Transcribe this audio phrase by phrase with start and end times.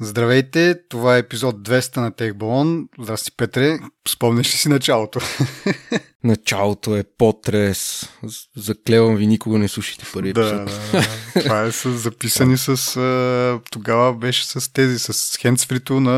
[0.00, 2.88] Здравейте, това е епизод 200 на Техбалон.
[3.00, 3.78] Здрасти, Петре.
[4.08, 5.20] Спомняш ли си началото?
[6.24, 8.08] Началото е потрес.
[8.56, 10.82] Заклевам ви, никога не слушайте първи да, епизод.
[10.92, 11.00] да,
[11.34, 11.42] да.
[11.42, 12.96] Това е с, записани с...
[12.96, 16.10] а, Тогава беше с тези, с хендсфрито на,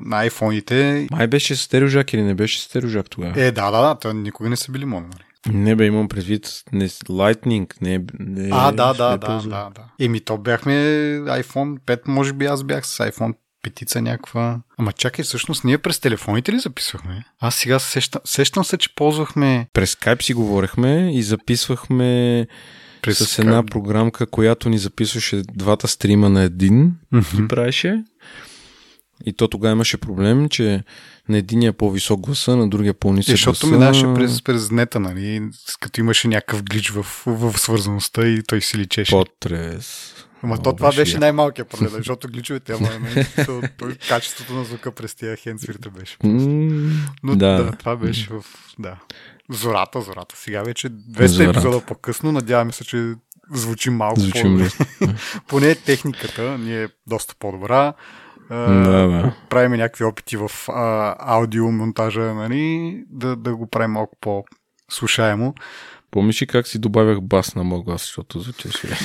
[0.00, 1.08] на iPhone-ите.
[1.10, 3.42] Май беше стереожак или не беше стереожак тогава?
[3.42, 3.94] Е, да, да, да.
[3.94, 5.06] То никога не са били моно?
[5.52, 9.82] Не бе, имам предвид не, Lightning, не, не А, да, да, да, да, да.
[10.00, 10.72] Еми, то бяхме
[11.26, 14.60] iPhone 5, може би аз бях с iPhone петица някаква.
[14.78, 17.24] Ама чакай, всъщност ние през телефоните ли записвахме?
[17.40, 22.46] Аз сега сещам, сещам се, че ползвахме През Skype си говорехме и записвахме
[23.02, 23.70] през с една Skype.
[23.70, 27.36] програмка, която ни записваше двата стрима на един Мгм.
[27.36, 28.04] ги правеше.
[29.24, 30.82] И то тогава имаше проблем, че
[31.28, 33.74] на единия по-висок гласа, на другия по-нисък Е, защото гласа.
[33.74, 35.42] минаваше през, през нета, нали?
[35.80, 39.10] Като имаше някакъв глич в, в свързаността и той си личеше.
[39.12, 40.14] Потрес.
[40.42, 44.64] Ама Много то това беше най-малкият проблем, защото гличовете, ама нали, то, то, качеството на
[44.64, 46.16] звука през тия хендсфирите беше.
[47.22, 47.64] Но да.
[47.64, 47.72] да.
[47.72, 48.44] това беше в...
[48.78, 48.96] Да.
[49.50, 50.36] Зората, зората.
[50.36, 51.50] Сега вече 200 Зората.
[51.50, 53.14] епизода по-късно, надяваме се, че
[53.52, 55.06] звучи малко Звучим по...
[55.48, 57.92] Поне техниката ни е доста по-добра.
[58.50, 59.32] Да, бе.
[59.48, 65.54] правим някакви опити в а, аудиомонтажа, нали, да, да го правим малко по-слушаемо.
[66.10, 68.88] Помниш ли как си добавях бас на моят глас, защото звучеше?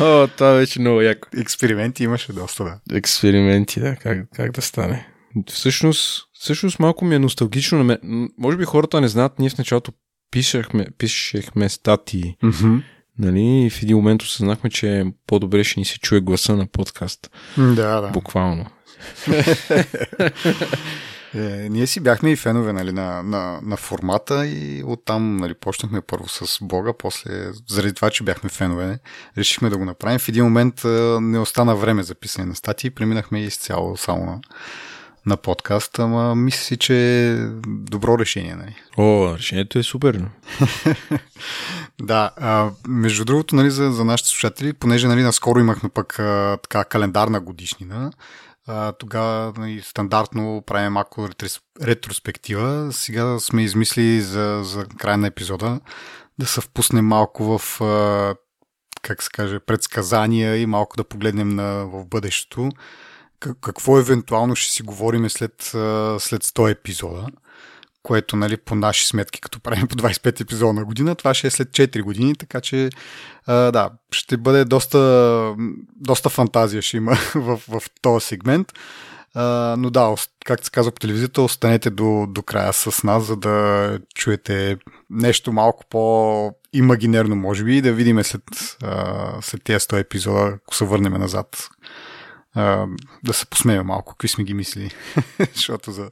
[0.00, 1.28] О, това беше много яко.
[1.36, 2.96] Експерименти имаше доста, да.
[2.96, 5.08] Експерименти, да, как, как да стане.
[5.46, 7.98] Всъщност, всъщност малко ми е носталгично.
[8.38, 9.92] Може би хората не знаят, ние в началото
[10.30, 12.36] пишехме, пишехме статии,
[13.18, 17.30] нали, и в един момент осъзнахме, че по-добре ще ни се чуе гласа на подкаст.
[17.58, 18.08] Да, да.
[18.08, 18.66] Буквално.
[21.34, 26.00] Е, ние си бяхме и фенове нали, на, на, на формата и оттам нали, почнахме
[26.00, 28.98] първо с Бога, после заради това, че бяхме фенове,
[29.38, 30.18] решихме да го направим.
[30.18, 34.40] В един момент а, не остана време за писане на статии, преминахме изцяло само на,
[35.26, 38.54] на подкаст, ама мисля си, че е добро решение.
[38.54, 38.74] Нали.
[38.96, 40.24] О, решението е супер.
[42.02, 46.58] Да, а, между другото, нали, за, за нашите слушатели, понеже нали, наскоро имахме пък а,
[46.62, 48.10] така календарна годишнина,
[48.66, 52.92] а, тогава нали, стандартно правим малко ретрос- ретроспектива.
[52.92, 55.80] Сега сме измислили за, за края на епизода
[56.38, 58.34] да се впуснем малко в, а,
[59.02, 62.68] как се каже, предсказания и малко да погледнем на, в бъдещето.
[63.40, 65.52] Как- Какво евентуално ще си говорим след,
[66.18, 67.26] след 100 епизода
[68.02, 71.50] което нали, по наши сметки, като правим по 25 епизода на година, това ще е
[71.50, 72.90] след 4 години, така че
[73.46, 75.54] да, ще бъде доста,
[75.96, 78.72] доста фантазия ще има в, в този сегмент.
[79.78, 80.14] Но да,
[80.44, 84.78] както се казва по телевизията, останете до, до края с нас, за да чуете
[85.10, 88.42] нещо малко по-имагинерно, може би, и да видим след,
[88.82, 91.68] а, след тези 100 епизода, ако се върнем назад,
[92.54, 92.86] а,
[93.24, 94.90] да се посмеем малко, какви сме ги мислили.
[95.54, 96.02] Защото за,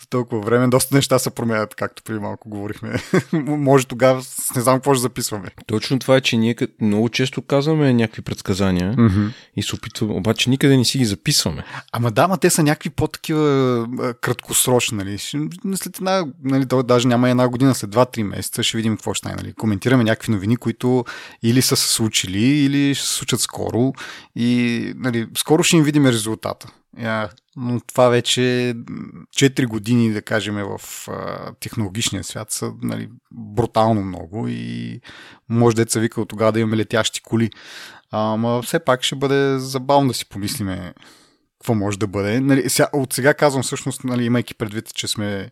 [0.00, 2.94] за толкова време доста неща се променят, както преди малко говорихме.
[3.32, 4.22] Може тогава,
[4.56, 5.48] не знам какво ще записваме.
[5.66, 9.32] Точно това е, че ние много често казваме някакви предсказания Mm-hmm.
[9.56, 11.64] и се опитваме, обаче никъде не си ги записваме.
[11.92, 13.86] Ама да, ма те са някакви по-такива
[14.20, 15.18] краткосрочни, нали.
[15.18, 19.42] След една, нали, даже няма една година, след 2-3 месеца ще видим какво ще стане,
[19.42, 19.52] нали.
[19.52, 21.04] Коментираме някакви новини, които
[21.42, 23.92] или са се случили, или ще се случат скоро
[24.36, 26.72] и, нали, скоро ще им видим резултата.
[27.56, 31.08] Но това вече 4 години, да кажем, в
[31.60, 35.00] технологичния свят са нали, брутално много и
[35.48, 37.50] може деца вика от тогава да имаме летящи коли.
[38.10, 40.94] Ама все пак ще бъде забавно да си помислиме
[41.58, 42.40] какво може да бъде.
[42.40, 45.50] Нали, сега, от сега казвам всъщност, нали, имайки предвид, че сме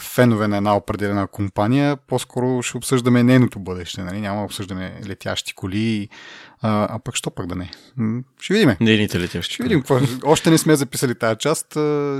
[0.00, 4.02] фенове на една определена компания, по-скоро ще обсъждаме нейното бъдеще.
[4.02, 4.20] Нали?
[4.20, 6.08] Няма да обсъждаме летящи коли,
[6.66, 7.70] а, а пък що пък да не.
[8.40, 8.76] Ще видим.
[8.80, 9.54] Нейните летящи.
[9.54, 10.00] Ще видим какво.
[10.24, 11.66] Още не сме записали тази част.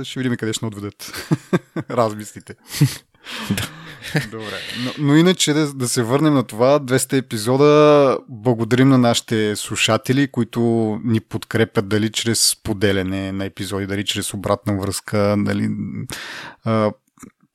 [0.03, 1.27] Ще видим къде ще отведат
[1.89, 2.55] размислите.
[4.31, 4.59] Добре.
[4.83, 6.79] Но, но иначе да, да се върнем на това.
[6.79, 8.17] 200 епизода.
[8.29, 10.59] Благодарим на нашите слушатели, които
[11.03, 15.69] ни подкрепят дали чрез поделяне на епизоди, дали чрез обратна връзка, дали
[16.63, 16.91] а,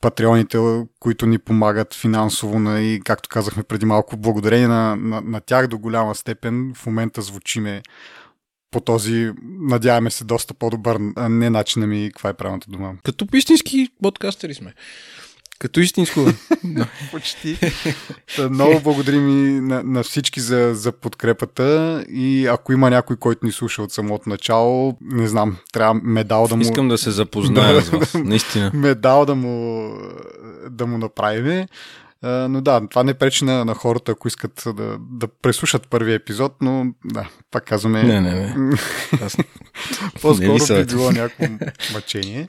[0.01, 0.59] патреоните,
[1.01, 5.79] които ни помагат финансово, и както казахме преди малко, благодарение на, на, на тях до
[5.79, 7.83] голяма степен в момента звучиме
[8.71, 10.99] по този, надяваме се, доста по-добър,
[11.29, 12.95] не начина ми, каква е правилната дума.
[13.05, 14.75] Като истински подкастери сме.
[15.61, 16.21] Като истинско.
[17.11, 17.59] Почти.
[18.37, 23.47] Та, много благодарим и на, на всички за, за подкрепата и ако има някой, който
[23.47, 26.63] ни слуша от самото начало, не знам, трябва медал да му...
[26.63, 27.81] Искам да се запозная Да.
[27.83, 28.15] с вас.
[28.25, 28.71] Наистина.
[28.75, 29.89] медал да му,
[30.71, 31.67] да му направим.
[32.23, 36.15] А, но да, това не пречи на, на хората, ако искат да, да преслушат първия
[36.15, 38.03] епизод, но да, пак казваме...
[38.03, 38.77] Не, не, не.
[39.23, 39.37] Аз...
[40.23, 41.47] По-скоро би било някакво
[41.93, 42.49] мъчение.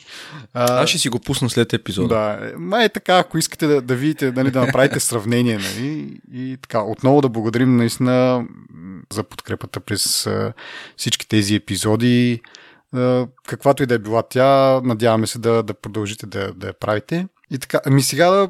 [0.53, 2.07] А, Аз ще си го пусна след епизода.
[2.07, 6.57] Да, май е така, ако искате да, да видите, нали, да направите сравнение, нали, и
[6.61, 8.45] така, отново да благодарим наистина
[9.13, 10.29] за подкрепата през
[10.97, 12.41] всички тези епизоди.
[13.47, 17.27] Каквато и да е била тя, надяваме се да, да продължите да, да я правите.
[17.51, 18.49] И така, ами сега да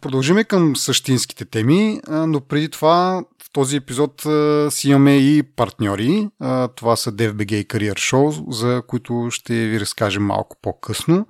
[0.00, 4.26] продължиме към същинските теми, но преди това в този епизод
[4.70, 6.28] си имаме и партньори.
[6.76, 11.26] Това са DFBG и Career Show, за които ще ви разкажем малко по-късно.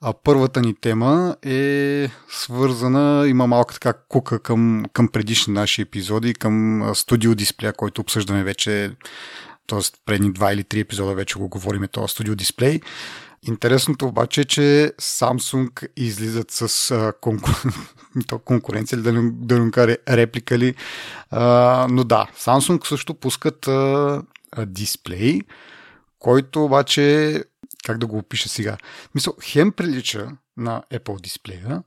[0.00, 6.34] А първата ни тема е свързана, има малка така кука към, към предишни наши епизоди,
[6.34, 8.90] към студио дисплея, който обсъждаме вече,
[9.66, 9.80] т.е.
[10.06, 12.80] предни два или три епизода вече го говориме, този студио дисплей.
[13.46, 17.62] Интересното обаче е, че Samsung излизат с а, конкур...
[18.28, 20.74] то конкуренция или да не, да не реплика ли.
[21.30, 24.22] А, но да, Samsung също пускат а,
[24.52, 25.40] а, дисплей,
[26.18, 27.44] който обаче,
[27.84, 28.76] как да го опиша сега,
[29.14, 31.82] мисъл, хем прилича на Apple дисплея,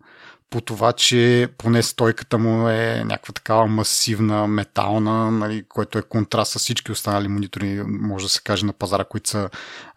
[0.50, 6.52] по това, че поне стойката му е някаква такава масивна, метална, нали, което е контраст
[6.52, 9.50] с всички останали монитори, може да се каже на пазара, които са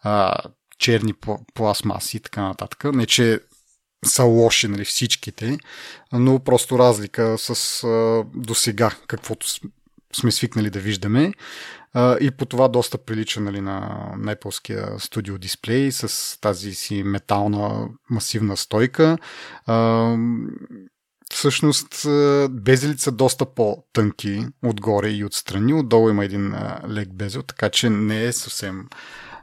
[0.03, 0.37] а,
[0.79, 1.15] черни
[1.55, 2.85] пластмаси и така нататък.
[2.85, 3.41] Не, че
[4.05, 5.59] са лоши нали, всичките,
[6.13, 8.55] но просто разлика с а, до
[9.07, 9.47] каквото
[10.17, 11.33] сме свикнали да виждаме.
[11.93, 17.03] А, и по това доста прилича нали, на, на Apple студио дисплей с тази си
[17.03, 19.19] метална масивна стойка.
[19.67, 20.17] А,
[21.33, 22.07] всъщност
[22.51, 25.75] безелите са доста по-тънки отгоре и отстрани.
[25.75, 26.55] Отдолу има един
[26.89, 28.89] лек безел, така че не е съвсем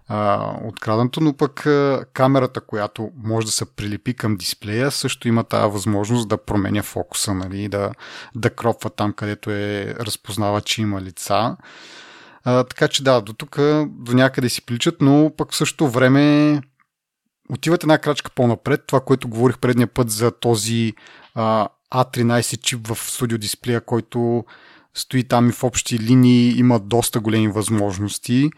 [0.07, 5.43] а, откраднато, но пък а, камерата, която може да се прилепи към дисплея, също има
[5.43, 7.91] тази възможност да променя фокуса, нали, да,
[8.35, 11.57] да кропва там, където е разпознава, че има лица.
[12.43, 13.55] А, така че да, до тук
[13.87, 16.61] до някъде си приличат, но пък в същото време
[17.49, 18.83] отиват една крачка по-напред.
[18.87, 20.93] Това, което говорих предния път за този
[21.35, 24.45] а, A13 чип в студио дисплея, който
[24.93, 28.49] стои там и в общи линии има доста големи възможности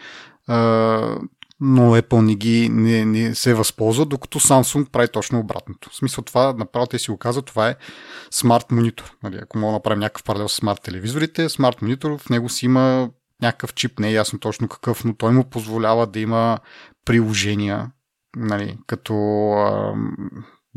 [1.59, 5.89] но Apple не, ги, не, не се възползва, докато Samsung прави точно обратното.
[5.89, 7.75] В смисъл това, направо те си го казват, това е
[8.31, 9.15] смарт монитор.
[9.24, 12.65] Нали, ако мога да направим някакъв паралел с смарт телевизорите, смарт монитор в него си
[12.65, 13.09] има
[13.42, 16.59] някакъв чип, не е ясно точно какъв, но той му позволява да има
[17.06, 17.92] приложения,
[18.36, 19.13] нали, като
[19.51, 19.94] а,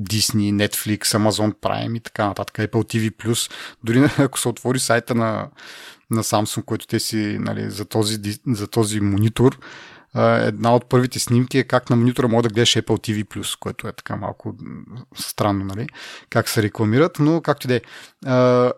[0.00, 3.50] Disney, Netflix, Amazon Prime и така нататък, Apple TV+.
[3.84, 5.48] Дори ако се отвори сайта на,
[6.10, 9.58] на Samsung, който те си нали, за, този, за този монитор,
[10.16, 13.92] една от първите снимки е как на монитора може да гледаш Apple TV+, което е
[13.92, 14.54] така малко
[15.14, 15.86] странно, нали?
[16.30, 17.80] Как се рекламират, но както и да е.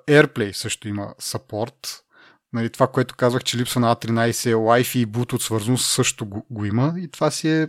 [0.09, 2.05] AirPlay също има саппорт.
[2.53, 6.47] Нали, това, което казах, че липса на A13 е Wi-Fi и Bluetooth свързаност също го,
[6.51, 7.69] го има и това си е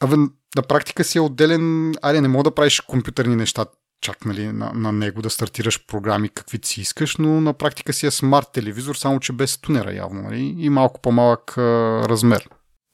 [0.00, 0.16] Абе,
[0.56, 3.66] на практика си е отделен, айде не мога да правиш компютърни неща
[4.04, 8.06] чак нали, на, на него да стартираш програми каквито си искаш, но на практика си
[8.06, 11.62] е смарт телевизор, само че без тунера явно нали, и малко по-малък а,
[12.08, 12.48] размер.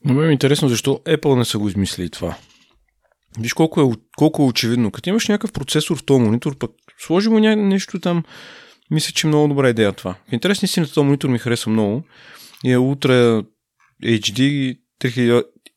[0.04, 2.36] Но ме е интересно защо Apple не са го измислили това.
[3.38, 3.84] Виж колко е,
[4.16, 4.90] колко е очевидно.
[4.90, 7.56] Като имаш някакъв процесор в този монитор, пък сложи му ня...
[7.56, 8.24] нещо там,
[8.90, 10.14] мисля, че е много добра идея това.
[10.54, 12.02] Си на този монитор ми хареса много.
[12.64, 13.46] И е Ultra
[14.04, 14.78] HD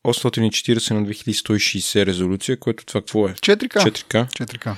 [0.03, 3.33] 840 на 2160 резолюция, което това какво е?
[3.33, 3.67] 4К.
[3.67, 4.27] 4К.
[4.27, 4.75] 4К.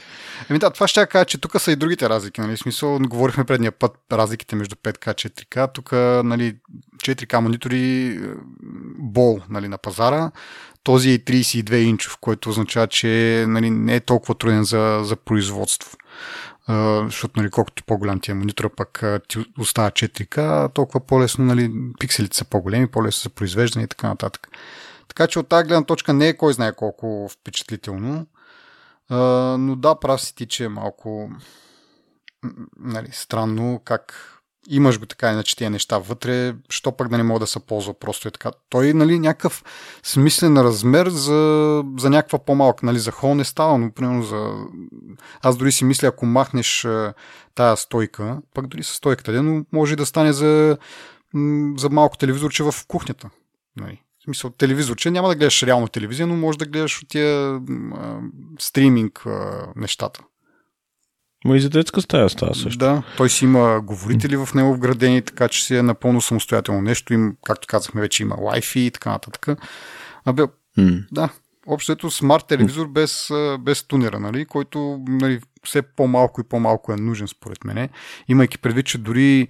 [0.49, 2.41] Еми да, това ще я кажа, че тук са и другите разлики.
[2.41, 2.55] Нали?
[2.55, 5.73] В смисъл, говорихме предния път разликите между 5К и 4К.
[5.73, 5.91] Тук
[6.25, 6.55] нали,
[6.97, 8.19] 4К монитори е,
[8.97, 10.31] бол нали, на пазара.
[10.83, 15.97] Този е 32 инчов, което означава, че нали, не е толкова труден за, за производство.
[16.69, 21.45] Uh, защото нали, колкото по-голям ти е монитора, пък uh, ти остава 4К, толкова по-лесно,
[21.45, 24.47] нали, пикселите са по-големи, по-лесно са произвеждани и така нататък.
[25.07, 28.25] Така че от тази гледна точка не е кой знае колко впечатлително.
[29.09, 29.17] А,
[29.59, 31.29] но да, прав си ти, че е малко
[32.79, 34.31] нали, странно как
[34.69, 37.93] имаш го така иначе тия неща вътре, що пък да не мога да се ползва
[37.99, 38.51] просто е така.
[38.69, 39.63] Той нали, някакъв
[40.03, 44.55] смислен размер за, за някаква по-малка, нали, за хол не става, но примерно за...
[45.41, 46.87] Аз дори си мисля, ако махнеш
[47.55, 50.77] тая стойка, пък дори с стойката, но може да стане за,
[51.77, 53.29] за малко телевизорче в кухнята.
[53.77, 54.01] Нали.
[54.25, 57.53] В смисъл, телевизор, че няма да гледаш реално телевизия, но може да гледаш от тия
[57.53, 58.19] а,
[58.59, 60.21] стриминг а, нещата.
[61.45, 62.79] Ма и за детска стая става също.
[62.79, 67.13] Да, той си има говорители в него вградени, така че си е напълно самостоятелно нещо.
[67.13, 69.59] Им, както казахме, вече има Wi-Fi и така нататък.
[70.25, 70.43] Абе,
[70.77, 71.05] mm.
[71.11, 71.29] да,
[71.67, 73.29] общото смарт телевизор без,
[73.59, 77.89] без тунера, нали, който нали, все по-малко и по-малко е нужен според мене,
[78.27, 79.47] имайки предвид, че дори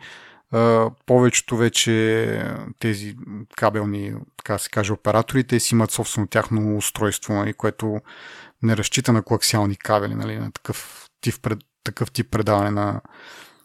[1.06, 2.46] повечето вече
[2.80, 3.16] тези
[3.58, 8.00] кабелни, така се каже, операторите си имат собствено тяхно устройство, нали, което
[8.64, 13.02] не разчита на коаксиални кабели, нали, на такъв тип, пред, такъв тип предаване на,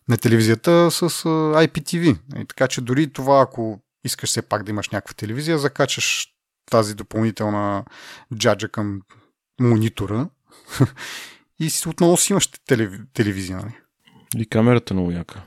[0.09, 1.11] на телевизията с
[1.55, 2.19] IPTV.
[2.39, 6.35] И така че дори това, ако искаш все пак да имаш някаква телевизия, закачаш
[6.71, 7.85] тази допълнителна
[8.35, 9.03] джаджа към
[9.61, 10.29] монитора
[11.61, 12.49] и отново си имаш
[13.15, 13.57] телевизия.
[13.57, 13.79] Нали?
[14.37, 15.43] И камерата много яка.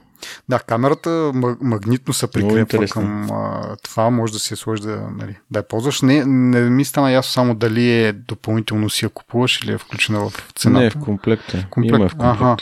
[0.49, 5.59] Да, камерата магнитно се прикрепва към а, това, може да се сложи да, нали, да
[5.59, 6.01] я ползваш.
[6.01, 10.29] Не, не ми стана ясно само дали е допълнително си я купуваш или е включена
[10.29, 10.79] в цената.
[10.79, 11.67] Не, е в комплекта.
[11.69, 11.95] Комплект.
[11.95, 12.43] Има е в комплекта.
[12.43, 12.57] Ага.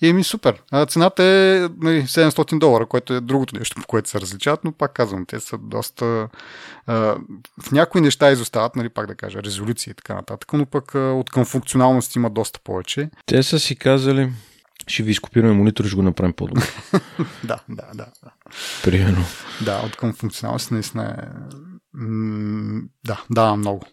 [0.00, 0.62] И ми супер.
[0.70, 4.72] А, цената е нали, 700 долара, което е другото нещо, по което се различават, но
[4.72, 6.28] пак казвам, те са доста...
[6.86, 6.94] А,
[7.62, 10.98] в някои неща изостават, нали, пак да кажа, резолюции и така нататък, но пък а,
[10.98, 13.10] от към функционалност има доста повече.
[13.26, 14.30] Те са си казали,
[14.86, 16.62] ще ви изкопираме монитор и ще го направим по-добре.
[17.44, 18.06] да, да, да.
[18.84, 19.24] Примерно.
[19.64, 21.44] Да, от към функционалност наистина е...
[23.04, 23.86] Да, да, много.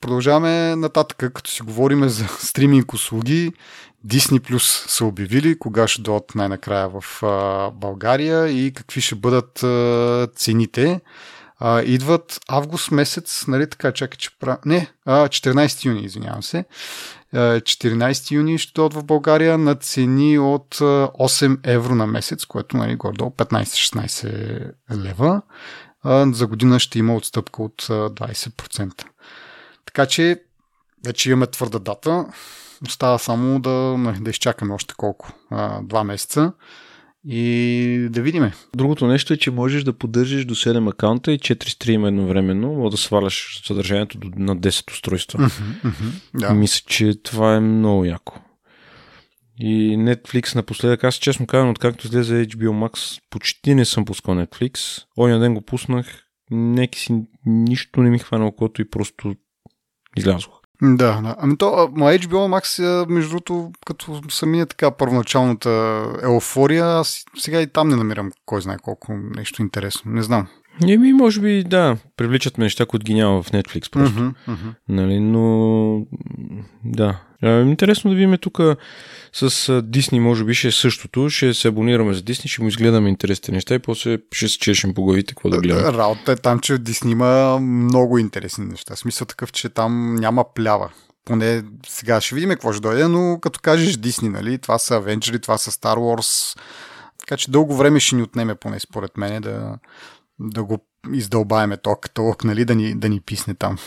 [0.00, 3.52] Продължаваме нататък, като си говорим за стриминг услуги.
[4.06, 7.22] Disney Plus са обявили кога ще дойдат най-накрая в
[7.74, 9.64] България и какви ще бъдат
[10.36, 11.00] цените.
[11.84, 14.58] идват август месец, нали така, чакай, че пра...
[14.66, 16.64] Не, 14 юни, извинявам се.
[17.34, 22.96] 14 юни ще дойдат в България на цени от 8 евро на месец, което нали,
[22.96, 25.42] горе 15-16 лева.
[26.32, 29.04] За година ще има отстъпка от 20%.
[29.86, 30.42] Така че
[31.04, 32.26] вече имаме твърда дата.
[32.86, 35.32] Остава само да, нали, да изчакаме още колко?
[35.82, 36.52] Два месеца
[37.28, 38.52] и да видиме.
[38.76, 42.90] Другото нещо е, че можеш да поддържаш до 7 акаунта и 4 стрима едновременно, може
[42.90, 45.38] да сваляш съдържанието на 10 устройства.
[45.38, 46.54] Mm-hmm, mm-hmm, да.
[46.54, 48.40] Мисля, че това е много яко.
[49.58, 55.02] И Netflix напоследък, аз честно казвам, откакто излезе HBO Max, почти не съм пускал Netflix.
[55.18, 56.06] Оня ден го пуснах,
[56.50, 59.34] неки си нищо не ми хвана окото и просто
[60.16, 60.59] излязох.
[60.82, 61.36] Да, да.
[61.38, 67.66] Ами то, ма HBO Max, между другото, като самия така първоначалната еуфория, аз сега и
[67.66, 70.12] там не намирам кой знае колко нещо интересно.
[70.12, 70.46] Не знам.
[70.88, 74.18] Еми, може би, да, привличат ме неща, които ги няма в Netflix просто.
[74.18, 74.74] Uh-huh, uh-huh.
[74.88, 76.06] Нали, но
[76.84, 77.20] да.
[77.42, 78.58] Интересно да видим тук
[79.32, 79.50] с
[79.82, 81.30] Disney, може би ще е същото.
[81.30, 84.94] Ще се абонираме за Disney, ще му изгледаме интересните неща и после ще се чешем
[84.94, 85.98] по главите какво да гледаме.
[85.98, 88.96] Работа е там, че Disney има много интересни неща.
[88.96, 90.90] Смисъл такъв, че там няма плява
[91.24, 95.42] поне сега ще видим какво ще дойде, но като кажеш Disney, нали, това са Avengers,
[95.42, 96.58] това са Star Wars,
[97.18, 99.78] така че дълго време ще ни отнеме поне според мен да,
[100.40, 100.78] да го
[101.12, 103.78] издълбаеме то каталог, нали, да ни, да ни писне там.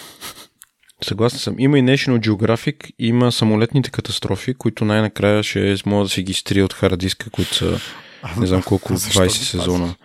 [1.03, 1.55] Съгласен съм.
[1.59, 6.65] Има и National Geographic, има самолетните катастрофи, които най-накрая ще могат да си ги стрия
[6.65, 7.79] от харадиска, които са
[8.37, 9.95] не знам колко, 20 сезона.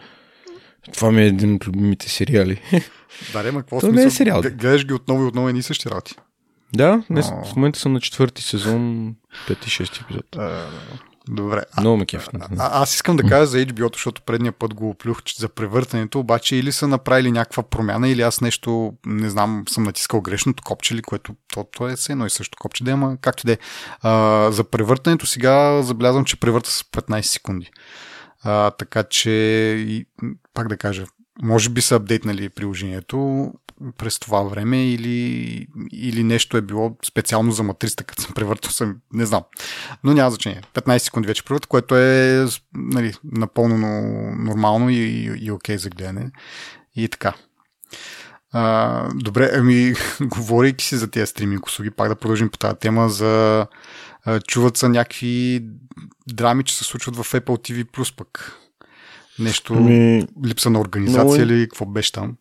[0.95, 2.61] Това ми е един от любимите сериали.
[3.33, 3.95] Да, ма какво смисъл?
[3.95, 4.43] не е сериал.
[4.43, 6.15] Гледаш ги отново и отново и същи работи.
[6.75, 9.15] Да, не, в момента съм на четвърти сезон,
[9.47, 10.37] пети, шести епизод.
[11.29, 11.63] Добре.
[11.81, 12.29] Много ме кеф.
[12.35, 16.19] А, а, аз искам да кажа за HBO, защото предния път го оплюх за превъртането,
[16.21, 20.95] обаче или са направили някаква промяна, или аз нещо, не знам, съм натискал грешното копче,
[20.95, 23.59] или което то, то е все едно и също копче, да, ама както да е.
[24.53, 27.71] За превъртането сега забелязвам, че превърта с 15 секунди.
[28.43, 29.31] А, така че,
[29.89, 30.07] и,
[30.55, 31.07] пак да кажа,
[31.43, 33.53] може би са апдейтнали приложението
[33.99, 38.97] през това време или, или нещо е било специално за матриста, като съм превъртал съм,
[39.13, 39.43] не знам.
[40.05, 40.63] Но няма значение.
[40.75, 43.77] 15 секунди вече превърт, което е нали, напълно
[44.39, 46.31] нормално и, и, и окей за гледане.
[46.97, 47.35] И така.
[48.53, 53.09] А, добре, ами, говорейки си за тези стриминг услуги, пак да продължим по тази тема
[53.09, 53.67] за
[54.25, 55.65] а, чуват са някакви
[56.29, 58.59] драми, че се случват в Apple TV+, пък
[59.39, 60.27] нещо, ми...
[60.47, 61.35] липса на организация много...
[61.35, 62.37] или какво беше там?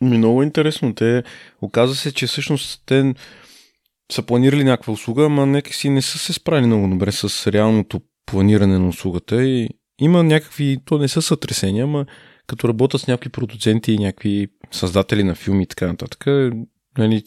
[0.00, 0.94] Ми, много интересно.
[0.94, 1.22] Те,
[1.62, 3.14] оказва се, че всъщност те
[4.12, 8.78] са планирали някаква услуга, ама си не са се справили много добре с реалното планиране
[8.78, 9.68] на услугата и
[10.00, 12.06] има някакви, то не са сътресения, ама
[12.46, 16.24] като работят с някакви продуценти и някакви създатели на филми и така нататък,
[16.98, 17.22] нали,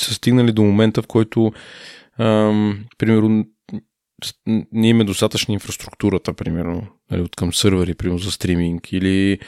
[0.00, 1.52] са стигнали до момента, в който
[2.18, 3.44] ам, примерно
[4.72, 9.38] не има достатъчна инфраструктурата, примерно, нали, от към сървъри, примерно за стриминг, или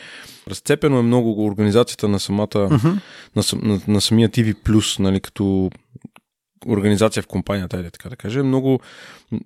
[0.49, 2.99] разцепено е много организацията на самата, uh-huh.
[3.37, 5.70] на, на, на самия TV+, нали, като
[6.66, 8.80] организация в компанията, или така да кажа, много,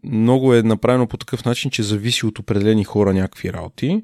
[0.05, 4.03] много е направено по такъв начин, че зависи от определени хора някакви работи.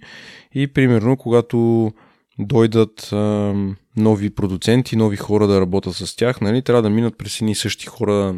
[0.54, 1.92] И примерно, когато
[2.38, 3.54] дойдат а,
[3.96, 7.86] нови продуценти, нови хора да работят с тях, нали, трябва да минат през едни същи
[7.86, 8.34] хора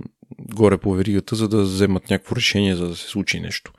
[0.54, 3.72] горе по веригата, за да вземат някакво решение, за да се случи нещо.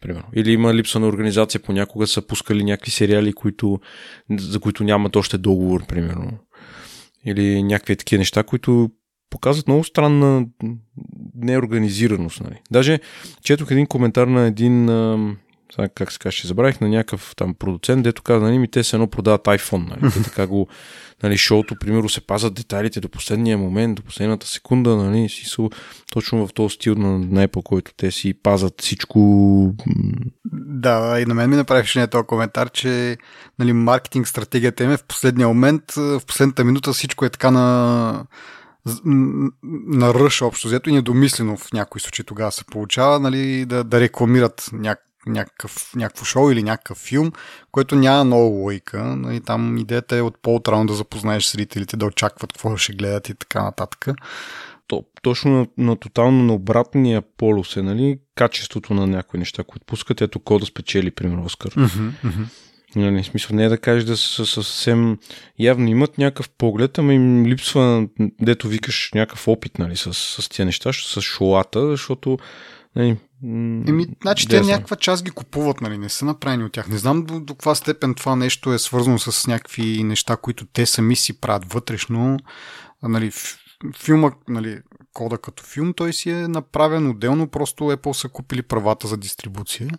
[0.00, 0.28] Примерно.
[0.34, 3.80] Или има липса на организация, понякога са пускали някакви сериали, които,
[4.38, 6.30] за които нямат още договор, примерно.
[7.24, 8.90] Или някакви такива неща, които
[9.30, 10.46] показват много странна
[11.34, 12.40] неорганизираност.
[12.40, 12.60] Нали.
[12.70, 13.00] Даже
[13.42, 14.84] четох един коментар на един
[15.94, 19.06] как се каже, забравих на някакъв там продуцент, дето каза, нали, ми те се едно
[19.06, 20.68] продават iPhone, нали, те така го,
[21.22, 25.68] нали, шоуто, примерно, се пазат детайлите до последния момент, до последната секунда, нали, си са
[26.12, 29.74] точно в този стил на, на Apple, който те си пазат всичко.
[30.54, 33.16] Да, и на мен ми направи впечатление този коментар, че
[33.58, 38.26] нали, маркетинг стратегията им е в последния момент, в последната минута всичко е така на
[39.86, 44.00] на ръш общо взето и недомислено в някои случаи тогава се получава, нали, да, да
[44.00, 47.32] рекламират няк, някакъв, някакво шоу или някакъв филм,
[47.72, 49.04] което няма много лойка.
[49.04, 53.34] Нали, там идеята е от по-отрано да запознаеш зрителите, да очакват какво ще гледат и
[53.34, 54.08] така нататък.
[54.86, 59.86] То, точно на, на тотално на обратния полюс е, нали, качеството на някои неща, които
[59.86, 60.20] пускат.
[60.20, 61.70] Ето кода спечели, примерно, Оскар.
[61.70, 62.46] Mm-hmm, mm-hmm.
[62.96, 65.18] Нали, смисъл не е да кажеш да са съвсем
[65.58, 68.08] явно имат някакъв поглед, ама им липсва,
[68.40, 72.38] дето викаш някакъв опит нали, с, с тия неща, с шолата, защото
[72.96, 73.16] нали,
[73.88, 76.88] Еми, значи те някаква част ги купуват, нали, не са направени от тях.
[76.88, 80.86] Не знам до, до каква степен това нещо е свързано с някакви неща, които те
[80.86, 82.38] сами си правят вътрешно.
[83.02, 83.32] Нали,
[83.96, 84.78] филма, нали,
[85.12, 89.90] кода като филм, той си е направен отделно, просто Apple са купили правата за дистрибуция.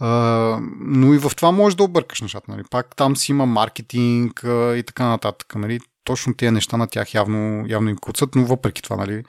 [0.00, 2.50] Uh, но и в това можеш да объркаш нещата.
[2.50, 2.62] Нали.
[2.70, 5.54] Пак там си има маркетинг uh, и така нататък.
[5.54, 5.80] Нали.
[6.04, 9.24] Точно тези неща на тях явно, явно им куцат, но въпреки това нали,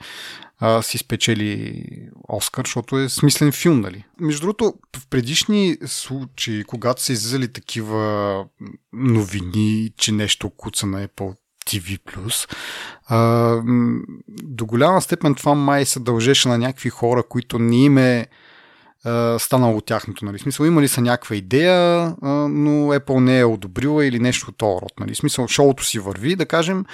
[0.62, 1.82] uh, си спечели
[2.28, 3.80] Оскар, защото е смислен филм.
[3.80, 4.04] Нали.
[4.20, 8.44] Между другото, в предишни случаи, когато са излизали такива
[8.92, 12.00] новини, че нещо куца на Apple TV+,
[13.10, 18.26] uh, до голяма степен това май се дължеше на някакви хора, които не им е
[19.38, 20.24] станало тяхното.
[20.24, 20.38] Нали?
[20.38, 24.80] Смисъл, има ли са някаква идея, но Apple не е одобрила или нещо от този
[24.82, 24.92] род.
[25.00, 25.14] Нали?
[25.14, 26.84] Смисъл, шоуто си върви, да кажем,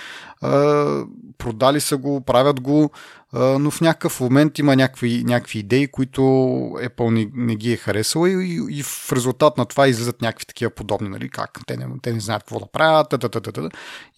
[1.38, 2.90] продали са го, правят го,
[3.33, 8.31] но в някакъв момент има някакви, някакви идеи, които Apple не, не ги е харесала
[8.31, 11.29] и, и в резултат на това излизат някакви такива подобни, нали?
[11.29, 13.68] как те не, те не знаят какво да правят, та, та, та, та,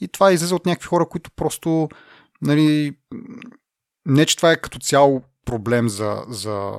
[0.00, 1.88] и това излиза от някакви хора, които просто
[2.42, 2.96] нали,
[4.06, 6.72] не, че това е като цяло проблем за, за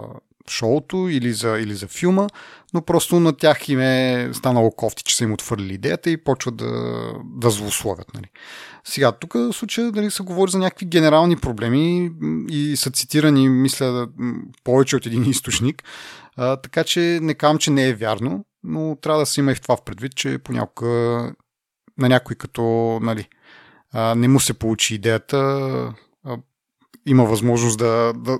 [0.49, 2.27] шоуто или за, или за филма,
[2.73, 6.55] но просто на тях им е станало кофти, че са им отвърли идеята и почват
[6.55, 8.13] да, да злословят.
[8.13, 8.25] Нали.
[8.83, 12.11] Сега, тук в случая дали се говори за някакви генерални проблеми
[12.49, 14.07] и са цитирани, мисля,
[14.63, 15.83] повече от един източник,
[16.37, 19.55] а, така че не казвам, че не е вярно, но трябва да се има и
[19.55, 21.33] в това в предвид, че понякога
[21.97, 22.63] на някой като
[23.01, 23.27] нали,
[23.93, 25.93] а, не му се получи идеята,
[27.05, 28.39] има възможност да, да,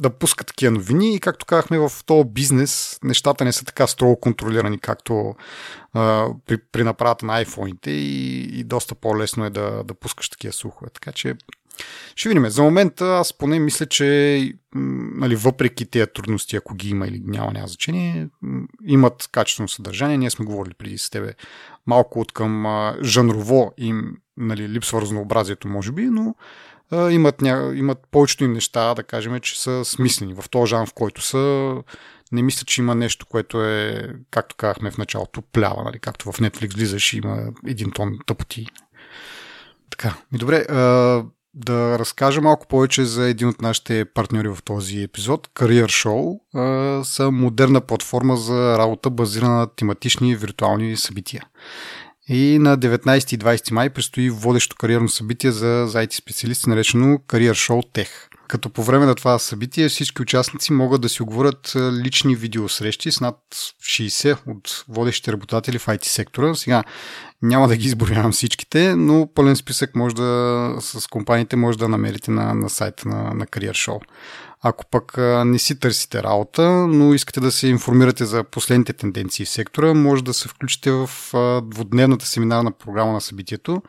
[0.00, 4.20] да пуска такива новини и както казахме в този бизнес, нещата не са така строго
[4.20, 5.34] контролирани, както
[5.92, 10.52] а, при, при направата на iPhone-ите и, и доста по-лесно е да, да пускаш такива
[10.52, 10.90] слухове.
[10.90, 11.34] Така че
[12.16, 12.50] ще видим.
[12.50, 17.52] За момента аз поне мисля, че нали, въпреки тези трудности, ако ги има или няма,
[17.52, 18.28] няма значение,
[18.86, 20.18] имат качествено съдържание.
[20.18, 21.34] Ние сме говорили преди с тебе
[21.86, 22.66] малко от към
[23.02, 26.34] жанрово им нали, липсва разнообразието, може би, но
[26.92, 27.72] имат, ня...
[27.76, 31.74] имат повечето им неща, да кажем, че са смислени в този жанр, в който са.
[32.32, 35.98] Не мисля, че има нещо, което е, както казахме в началото, плява, нали?
[35.98, 38.66] както в Netflix влизаш и има един тон тъпоти.
[39.90, 40.64] Така, ми добре,
[41.54, 45.48] да разкажа малко повече за един от нашите партньори в този епизод.
[45.54, 46.38] Career Show
[47.02, 51.46] са модерна платформа за работа, базирана на тематични виртуални събития.
[52.28, 57.52] И на 19 и 20 май предстои водещо кариерно събитие за, IT специалисти, наречено Career
[57.52, 58.08] Show Tech.
[58.48, 61.72] Като по време на това събитие всички участници могат да си оговорят
[62.04, 63.36] лични видеосрещи с над
[63.82, 66.54] 60 от водещите работодатели в IT сектора.
[66.54, 66.84] Сега
[67.42, 72.30] няма да ги изборявам всичките, но пълен списък може да, с компаниите може да намерите
[72.30, 74.00] на, на сайта на, на Career Show.
[74.62, 79.48] Ако пък не си търсите работа, но искате да се информирате за последните тенденции в
[79.48, 81.10] сектора, може да се включите в
[81.64, 83.82] двудневната семинарна програма на събитието,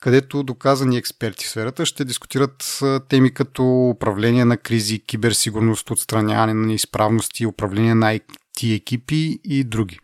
[0.00, 6.66] където доказани експерти в сферата ще дискутират теми като управление на кризи, киберсигурност, отстраняване на
[6.66, 9.98] неизправности, управление на IT екипи и други.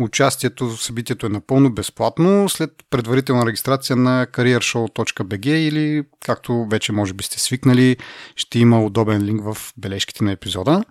[0.00, 7.14] Участието в събитието е напълно безплатно след предварителна регистрация на careershow.bg или, както вече може
[7.14, 7.96] би сте свикнали,
[8.36, 10.84] ще има удобен линк в бележките на епизода.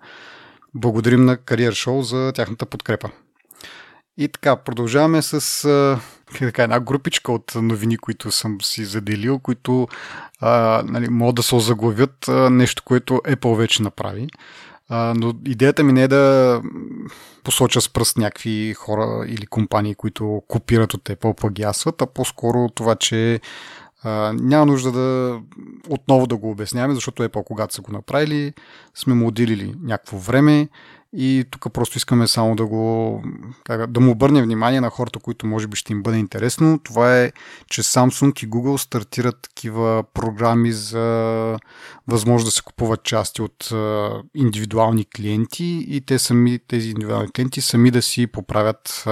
[0.74, 3.10] Благодарим на Career Show за тяхната подкрепа.
[4.18, 6.00] И така, продължаваме с
[6.40, 9.88] така, една групичка от новини, които съм си заделил, които
[10.42, 14.28] а, нали, могат да се озаглавят нещо, което Apple вече направи.
[14.90, 16.62] А, но идеята ми не е да
[17.44, 22.96] посоча с пръст някакви хора или компании, които копират от Apple, плагиасват, а по-скоро това,
[22.96, 23.40] че
[24.04, 25.40] а, няма нужда да
[25.90, 28.54] отново да го обясняваме, защото Apple, когато са го направили,
[28.96, 30.68] сме му отделили някакво време
[31.14, 33.24] и тук просто искаме само да го
[33.88, 36.80] да му обърнем внимание на хората, които може би ще им бъде интересно.
[36.84, 37.32] Това е,
[37.68, 41.58] че Samsung и Google стартират такива програми за
[42.08, 43.74] възможност да се купуват части от
[44.36, 49.06] индивидуални клиенти и те сами, тези индивидуални клиенти сами да си поправят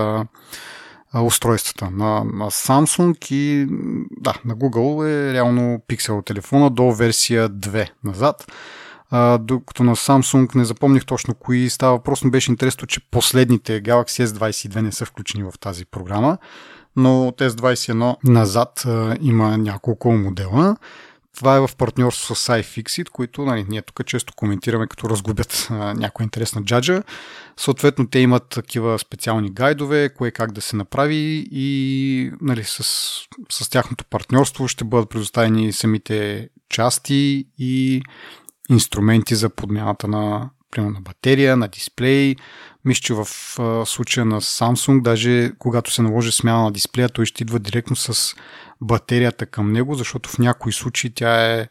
[1.15, 1.91] устройствата.
[1.91, 3.67] На, на Samsung и
[4.11, 8.51] да, на Google е реално пиксел телефона до версия 2 назад.
[9.11, 12.03] А, докато на Samsung не запомних точно кои става.
[12.03, 16.37] Просто беше интересно, че последните Galaxy S22 не са включени в тази програма,
[16.95, 20.75] но от S21 назад а, има няколко модела.
[21.37, 25.93] Това е в партньорство с iFixit, които нали, ние тук често коментираме, като разгубят а,
[25.93, 27.03] някоя интересна джаджа.
[27.57, 32.83] Съответно, те имат такива специални гайдове, кое как да се направи и нали, с,
[33.49, 38.01] с тяхното партньорство ще бъдат предоставени самите части и
[38.69, 42.35] инструменти за подмяната на, примерно, на батерия, на дисплей.
[42.85, 43.27] Мисля, че в
[43.59, 47.95] а, случая на Samsung, даже когато се наложи смяна на дисплея, той ще идва директно
[47.95, 48.35] с
[48.81, 51.67] батерията към него, защото в някои случаи тя е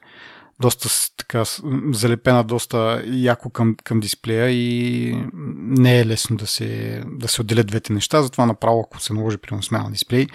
[0.61, 1.45] доста така
[1.93, 7.67] залепена доста яко към, към дисплея и не е лесно да се, да се отделят
[7.67, 10.27] двете неща, затова направо ако се наложи при смяна на дисплей,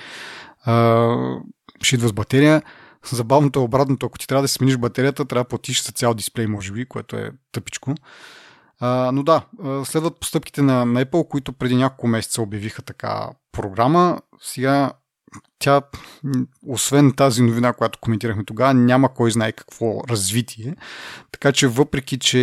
[0.66, 1.16] а,
[1.82, 2.62] ще идва с батерия.
[3.06, 6.48] Забавното е обратното, ако ти трябва да смениш батерията, трябва да платиш за цял дисплей,
[6.48, 7.96] може би, което е тъпичко.
[8.80, 9.42] А, но да,
[9.84, 14.22] следват постъпките на, Apple, които преди няколко месеца обявиха така програма.
[14.42, 14.92] Сега
[15.60, 15.82] тя,
[16.68, 20.76] освен тази новина, която коментирахме тогава, няма кой знае какво развитие.
[21.32, 22.38] Така че въпреки, че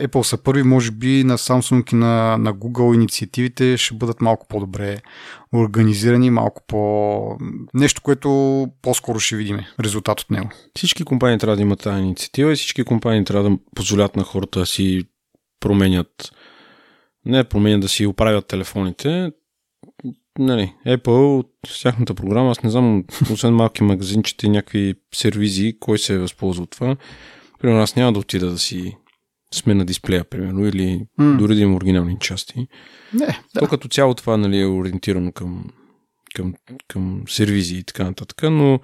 [0.00, 4.46] Apple са първи, може би на Samsung и на, на Google инициативите ще бъдат малко
[4.48, 4.98] по-добре
[5.54, 7.38] организирани, малко по...
[7.74, 10.50] Нещо, което по-скоро ще видим резултат от него.
[10.76, 14.58] Всички компании трябва да имат тази инициатива и всички компании трябва да позволят на хората
[14.58, 15.02] да си
[15.60, 16.32] променят
[17.26, 19.32] не променят да си оправят телефоните,
[20.38, 25.98] нали, Apple, с тяхната програма, аз не знам, освен малки магазинчета и някакви сервизи, кой
[25.98, 26.96] се е възползва от това.
[27.60, 28.96] Примерно аз няма да отида да си
[29.54, 31.36] смена дисплея, примерно, или mm.
[31.36, 32.66] дори да има оригинални части.
[33.12, 33.60] Не, да.
[33.60, 35.64] То като цяло това нали, е ориентирано към,
[36.34, 36.54] към,
[36.88, 38.80] към сервизи и така нататък, но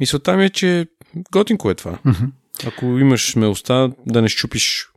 [0.00, 0.86] мисълта ми е, че
[1.32, 1.98] готинко е това.
[2.06, 2.30] Mm-hmm.
[2.66, 4.91] Ако имаш смелостта да не щупиш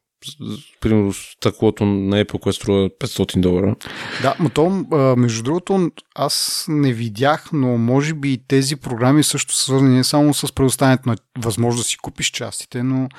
[0.82, 3.76] примерно стъклото на Apple, което струва 500 долара.
[4.22, 4.70] Да, но то,
[5.18, 10.04] между другото, аз не видях, но може би и тези програми също са свързани не
[10.04, 13.10] само с предоставянето на възможност да си купиш частите, но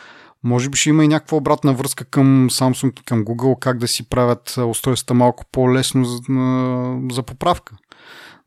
[0.45, 3.89] може би ще има и някаква обратна връзка към Samsung и към Google, как да
[3.89, 6.19] си правят устройствата малко по-лесно за,
[7.15, 7.75] за поправка.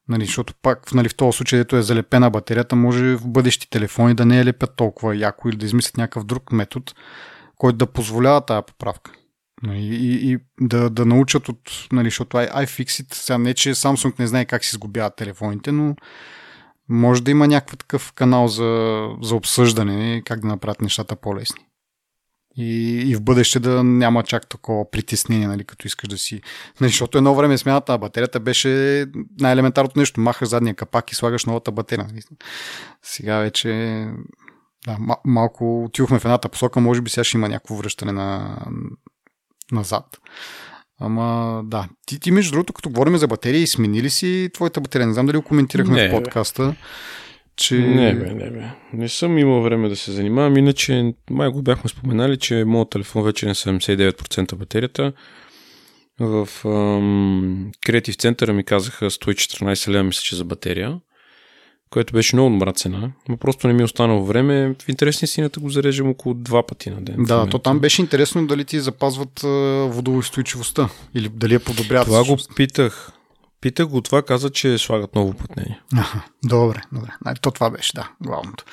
[0.10, 4.14] Нали, защото пак нали, в този случай, ето е залепена батерията, може в бъдещи телефони
[4.14, 6.92] да не е лепят толкова яко или да измислят някакъв друг метод,
[7.60, 9.12] който да позволява тази поправка.
[9.64, 14.28] Нали, и, и да, да научат от, нали, защото iFixit, сега не, че Samsung не
[14.28, 15.96] знае как си сгубяват телефоните, но
[16.90, 21.66] може да има някакъв такъв канал за, за обсъждане, как да направят нещата по-лесни.
[22.58, 26.42] И, и в бъдеще да няма чак такова притеснение, нали, като искаш да си...
[26.82, 29.06] Нали, защото едно време смяната на батерията беше
[29.40, 30.22] най-елементарното нещо.
[30.22, 32.08] Махаш задния капак и слагаш новата батерия.
[32.10, 32.22] Нали.
[33.04, 34.06] Сега вече
[34.86, 38.58] да, малко отивахме в едната посока, може би сега ще има някакво връщане на,
[39.72, 40.06] назад.
[41.00, 45.08] Ама да, ти, ти между другото, като говорим за батерии, смени ли си твоята батерия?
[45.08, 46.76] Не знам дали го коментирахме не, в подкаста.
[47.56, 47.78] Че...
[47.78, 48.64] Не, бе, не, бе.
[48.94, 53.24] Не съм имал време да се занимавам, иначе май го бяхме споменали, че моят телефон
[53.24, 55.14] вече е на 79% батерията.
[56.20, 61.00] В ам, Creative центъра ми казаха 114 лева, мисля, че за батерия
[61.90, 64.76] което беше много добра цена, но просто не ми е останало време.
[64.82, 67.16] В интересни сината го зареждам около два пъти на ден.
[67.20, 69.40] Да, то там беше интересно дали ти запазват
[69.94, 72.08] водоустойчивостта или дали я подобряват.
[72.08, 73.12] Това го питах.
[73.62, 75.82] Питах го това, каза, че слагат ново плътнение.
[76.44, 77.10] Добре, добре.
[77.42, 78.66] То това беше, да, главното.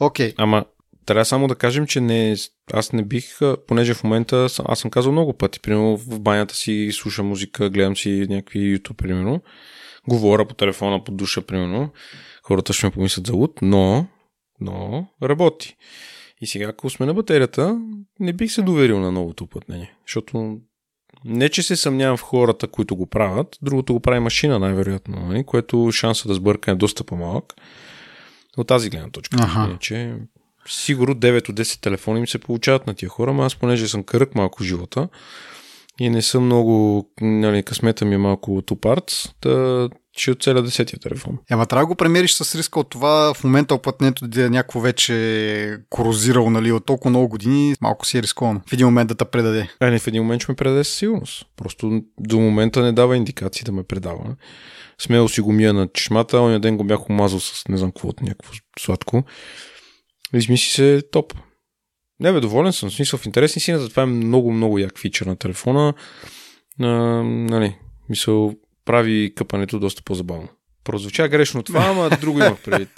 [0.00, 0.30] Окей.
[0.30, 0.34] Okay.
[0.38, 0.64] Ама
[1.06, 2.36] трябва само да кажем, че не,
[2.72, 6.90] аз не бих, понеже в момента аз съм казал много пъти, примерно в банята си
[6.92, 9.40] слушам музика, гледам си някакви YouTube, примерно,
[10.08, 11.90] говоря по телефона, по душа, примерно
[12.42, 14.06] хората ще ме помислят за луд, но,
[14.60, 15.76] но работи.
[16.40, 17.80] И сега, ако сме на батерията,
[18.20, 20.58] не бих се доверил на новото уплътнение, защото
[21.24, 25.44] Не, че се съмнявам в хората, които го правят, другото го прави машина най-вероятно, нали?
[25.44, 27.54] което шанса да сбърка е доста по-малък.
[28.56, 29.36] От тази гледна точка.
[29.40, 29.76] Ага.
[29.80, 30.14] че
[30.68, 34.04] сигурно 9 от 10 телефони ми се получават на тия хора, но аз понеже съм
[34.04, 35.08] кръг малко в живота
[36.00, 41.38] и не съм много, нали, късмета ми е малко тупарц, да ще оцеля десетия телефон.
[41.50, 44.80] Ема трябва да го премериш с риска от това в момента опътнето да е някакво
[44.80, 48.60] вече корозирал нали, от толкова много години, малко си е рисковано.
[48.66, 49.68] В един момент да те предаде.
[49.80, 51.46] А не, в един момент ще ме предаде със сигурност.
[51.56, 54.36] Просто до момента не дава индикации да ме предава.
[54.98, 58.08] Смело си го мия на чешмата, оня ден го бях омазал с не знам какво,
[58.22, 59.24] някакво сладко.
[60.34, 61.34] Измисли се топ.
[62.20, 62.90] Не бе, доволен съм.
[62.90, 65.94] В смисъл в интересни си, затова е много, много як фичър на телефона.
[66.80, 66.86] А,
[67.24, 67.76] нали,
[68.08, 70.48] мисъл, прави къпането доста по-забавно.
[70.84, 72.88] Прозвуча грешно това, ама друго имах предвид.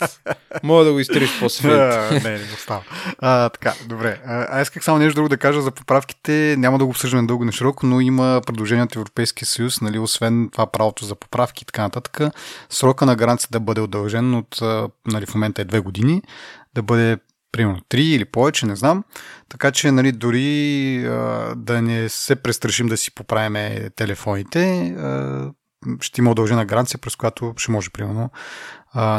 [0.62, 1.68] Мога да го изтриш после.
[2.24, 2.82] не, не го става.
[3.18, 4.20] А, така, добре.
[4.26, 6.54] А, исках само нещо друго да кажа за поправките.
[6.58, 10.48] Няма да го обсъждаме дълго на широко, но има предложение от Европейския съюз, нали, освен
[10.52, 12.20] това правото за поправки и така нататък.
[12.70, 14.58] Срока на гаранция да бъде удължен от,
[15.06, 16.22] нали, в момента е две години,
[16.74, 17.16] да бъде
[17.52, 19.04] примерно 3 или повече, не знам.
[19.48, 25.50] Така че, нали, дори а, да не се престрашим да си поправиме телефоните, а,
[26.00, 28.30] ще има удължена гаранция, през която ще може, примерно,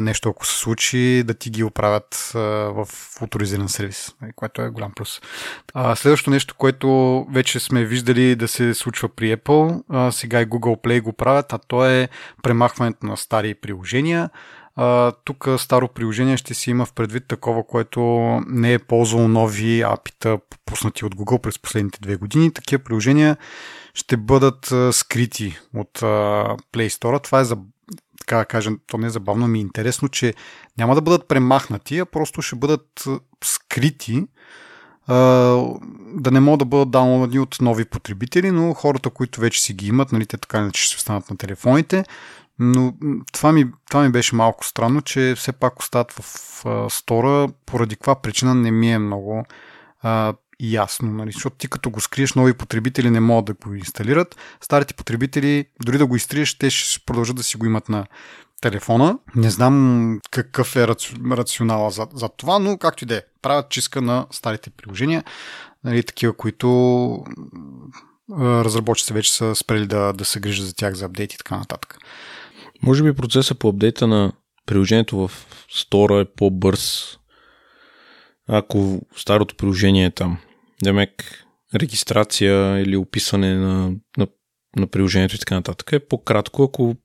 [0.02, 2.88] нещо, ако се случи, да ти ги оправят в
[3.22, 5.22] авторизиран сервис, нали, което е голям плюс.
[5.96, 11.02] Следващото нещо, което вече сме виждали да се случва при Apple, сега и Google Play
[11.02, 12.10] го правят, а то е
[12.44, 14.30] премахването на стари приложения.
[15.24, 18.00] Тук старо приложение ще си има в предвид такова, което
[18.48, 22.54] не е ползвало нови апита, пуснати от Google през последните две години.
[22.54, 23.38] Такива приложения
[23.96, 26.06] ще бъдат а, скрити от а,
[26.74, 27.24] Play Store.
[27.24, 27.58] Това е за
[28.20, 30.34] така да кажем, то не е забавно, ми е интересно, че
[30.78, 33.06] няма да бъдат премахнати, а просто ще бъдат
[33.44, 34.28] скрити,
[35.08, 35.16] а,
[36.14, 39.88] да не могат да бъдат даунлодни от нови потребители, но хората, които вече си ги
[39.88, 42.04] имат, нали, те така иначе ще станат на телефоните,
[42.60, 42.94] но
[43.34, 46.22] това ми, това ми беше малко странно, че все пак остават в
[46.66, 49.46] а, стора, поради каква причина не ми е много
[50.02, 51.12] а, ясно.
[51.12, 51.32] Нали?
[51.32, 54.36] Защото ти като го скриеш, нови потребители не могат да го инсталират.
[54.62, 58.06] Старите потребители, дори да го изтриеш, те ще продължат да си го имат на
[58.62, 59.20] телефона.
[59.36, 60.88] Не знам какъв е
[61.32, 63.22] рационала за, за това, но както и да е.
[63.42, 65.24] Правят чистка на старите приложения,
[65.84, 67.24] нали, такива, които
[68.40, 71.98] разработчиците вече са спрели да, да се грижат за тях, за апдейт и така нататък.
[72.82, 74.32] Може би процеса по апдейта на
[74.66, 75.32] приложението в
[75.70, 77.18] стора е по-бърз,
[78.48, 80.38] ако старото приложение е там.
[80.84, 84.28] Демек, регистрация или описане на, на,
[84.76, 86.96] на приложението и така нататък е по-кратко, ако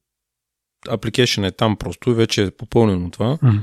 [0.88, 3.36] application е там просто и вече е попълнено това.
[3.36, 3.60] Mm-hmm.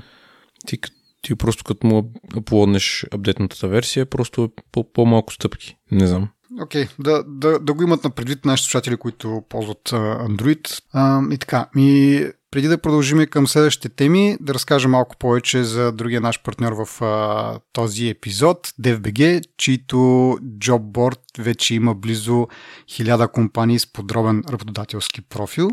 [0.67, 0.79] Ти,
[1.21, 5.77] ти просто като му аплоднеш апдейтната версия, просто е по- по-малко стъпки.
[5.91, 6.29] Не знам.
[6.61, 10.81] Окей, okay, да, да, да го имат на предвид нашите слушатели, които ползват Android.
[10.95, 15.91] Uh, и така, ми, преди да продължим към следващите теми, да разкажа малко повече за
[15.91, 19.95] другия наш партньор в uh, този епизод, DFBG, чийто
[20.41, 22.47] job board вече има близо
[22.89, 25.69] 1000 компании с подробен работодателски профил.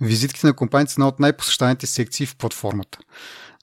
[0.00, 2.98] Визитките на компаниите са една от най-посещаните секции в платформата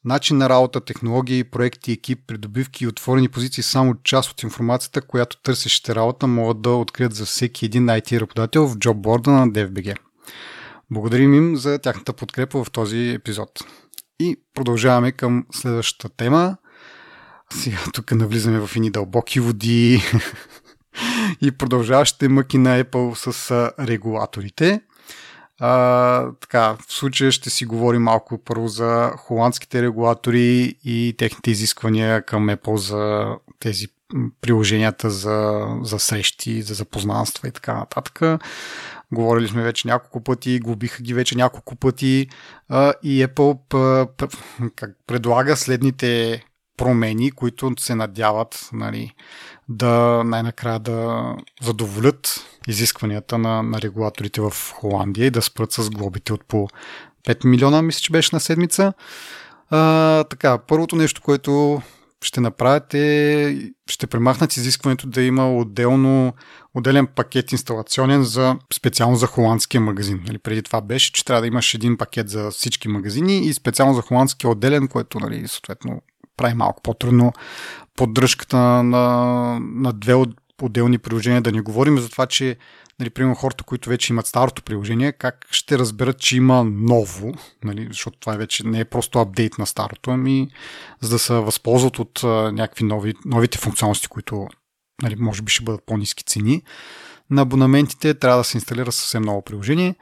[0.08, 5.41] начин на работа, технологии, проекти, екип, придобивки и отворени позиции само част от информацията, която
[5.41, 9.98] търсещите работа могат да открият за всеки един IT работодател в джобборда на DFBG.
[10.91, 13.50] Благодарим им за тяхната подкрепа в този епизод.
[14.19, 16.58] И продължаваме към следващата тема.
[17.54, 20.02] Сега тук навлизаме в едни дълбоки води
[21.41, 24.82] и продължаващите мъки на Apple с регулаторите.
[25.60, 32.26] А, така, в случая ще си говорим малко първо за холандските регулатори и техните изисквания
[32.26, 33.28] към Apple за
[33.60, 33.88] тези
[34.41, 38.21] приложенията за, за срещи, за запознанства и така нататък.
[39.13, 42.28] Говорили сме вече няколко пъти, губиха ги вече няколко пъти
[42.70, 44.28] а, и Apple п, п,
[44.76, 46.43] как предлага следните
[46.78, 49.12] промени, които се надяват нали,
[49.70, 56.34] да най-накрая да задоволят изискванията на, на регулаторите в Холандия и да спрат с глобите
[56.34, 56.67] от по
[57.28, 58.93] 5 милиона, мисля, че беше на седмица.
[59.70, 61.82] А, така, първото нещо, което
[62.22, 66.34] ще направят е, ще премахнат изискването да има отделно,
[66.77, 70.23] отделен пакет инсталационен за, специално за холандския магазин.
[70.27, 73.93] Нали, преди това беше, че трябва да имаш един пакет за всички магазини и специално
[73.93, 76.01] за холандския отделен, което нали, съответно
[76.37, 77.33] прави малко по-трудно
[77.95, 80.13] поддръжката на, на две
[80.61, 82.57] отделни приложения, да не говорим за това, че
[82.99, 87.87] нали, примерно хората, които вече имат старото приложение, как ще разберат, че има ново, нали,
[87.91, 90.47] защото това вече не е просто апдейт на старото, ами
[91.01, 94.47] за да се възползват от а, някакви нови, новите функционалности, които
[95.01, 96.62] нали, може би ще бъдат по-низки цени.
[97.29, 99.95] на абонаментите трябва да се инсталира съвсем ново приложение.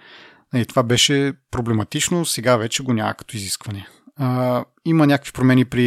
[0.55, 3.87] И това беше проблематично, сега вече го няма като изискване.
[4.17, 5.79] А, има някакви промени при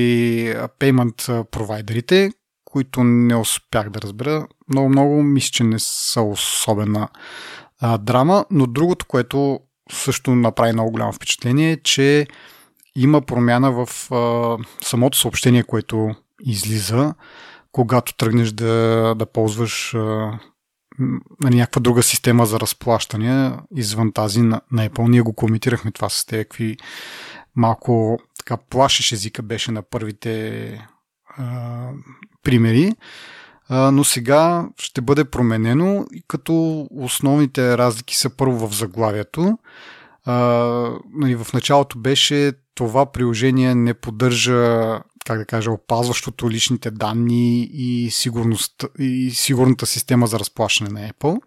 [0.81, 2.31] payment провайдерите,
[2.65, 4.47] които не успях да разбера.
[4.69, 7.09] Много-много мисля, че не са особена
[7.81, 9.61] а, драма, но другото, което
[9.93, 12.27] също направи много голямо впечатление е, че
[12.97, 17.15] има промяна в а, самото съобщение, което излиза,
[17.79, 19.99] когато тръгнеш да, да ползваш а,
[21.41, 25.09] нали, някаква друга система за разплащания извън тази на, на Apple.
[25.09, 26.77] Ние го коментирахме това с те, какви
[27.57, 30.71] малко така плашеш езика беше на първите
[31.37, 31.89] а,
[32.43, 32.93] примери.
[33.71, 39.59] Но сега ще бъде променено, като основните разлики са първо в заглавието.
[41.15, 48.11] Нали, в началото беше това приложение не поддържа, как да кажа, опазващото личните данни и,
[48.11, 51.41] сигурност, и сигурната система за разплащане на Apple.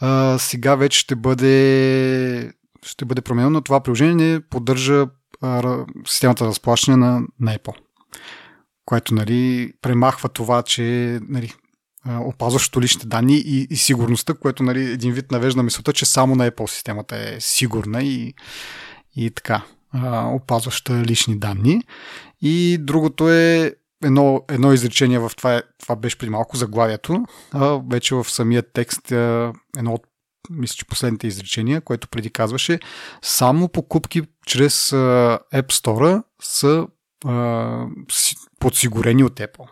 [0.00, 3.60] А, сега вече ще бъде ще бъде променено.
[3.60, 5.06] Това приложение поддържа
[5.40, 7.74] а, системата за разплащане на, на Apple.
[8.84, 11.52] Което нали, премахва това, че нали,
[12.06, 16.50] опазващо личните данни и, и сигурността, което нали, един вид навежда мисълта, че само на
[16.50, 18.34] Apple системата е сигурна и,
[19.16, 19.62] и така,
[20.24, 21.82] опазваща лични данни.
[22.42, 23.74] И другото е
[24.04, 29.12] едно, едно изречение в това, това беше преди малко заглавието, а вече в самия текст
[29.12, 30.06] е едно от
[30.50, 32.80] мисля, че последните изречения, което преди казваше,
[33.22, 36.86] само покупки чрез App Store са
[38.58, 39.68] подсигурени от Apple.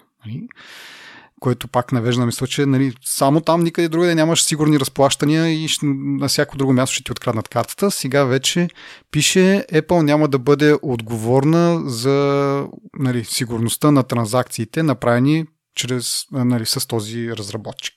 [1.40, 6.29] Което пак навежда мисля, че нали, само там никъде другаде нямаш сигурни разплащания и на
[6.29, 7.90] всяко друго място ще ти откраднат картата.
[7.90, 8.68] Сега вече
[9.11, 12.66] пише Apple няма да бъде отговорна за
[12.98, 17.94] нали, сигурността на транзакциите, направени чрез, нали, с този разработчик.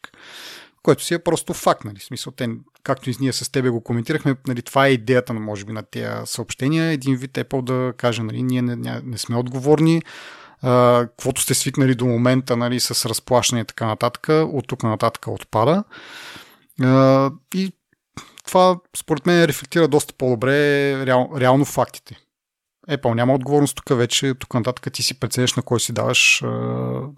[0.83, 1.99] Което си е просто факт, нали?
[1.99, 2.49] Смисъл, те,
[2.83, 6.07] както и ние с тебе го коментирахме, нали, това е идеята, може би, на тези
[6.25, 6.91] съобщения.
[6.91, 10.01] Един вид Apple да каже, нали, ние не, не сме отговорни,
[10.61, 15.83] каквото сте свикнали до момента нали, с разплащане и така нататък, от тук нататък отпада.
[16.81, 17.71] А, и
[18.45, 20.55] това според мен рефлектира доста по-добре
[21.05, 22.17] реал, реално фактите.
[22.89, 26.47] Apple няма отговорност тук вече, тук нататък ти си преценеш на кой си даваш а,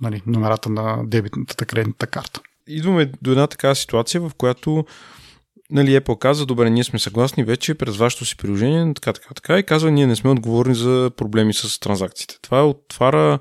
[0.01, 2.41] нали, номерата на дебитната кредитната карта.
[2.67, 4.85] Идваме до една такава ситуация, в която
[5.73, 9.59] нали, Apple каза, добре, ние сме съгласни вече през вашето си приложение, така, така, така,
[9.59, 12.37] и казва, ние не сме отговорни за проблеми с транзакциите.
[12.41, 13.39] Това отваря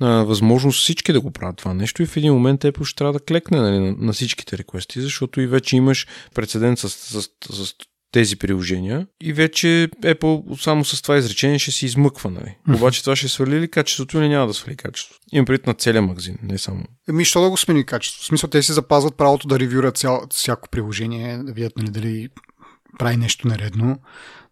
[0.00, 3.20] възможност всички да го правят това нещо и в един момент Apple ще трябва да
[3.20, 7.74] клекне нали, на, на всичките реквести, защото и вече имаш прецедент с, с, с, с
[8.12, 12.56] тези приложения и вече Apple само с това изречение ще си измъква, нали?
[12.68, 12.76] Mm-hmm.
[12.76, 15.20] Обаче това ще свали ли качеството или няма да свали качеството?
[15.32, 16.84] Имам предвид на целия магазин, не само.
[17.08, 18.24] Еми, що да го смени качеството?
[18.24, 22.28] В смисъл, те си запазват правото да ревюрат цяло, всяко приложение, да видят нали, дали
[22.98, 23.98] прави нещо нередно.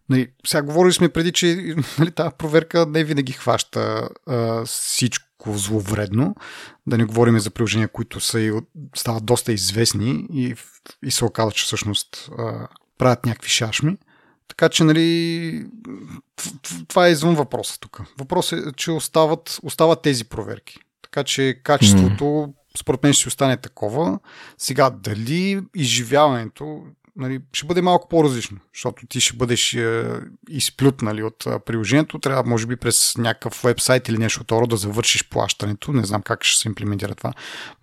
[0.09, 6.35] Нали, сега говорили сме преди, че нали, тази проверка не винаги хваща а, всичко зловредно.
[6.87, 8.51] Да не говорим за приложения, които са и,
[8.95, 10.55] стават доста известни и,
[11.05, 12.67] и се оказва, че всъщност а,
[12.99, 13.97] правят някакви шашми.
[14.47, 15.65] Така че, нали,
[16.87, 18.01] това е извън въпроса тук.
[18.19, 20.79] Въпросът е, че остават, остават тези проверки.
[21.01, 22.53] Така че качеството, mm.
[22.79, 24.19] според мен, ще остане такова.
[24.57, 26.83] Сега, дали изживяването
[27.15, 32.19] нали, ще бъде малко по-различно, защото ти ще бъдеш е, изплют нали, от е, приложението,
[32.19, 36.43] трябва може би през някакъв вебсайт или нещо второ да завършиш плащането, не знам как
[36.43, 37.33] ще се имплементира това.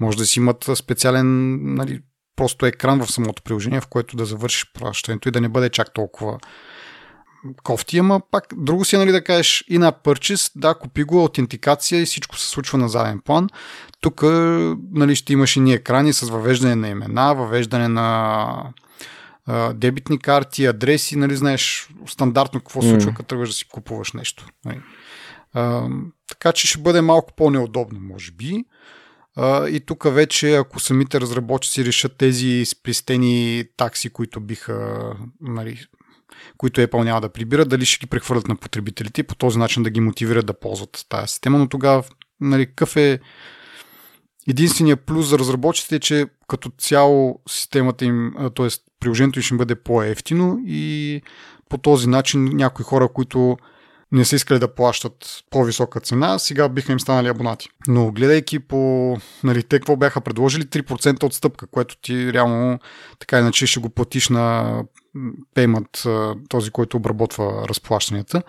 [0.00, 2.00] Може да си имат специален нали,
[2.36, 5.94] просто екран в самото приложение, в което да завършиш плащането и да не бъде чак
[5.94, 6.38] толкова
[7.62, 11.20] кофти, ама пак друго си е нали, да кажеш и на purchase, да, купи го,
[11.20, 13.48] аутентикация и всичко се случва на заден план.
[14.00, 14.22] Тук
[14.92, 18.72] нали, ще имаш и ни екрани с въвеждане на имена, въвеждане на
[19.46, 23.14] а, дебитни карти, адреси, нали, знаеш стандартно какво се случва, mm.
[23.14, 24.46] като тръгваш да си купуваш нещо.
[24.64, 24.80] Нали.
[25.54, 25.88] А,
[26.28, 28.64] така че ще бъде малко по-неудобно, може би.
[29.70, 35.86] И тук вече, ако самите разработчици решат тези спестени такси, които биха, нали,
[36.56, 39.82] които Apple няма да прибират, дали ще ги прехвърлят на потребителите и по този начин
[39.82, 41.58] да ги мотивират да ползват тази система.
[41.58, 42.04] Но тогава,
[42.40, 43.20] нали, какъв е
[44.48, 48.68] единствения плюс за разработчиците е, че като цяло системата им, т.е.
[49.00, 51.22] приложението им ще бъде по-ефтино и
[51.68, 53.56] по този начин някои хора, които
[54.12, 57.68] не са искали да плащат по-висока цена, сега биха им станали абонати.
[57.88, 62.78] Но гледайки по, нали, те какво бяха предложили, 3% отстъпка, което ти реално
[63.18, 64.74] така иначе ще го платиш на
[65.54, 65.88] пеймент,
[66.48, 68.42] този, който обработва разплащанията.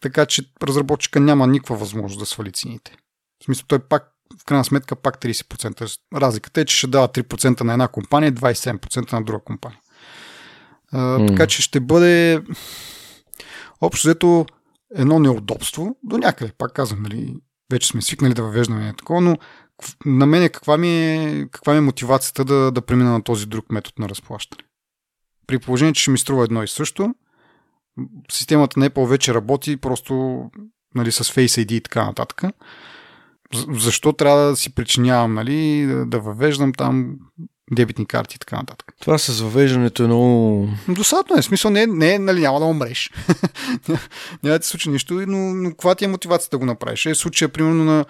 [0.00, 2.96] Така че разработчика няма никаква възможност да свали цените.
[3.40, 5.98] В смисъл, той пак в крайна сметка пак 30%.
[6.14, 9.80] Разликата е, че ще дава 3% на една компания и 27% на друга компания.
[10.92, 11.28] А, mm.
[11.28, 12.42] Така че ще бъде
[13.80, 14.46] общо взето
[14.94, 16.52] едно неудобство до някъде.
[16.58, 17.36] Пак казвам, нали,
[17.72, 19.36] вече сме свикнали да въвеждаме такова, но
[20.06, 23.72] на мен каква ми е, каква ми е мотивацията да, да премина на този друг
[23.72, 24.62] метод на разплащане?
[25.46, 27.14] При положение, че ще ми струва едно и също,
[28.32, 30.44] системата не повече работи просто
[30.94, 32.42] нали, с Face ID и така нататък.
[33.72, 37.16] Защо трябва да си причинявам, нали, да въвеждам там
[37.72, 38.92] дебитни карти и така нататък.
[39.00, 40.68] Това с въвеждането е много...
[40.88, 41.42] Досадно е.
[41.42, 43.10] Смисъл не, не нали, няма да умреш.
[44.42, 47.06] няма да ти случи нищо, но, но каква ти е мотивацията да го направиш?
[47.06, 48.04] Е случая, примерно, на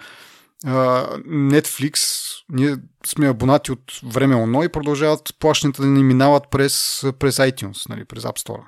[0.65, 2.25] uh, Netflix.
[2.49, 2.75] Ние
[3.07, 8.05] сме абонати от време оно и продължават плащането да ни минават през, през iTunes, нали,
[8.05, 8.63] през App Store.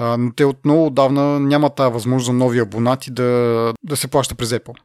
[0.00, 4.08] Uh, но те от много отдавна няма тази възможност за нови абонати да, да се
[4.08, 4.76] плаща през Apple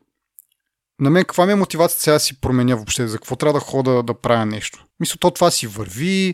[1.00, 3.08] на мен каква ми е мотивацията сега да си променя въобще?
[3.08, 4.85] За какво трябва да хода да правя нещо?
[5.00, 6.34] Мисля, то това си върви,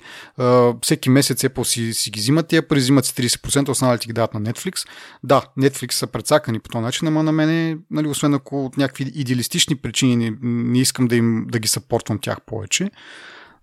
[0.81, 4.33] всеки месец Apple си, си ги взимат тия пари, взимат си 30%, останалите ги дават
[4.33, 4.87] на Netflix.
[5.23, 9.11] Да, Netflix са прецакани по този начин, ама на мене, нали, освен ако от някакви
[9.15, 12.91] идеалистични причини не, не искам да, им, да ги съпортвам тях повече,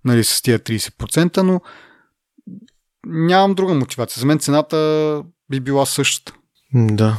[0.04, 1.60] нали, с тия 30%, но
[3.06, 4.20] нямам друга мотивация.
[4.20, 6.32] За мен цената би била същата.
[6.74, 7.18] Да,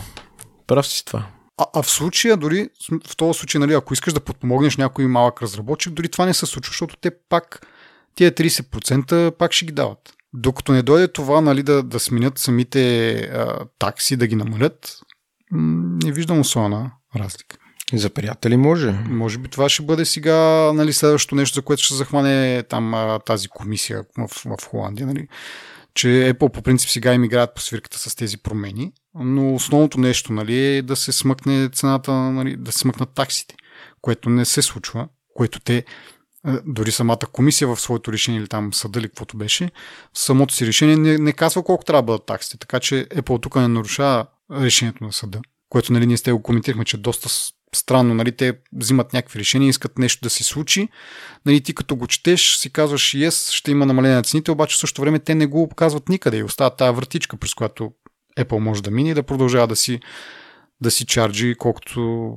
[0.68, 1.26] прав си това.
[1.60, 2.70] А, а в случая, дори
[3.08, 6.46] в този случай, нали, ако искаш да подпомогнеш някой малък разработчик, дори това не се
[6.46, 7.68] случва, защото те пак,
[8.16, 10.14] тия 30% пак ще ги дават.
[10.34, 15.00] Докато не дойде това, нали, да, да сменят самите а, такси, да ги намалят,
[15.52, 17.58] не виждам особена разлика.
[17.94, 18.92] За приятели може.
[18.92, 23.48] Може би това ще бъде сега нали, следващото нещо, за което ще захване там тази
[23.48, 25.08] комисия в, в Холандия.
[25.08, 25.28] Нали
[25.94, 30.34] че Apple по принцип сега им играят по свирката с тези промени, но основното нещо
[30.34, 33.56] нали, е да се смъкне цената, нали, да се смъкнат таксите,
[34.02, 35.86] което не се случва, което те
[36.66, 39.72] дори самата комисия в своето решение или там съда или каквото беше,
[40.14, 43.56] самото си решение не, не казва колко трябва да бъдат таксите, така че Apple тук
[43.56, 47.30] не нарушава решението на съда, което нали, ние сте го коментирахме, че доста
[47.76, 50.88] странно, нали, те взимат някакви решения, искат нещо да се случи.
[51.46, 54.80] Нали, ти като го четеш, си казваш, yes, ще има намаление на цените, обаче в
[54.80, 57.92] същото време те не го показват никъде и остават тази вратичка, през която
[58.40, 60.00] Apple може да мине и да продължава да си,
[60.82, 62.32] да си чарджи колкото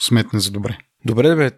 [0.00, 0.78] сметне за добре.
[1.04, 1.50] Добре, бе.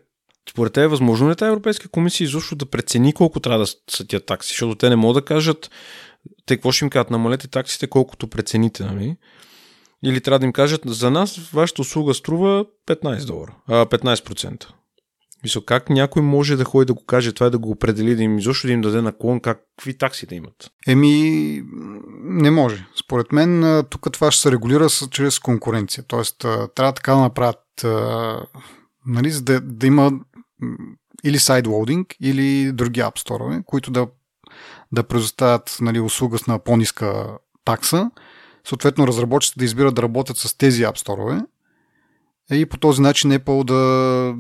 [0.51, 4.07] Според те е възможно ли тази Европейска комисия изобщо да прецени колко трябва да са
[4.07, 4.49] тия такси?
[4.49, 5.71] Защото те не могат да кажат,
[6.47, 9.17] те какво ще им кажат, намалете таксите колкото прецените, нали?
[10.05, 14.67] Или трябва да им кажат, за нас вашата услуга струва 15 долара, а, 15%.
[15.43, 18.23] Мисля, как някой може да ходи да го каже това и да го определи, да
[18.23, 20.71] им изобщо да им даде наклон, какви такси да имат?
[20.87, 21.63] Еми,
[22.23, 22.87] не може.
[23.05, 26.05] Според мен тук това ще се регулира с, чрез конкуренция.
[26.09, 26.39] Тоест,
[26.75, 27.87] трябва така да направят,
[29.07, 30.13] нали, за да, да има
[31.25, 34.07] или сайдлоудинг, или други Store, които да,
[34.93, 38.11] да предоставят нали, услуга на по-ниска такса,
[38.65, 41.45] съответно разработчиците да избират да работят с тези App Store
[42.53, 43.75] и по този начин Apple да,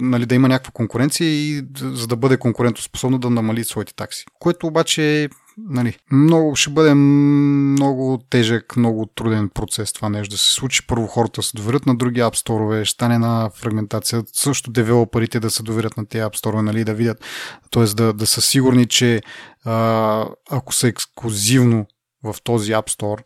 [0.00, 4.24] нали, да има някаква конкуренция и за да бъде конкурентоспособно да намали своите такси.
[4.38, 10.52] Което обаче нали, много, ще бъде много тежък, много труден процес това нещо да се
[10.52, 10.86] случи.
[10.86, 14.22] Първо хората се доверят на други App Store, ще стане на фрагментация.
[14.32, 17.24] Също девелоперите да се доверят на тези App Store, нали, да видят,
[17.70, 17.84] т.е.
[17.84, 19.22] Да, да са сигурни, че
[19.64, 21.86] а, ако са ексклюзивно
[22.24, 23.22] в този App Store,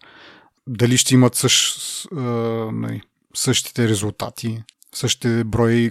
[0.67, 2.09] дали ще имат същ,
[2.73, 3.03] нали,
[3.35, 4.63] същите резултати,
[4.95, 5.91] същите брои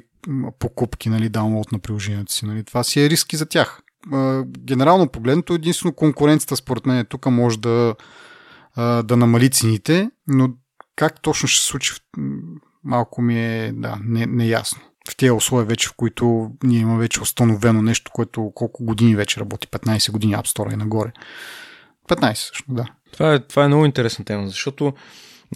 [0.59, 2.45] покупки, нали, даунлоад на приложението си.
[2.45, 2.63] Нали.
[2.63, 3.81] Това си е риски за тях.
[4.59, 7.95] Генерално погледнато, единствено конкуренцията според мен тук може да,
[8.77, 10.49] да намали цените, но
[10.95, 11.93] как точно ще се случи,
[12.83, 14.81] малко ми е да, не, неясно.
[15.09, 19.39] В тези условия вече, в които ние имаме вече установено нещо, което колко години вече
[19.39, 21.11] работи, 15 години App Store и нагоре.
[22.07, 22.85] 15 също, да.
[23.11, 24.93] Това е, това е много интересна тема, защото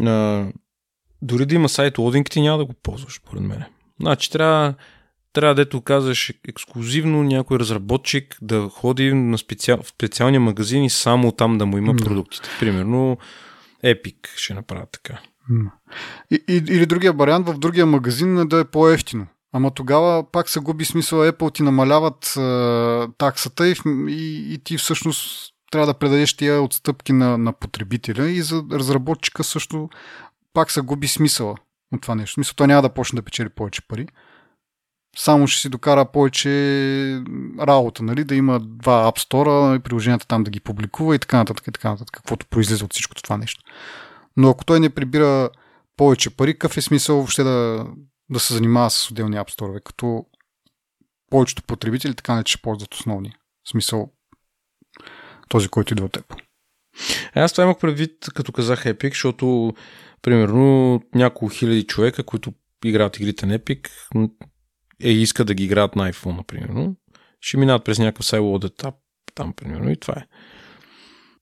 [0.02, 0.46] а,
[1.22, 3.64] дори да има сайт лодинг, ти няма да го ползваш, според мен.
[4.02, 4.74] Значи трябва,
[5.34, 11.32] трябва дето казваш ексклюзивно някой разработчик да ходи на специал, в специалния магазин и само
[11.32, 12.50] там да му има продуктите.
[12.60, 13.18] Примерно
[13.84, 15.20] Epic ще направят така.
[16.32, 19.28] И, и, или другия вариант, в другия магазин да е по-ефтино.
[19.54, 23.76] Ама тогава пак се губи смисъл Apple ти намаляват е, таксата и,
[24.10, 29.44] и, и ти всъщност трябва да предадеш тия отстъпки на, на потребителя и за разработчика
[29.44, 29.90] също
[30.54, 31.56] пак се губи смисъла
[31.94, 32.34] от това нещо.
[32.34, 34.08] Смисъл, той няма да почне да печели повече пари.
[35.18, 36.50] Само ще си докара повече
[37.60, 38.24] работа, нали?
[38.24, 41.90] да има два App Store, приложенията там да ги публикува и така нататък, и така
[41.90, 43.64] нататък, каквото произлиза от всичкото това нещо.
[44.38, 45.50] Но ако той не прибира
[45.98, 47.88] повече пари, какъв е смисъл въобще да,
[48.30, 50.26] да се занимава с отделни App Store, като
[51.30, 53.34] повечето потребители така не че ползват основни.
[53.64, 54.12] В смисъл
[55.50, 56.34] този, който идва от теб.
[57.36, 59.74] Е, аз това имах предвид, като казах Epic, защото
[60.22, 62.54] примерно няколко хиляди човека, които
[62.86, 63.90] играят игрите на Epic,
[65.04, 66.90] е, искат да ги играят на iPhone, например.
[67.42, 68.96] Ще минат през някакъв сайлод етап
[69.36, 70.26] там, примерно, и това е.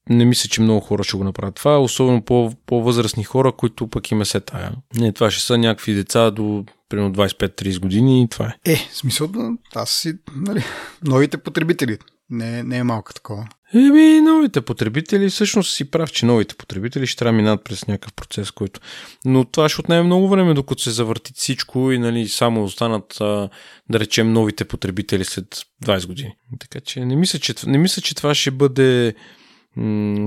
[0.09, 4.11] Не мисля, че много хора ще го направят това, особено по, по-възрастни хора, които пък
[4.11, 4.71] има се тая.
[4.95, 8.71] Не, това ще са някакви деца до примерно 25-30 години и това е.
[8.71, 9.31] Е, смисъл
[9.75, 10.63] аз си, нали,
[11.03, 11.97] новите потребители.
[12.29, 13.47] Не, не е малко такова.
[13.73, 18.13] Еми, новите потребители, всъщност си прав, че новите потребители ще трябва да минат през някакъв
[18.13, 18.79] процес, който...
[19.25, 23.49] Но това ще отнеме много време, докато се завърти всичко и нали, само останат, а,
[23.89, 25.45] да речем, новите потребители след
[25.85, 26.33] 20 години.
[26.59, 29.13] Така че не мисля, че, не мисля, че това ще бъде...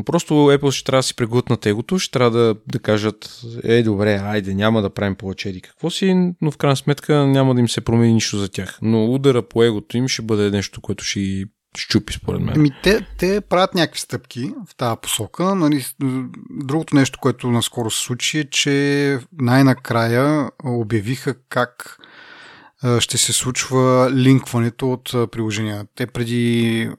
[0.07, 4.15] Просто Apple ще трябва да си преглътнат егото, ще трябва да, да кажат, е, добре,
[4.15, 7.69] айде, няма да правим повече еди какво си, но в крайна сметка няма да им
[7.69, 8.79] се промени нищо за тях.
[8.83, 11.45] Но удара по егото им ще бъде нещо, което ще
[11.79, 12.55] щупи, според мен.
[12.57, 15.55] Ами, те, те правят някакви стъпки в тази посока.
[15.55, 15.87] Нали,
[16.51, 21.99] другото нещо, което наскоро се случи е, че най-накрая обявиха как
[22.99, 25.87] ще се случва линкването от приложения.
[25.95, 26.91] Те преди,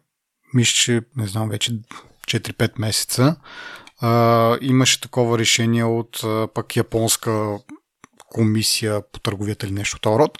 [0.54, 1.72] мисля, че не знам, вече
[2.28, 3.36] 4-5 месеца
[4.00, 6.24] а, имаше такова решение от
[6.54, 7.60] пък японска
[8.18, 10.38] комисия по търговията или нещо от род,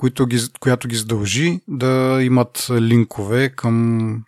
[0.00, 4.24] които ги, която ги задължи да имат линкове към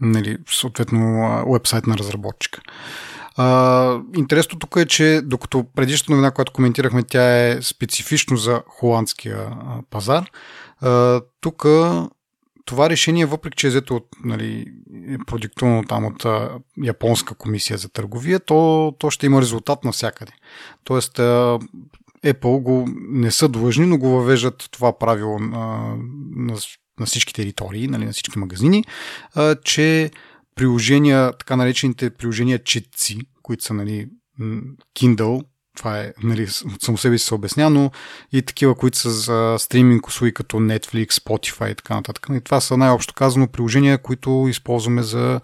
[0.00, 2.60] нали, съответно уебсайт на разработчика.
[3.36, 9.50] А, интересното тук е, че докато предишната новина, която коментирахме, тя е специфично за холандския
[9.90, 10.30] пазар,
[10.80, 11.66] а, тук
[12.64, 14.66] това решение, въпреки че е взето от, нали,
[15.08, 16.50] е продиктувано там от а,
[16.84, 20.32] Японска комисия за търговия, то, то ще има резултат навсякъде.
[20.84, 21.58] Тоест, а,
[22.24, 25.94] Apple го не са длъжни, но го въвеждат това правило на,
[26.36, 26.56] на,
[27.00, 28.84] на всички територии, нали, на всички магазини,
[29.34, 30.10] а, че
[30.54, 34.08] приложения, така наречените приложения четци, които са нали,
[34.96, 35.44] Kindle,
[35.76, 36.46] това е, нали,
[36.80, 37.90] само себе си се обясня, но
[38.32, 42.26] и такива, които са за стриминг услуги като Netflix, Spotify и така нататък.
[42.28, 45.40] И нали, това са най-общо казано приложения, които използваме за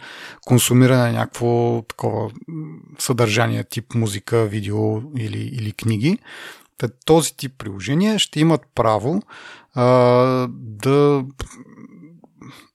[0.47, 2.31] консумиране на някакво такова
[2.99, 6.19] съдържание, тип музика, видео или, или книги.
[6.89, 9.23] Този тип приложения ще имат право
[9.75, 9.85] а,
[10.51, 11.25] да,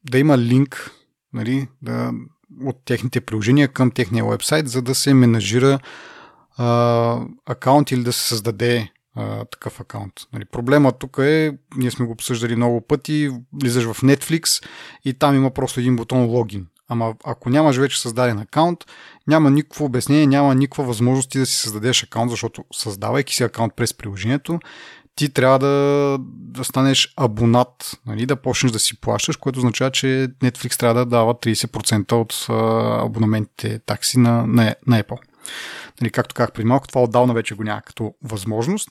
[0.09, 0.91] да има линк
[1.33, 2.11] нали, да,
[2.63, 5.79] от техните приложения към техния вебсайт, за да се менажира
[6.57, 10.13] а, акаунт или да се създаде а, такъв акаунт.
[10.33, 14.65] Нали, проблемът тук е, ние сме го обсъждали много пъти, влизаш в Netflix
[15.05, 16.67] и там има просто един бутон логин.
[16.89, 18.79] Ама ако нямаш вече създаден акаунт,
[19.27, 23.73] няма никакво обяснение, няма никаква възможност ти да си създадеш акаунт, защото създавайки си акаунт
[23.75, 24.59] през приложението,
[25.15, 30.27] ти трябва да, да станеш абонат, нали, да почнеш да си плащаш, което означава, че
[30.43, 35.17] Netflix трябва да дава 30% от а, абонаментите такси на, на, на Apple.
[36.01, 38.89] Нали, както казах преди малко, това отдавна вече го няма като възможност.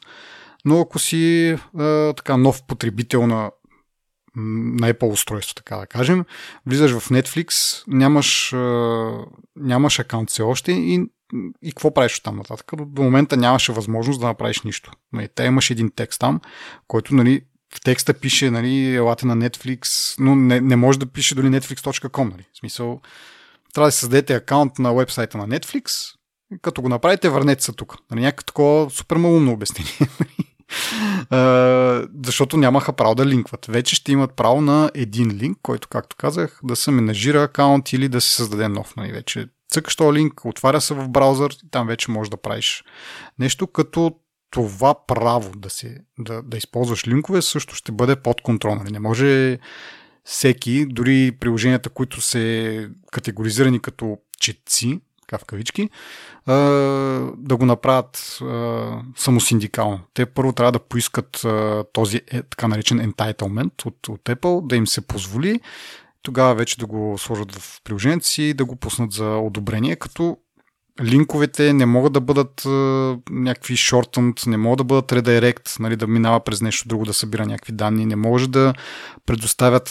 [0.64, 3.50] Но ако си а, така нов потребител на
[4.36, 6.24] на Apple устройство, така да кажем.
[6.66, 8.54] Влизаш в Netflix, нямаш,
[9.56, 11.00] нямаш акаунт все още и,
[11.62, 12.70] и какво правиш там нататък?
[12.86, 14.92] До момента нямаше възможност да направиш нищо.
[15.12, 16.40] Нали, те имаш един текст там,
[16.86, 17.42] който нали,
[17.74, 22.30] в текста пише, нали, елате на Netflix, но не, не може да пише дори netflix.com.
[22.30, 22.46] Нали.
[22.52, 23.00] В смисъл,
[23.74, 26.14] трябва да създадете акаунт на вебсайта на Netflix,
[26.62, 27.96] като го направите, върнете се тук.
[28.10, 29.92] Нали, някакво такова супер малумно обяснение.
[32.24, 33.66] защото нямаха право да линкват.
[33.66, 38.08] Вече ще имат право на един линк, който, както казах, да се менажира акаунт или
[38.08, 38.96] да се създаде нов.
[38.96, 39.12] Нали?
[39.12, 42.84] Вече цъкаш този линк, отваря се в браузър и там вече можеш да правиш
[43.38, 44.12] нещо, като
[44.50, 48.74] това право да, се, да, да използваш линкове също ще бъде под контрол.
[48.74, 48.92] Нали?
[48.92, 49.58] Не може
[50.24, 55.00] всеки, дори приложенията, които се категоризирани като четци,
[55.34, 55.90] така в кавички,
[57.36, 58.38] да го направят
[59.16, 60.00] самосиндикално.
[60.14, 61.46] Те първо трябва да поискат
[61.92, 65.60] този е, така наречен entitlement от, от Apple, да им се позволи,
[66.22, 70.36] тогава вече да го сложат в приложението си и да го пуснат за одобрение, като
[71.02, 72.70] линковете не могат да бъдат а,
[73.30, 77.46] някакви shortened, не могат да бъдат redirect, нали, да минава през нещо друго, да събира
[77.46, 78.74] някакви данни, не може да
[79.26, 79.88] предоставят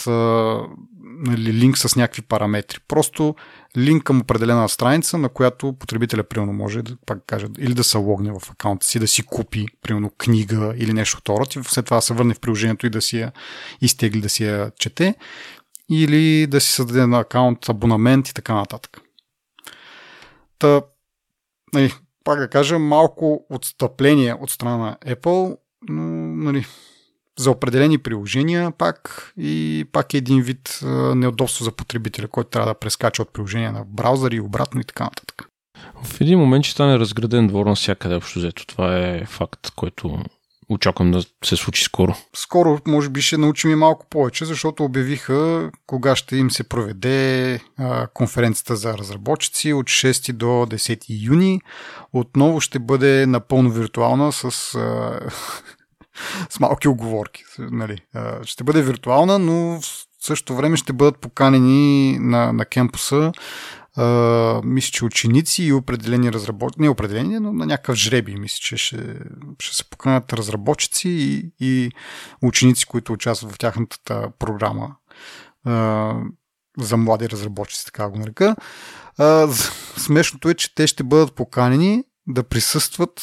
[1.20, 2.80] нали, линк с някакви параметри.
[2.88, 3.36] Просто
[3.78, 7.98] линк към определена страница, на която потребителя примерно може да пак кажа, или да се
[7.98, 11.98] логне в акаунта си, да си купи примерно книга или нещо второ, и след това
[11.98, 13.32] да се върне в приложението и да си я
[13.82, 15.16] изтегли, да си я чете,
[15.92, 19.02] или да си създаде на акаунт абонамент и така нататък.
[20.60, 20.82] Та,
[21.74, 21.94] нали,
[22.24, 25.58] пак да кажа, малко отстъпление от страна на Apple,
[25.90, 26.04] но
[26.44, 26.66] нали,
[27.40, 30.80] за определени приложения пак и пак е един вид
[31.16, 35.04] неудобство за потребителя, който трябва да прескача от приложения на браузъри и обратно и така
[35.04, 35.48] нататък.
[36.04, 38.68] В един момент ще стане разграден двор на всякъде общо взето.
[38.68, 40.20] Това е факт, който
[40.70, 42.16] очаквам да се случи скоро.
[42.36, 47.60] Скоро, може би, ще научим и малко повече, защото обявиха кога ще им се проведе
[47.78, 51.62] а, конференцията за разработчици от 6 до 10 юни.
[52.14, 54.76] Отново ще бъде напълно виртуална с.
[54.76, 55.20] А,
[56.50, 57.44] с малки оговорки.
[57.60, 57.98] Нали.
[58.44, 63.32] Ще бъде виртуална, но в същото време ще бъдат поканени на, на кемпуса
[63.96, 68.78] а, мисля, че ученици и определени разработчици, не определени, но на някакъв жреби, мисля, че
[68.78, 69.20] ще,
[69.60, 71.92] ще се поканят разработчици и, и
[72.42, 74.96] ученици, които участват в тяхната програма
[75.66, 76.14] а,
[76.78, 78.56] за млади разработчици, така го нарека.
[79.18, 79.48] А,
[79.98, 83.22] смешното е, че те ще бъдат поканени да присъстват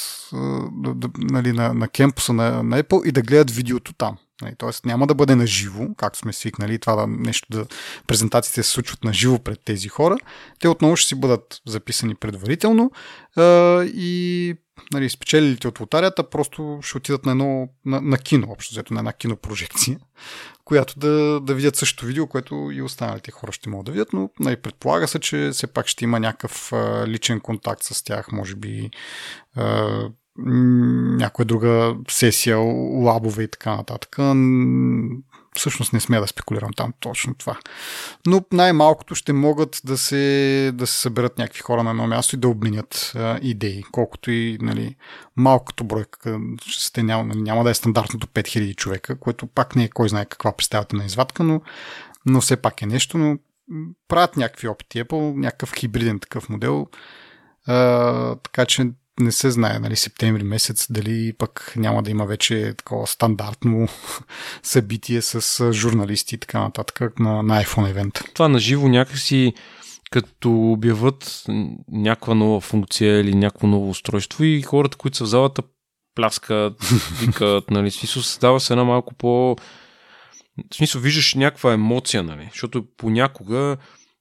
[0.73, 4.17] да, да, нали, на, на кемпуса на, на Apple и да гледат видеото там.
[4.43, 7.67] Нали, тоест няма да бъде на живо, както сме свикнали, това да нещо да
[8.07, 10.17] презентациите се случват на живо пред тези хора.
[10.61, 12.91] Те отново ще си бъдат записани предварително
[13.37, 13.43] а,
[13.85, 14.55] и
[14.93, 19.01] нали, спечелилите от лотарията просто ще отидат на едно на, на кино, общо взето на
[19.01, 19.99] една кинопрожекция,
[20.65, 24.31] която да, да видят същото видео, което и останалите хора ще могат да видят, но
[24.41, 28.55] нали, предполага се, че все пак ще има някакъв а, личен контакт с тях, може
[28.55, 28.91] би
[29.57, 29.89] а,
[31.17, 34.17] някоя друга сесия, лабове и така нататък.
[35.57, 37.59] Всъщност не смея да спекулирам там точно това.
[38.27, 42.39] Но най-малкото ще могат да се, да се съберат някакви хора на едно място и
[42.39, 43.85] да обменят а, идеи.
[43.93, 44.97] Колкото и нали,
[45.37, 49.89] малкото бройка ще няма, нали, няма да е стандартното 5000 човека, което пак не е
[49.89, 51.61] кой знае каква представата на извадка, но,
[52.27, 53.19] но все пак е нещо.
[53.19, 53.39] Но
[54.09, 56.87] правят някакви опити Apple, някакъв хибриден такъв модел.
[57.67, 62.75] А, така че не се знае, нали, септември месец, дали пък няма да има вече
[62.77, 63.89] такова стандартно
[64.63, 68.21] събитие с журналисти и така нататък на, на iPhone евент.
[68.35, 69.55] Това на живо някакси
[70.11, 71.45] като обяват
[71.89, 75.63] някаква нова функция или някакво ново устройство и хората, които са в залата
[76.15, 76.85] пляскат,
[77.21, 79.57] викат, нали, смисъл създава се една малко по...
[80.71, 83.77] В смисъл, виждаш някаква емоция, нали, защото понякога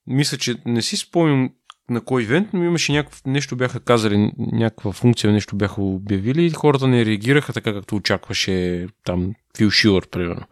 [0.06, 1.50] мисля, че не си спомням
[1.90, 6.50] на кой ивент, но имаше някакво, нещо бяха казали, някаква функция, нещо бяха обявили и
[6.50, 10.46] хората не реагираха така, както очакваше там Фил Шилър, примерно.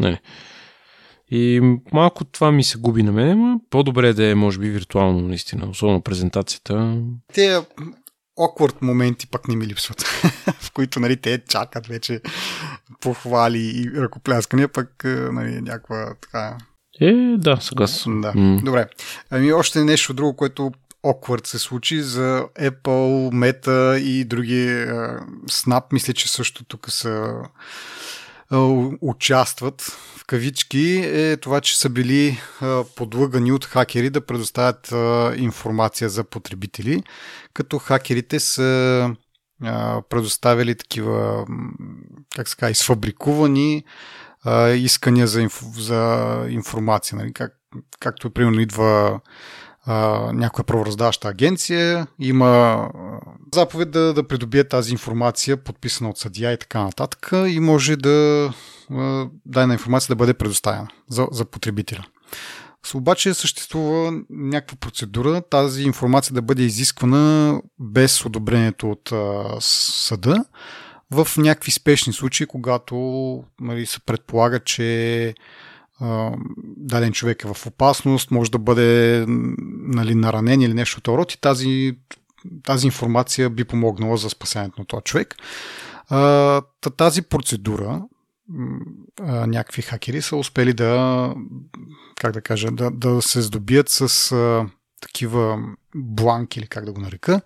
[0.00, 0.20] Не.
[1.30, 1.60] И
[1.92, 5.20] малко това ми се губи на мен, но по-добре е да е, може би, виртуално,
[5.20, 7.02] наистина, особено презентацията.
[7.32, 7.60] Те
[8.38, 10.02] awkward моменти пък не ми липсват,
[10.60, 12.20] в които нали, те чакат вече
[13.00, 16.58] похвали и ръкопляскания, пък нали, някаква така
[17.00, 18.20] е, да, сега съм.
[18.20, 18.32] Да.
[18.32, 18.62] Mm.
[18.62, 18.86] Добре.
[19.30, 20.72] Ами още нещо друго, което
[21.04, 24.66] awkward се случи за Apple, Meta и други.
[25.50, 27.34] Snap, мисля, че също тук са
[29.00, 29.82] участват
[30.16, 32.40] в кавички е това, че са били
[32.96, 34.94] подлъгани от хакери да предоставят
[35.36, 37.02] информация за потребители,
[37.54, 39.10] като хакерите са
[40.08, 41.46] предоставили такива,
[42.36, 43.84] как се казва, изфабрикувани
[44.44, 47.18] а, искания за, инф, за информация.
[47.18, 47.32] Нали?
[47.32, 47.52] Как,
[48.00, 49.20] както примерно идва
[49.86, 49.94] а,
[50.32, 52.88] някоя правораздаваща агенция, има
[53.54, 58.50] заповед да, да придобие тази информация, подписана от съдия и така нататък, и може да
[59.46, 62.04] дадена информация да бъде предоставена за, за потребителя.
[62.94, 70.44] Обаче съществува някаква процедура тази информация да бъде изисквана без одобрението от а, съда,
[71.12, 72.94] в някакви спешни случаи, когато
[73.60, 75.34] нали, се предполага, че
[76.76, 81.40] даден човек е в опасност, може да бъде нали, наранен или нещо от род и
[81.40, 81.98] тази,
[82.64, 85.36] тази информация би помогнала за спасението на този човек.
[86.96, 88.02] Тази процедура
[89.46, 91.34] някакви хакери са успели да,
[92.16, 94.30] как да кажа, да, да се здобият с
[95.00, 95.58] такива
[95.94, 97.40] бланки или как да го нарека,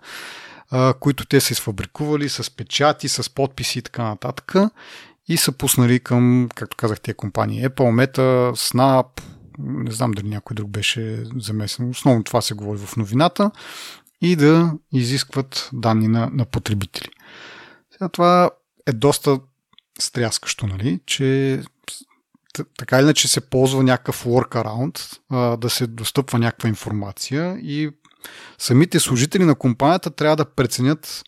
[0.99, 4.53] които те са изфабрикували с печати, с подписи и така нататък.
[5.27, 7.65] И са пуснали към, както казах, тези компании.
[7.65, 9.21] Apple, Meta, Snap,
[9.59, 13.51] не знам дали някой друг беше замесен, основно това се говори в новината,
[14.21, 17.09] и да изискват данни на, на потребители.
[17.91, 18.49] Сега това
[18.87, 19.39] е доста
[19.99, 21.61] стряскащо, нали, че
[22.77, 27.89] така или иначе се ползва някакъв workaround, а, да се достъпва някаква информация и
[28.57, 31.23] самите служители на компанията трябва да преценят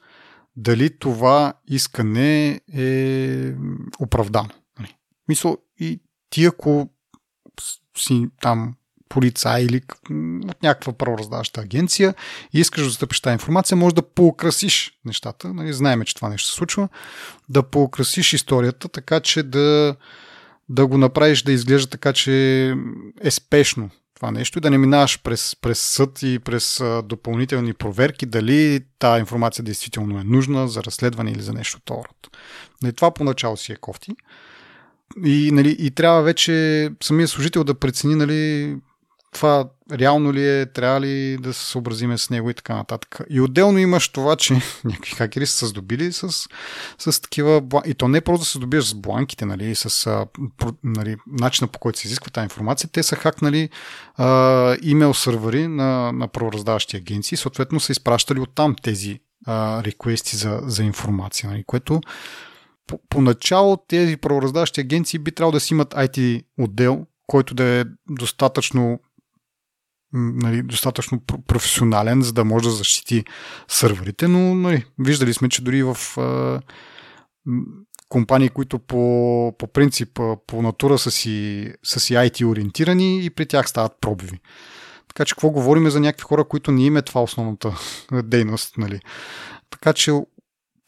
[0.56, 3.54] дали това искане е
[4.00, 4.50] оправдано.
[4.80, 4.96] Нали?
[5.28, 6.90] Мисъл, и ти ако
[7.98, 8.76] си там
[9.10, 9.82] полицай или
[10.50, 12.16] от някаква правораздаваща агенция
[12.54, 15.54] и искаш да застъпиш тази информация, може да поукрасиш нещата.
[15.54, 16.90] Нали, знаеме, че това нещо се случва.
[17.50, 19.96] Да поукрасиш историята, така че да,
[20.70, 22.76] да го направиш да изглежда така, че
[23.22, 23.90] е спешно
[24.20, 29.20] това нещо и да не минаваш през, през съд и през допълнителни проверки дали тази
[29.20, 32.10] информация действително е нужна за разследване или за нещо второ.
[32.84, 34.12] Нали, това поначало си е кофти.
[35.26, 38.76] И, нали, и трябва вече самия служител да прецени нали,
[39.32, 43.20] това реално ли е, трябва ли да се съобразиме с него и така нататък.
[43.30, 44.54] И отделно имаш това, че
[44.86, 46.48] някакви хакери са се здобили с,
[46.98, 47.62] с такива...
[47.86, 50.26] И то не е просто да се здобиеш с бланките, нали, с
[50.84, 52.90] нали, начина по който се изисква тази информация.
[52.94, 53.70] Те са хакнали
[54.16, 60.60] а, имейл сървъри на, на правораздаващи агенции, съответно са изпращали оттам тези а, реквести за,
[60.64, 62.02] за информация, нали, което
[62.88, 67.84] по, поначало тези правораздаващи агенции би трябвало да си имат IT отдел, който да е
[68.10, 69.00] достатъчно
[70.14, 73.26] нали, достатъчно професионален, за да може да защити
[73.68, 76.62] сървърите, но нали, виждали сме, че дори в а,
[78.10, 83.46] компании, които по, по принцип, по натура са си, са си IT ориентирани и при
[83.46, 84.40] тях стават пробиви.
[85.08, 87.80] Така че какво говорим за някакви хора, които не им е това основната
[88.24, 88.78] дейност.
[88.78, 89.00] Нали?
[89.70, 90.12] Така че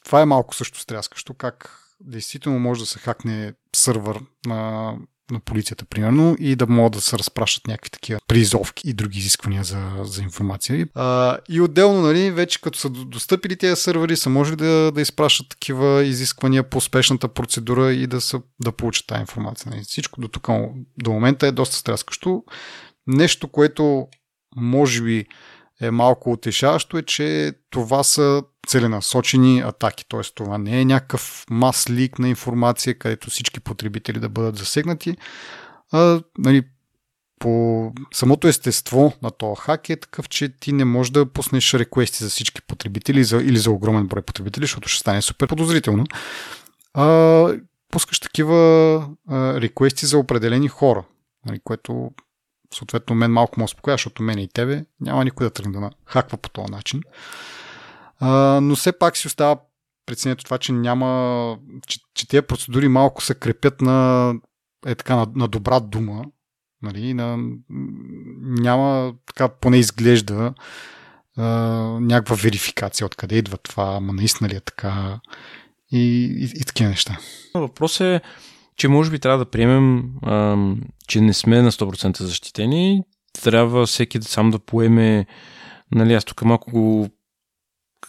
[0.05, 4.93] това е малко също стряскащо, как действително може да се хакне сървър на
[5.31, 9.63] на полицията, примерно, и да могат да се разпращат някакви такива призовки и други изисквания
[9.63, 10.87] за, за информация.
[10.95, 15.49] А, и отделно, нали, вече като са достъпили тези сървъри, са можели да, да изпращат
[15.49, 19.71] такива изисквания по успешната процедура и да, са, да получат тази информация.
[19.71, 19.83] Нали.
[19.83, 20.47] Всичко до тук,
[20.97, 22.43] до момента е доста стряскащо.
[23.07, 24.07] Нещо, което
[24.55, 25.25] може би
[25.81, 30.05] е малко утешаващо е, че това са целенасочени атаки.
[30.09, 30.21] Т.е.
[30.35, 35.17] това не е някакъв мас лик на информация, където всички потребители да бъдат засегнати.
[35.91, 36.63] А, нали,
[37.39, 42.23] по самото естество на този хак е такъв, че ти не можеш да пуснеш реквести
[42.23, 46.05] за всички потребители за, или за огромен брой потребители, защото ще стане супер подозрително.
[46.93, 47.47] А,
[47.91, 48.55] пускаш такива
[49.29, 51.03] а, реквести за определени хора,
[51.45, 52.11] нали, което
[52.73, 56.37] съответно мен малко му успокоя, защото мен и тебе няма никой да тръгне да хаква
[56.37, 57.01] по този начин.
[58.19, 59.61] А, но все пак си остава
[60.05, 61.57] преценето това, че няма,
[61.87, 64.33] че, че тези процедури малко се крепят на,
[64.85, 66.23] е така, на, на добра дума,
[66.81, 67.37] нали, на,
[68.41, 70.53] няма така поне изглежда
[71.37, 71.45] а,
[72.01, 75.19] някаква верификация откъде идва това, ама наистина ли е така
[75.91, 77.17] и, и, и такива неща.
[77.55, 78.21] Въпрос е,
[78.81, 80.57] че може би трябва да приемем, а,
[81.07, 83.03] че не сме на 100% защитени.
[83.43, 85.25] Трябва всеки сам да поеме,
[85.91, 87.09] нали, аз тук малко го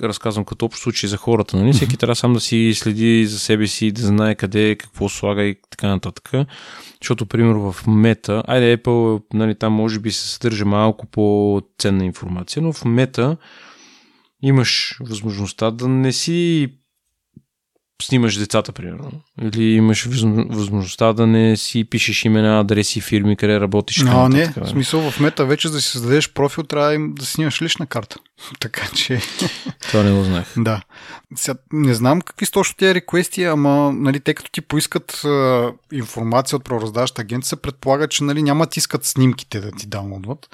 [0.02, 1.72] разказвам като общо случай за хората, нали?
[1.72, 5.56] Всеки трябва сам да си следи за себе си, да знае къде, какво слага и
[5.70, 6.30] така нататък.
[7.02, 12.62] Защото, примерно, в мета, айде Apple, нали, там може би се съдържа малко по-ценна информация,
[12.62, 13.36] но в мета
[14.42, 16.68] имаш възможността да не си
[18.04, 19.10] снимаш децата, примерно.
[19.42, 24.04] Или имаш възможността да не си пишеш имена, адреси, фирми, къде работиш.
[24.06, 27.26] А, не, така, в смисъл в мета вече за да си създадеш профил, трябва да
[27.26, 28.16] снимаш лична карта.
[28.60, 29.20] така че...
[29.82, 30.46] Това не го знаех.
[30.56, 30.82] да.
[31.34, 35.72] Сега, не знам какви са точно тези реквести, ама нали, те като ти поискат а,
[35.92, 40.48] информация от правораздаваща агенция, се предполага, че нали, няма ти искат снимките да ти даунлодват.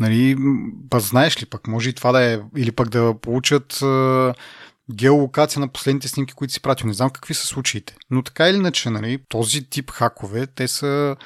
[0.00, 0.36] Нали,
[0.90, 4.34] па знаеш ли пък, може и това да е, или пък да получат а,
[4.94, 6.86] геолокация на последните снимки, които си пратил.
[6.86, 7.96] Не знам какви са случаите.
[8.10, 11.16] Но така или иначе, нали, този тип хакове, те са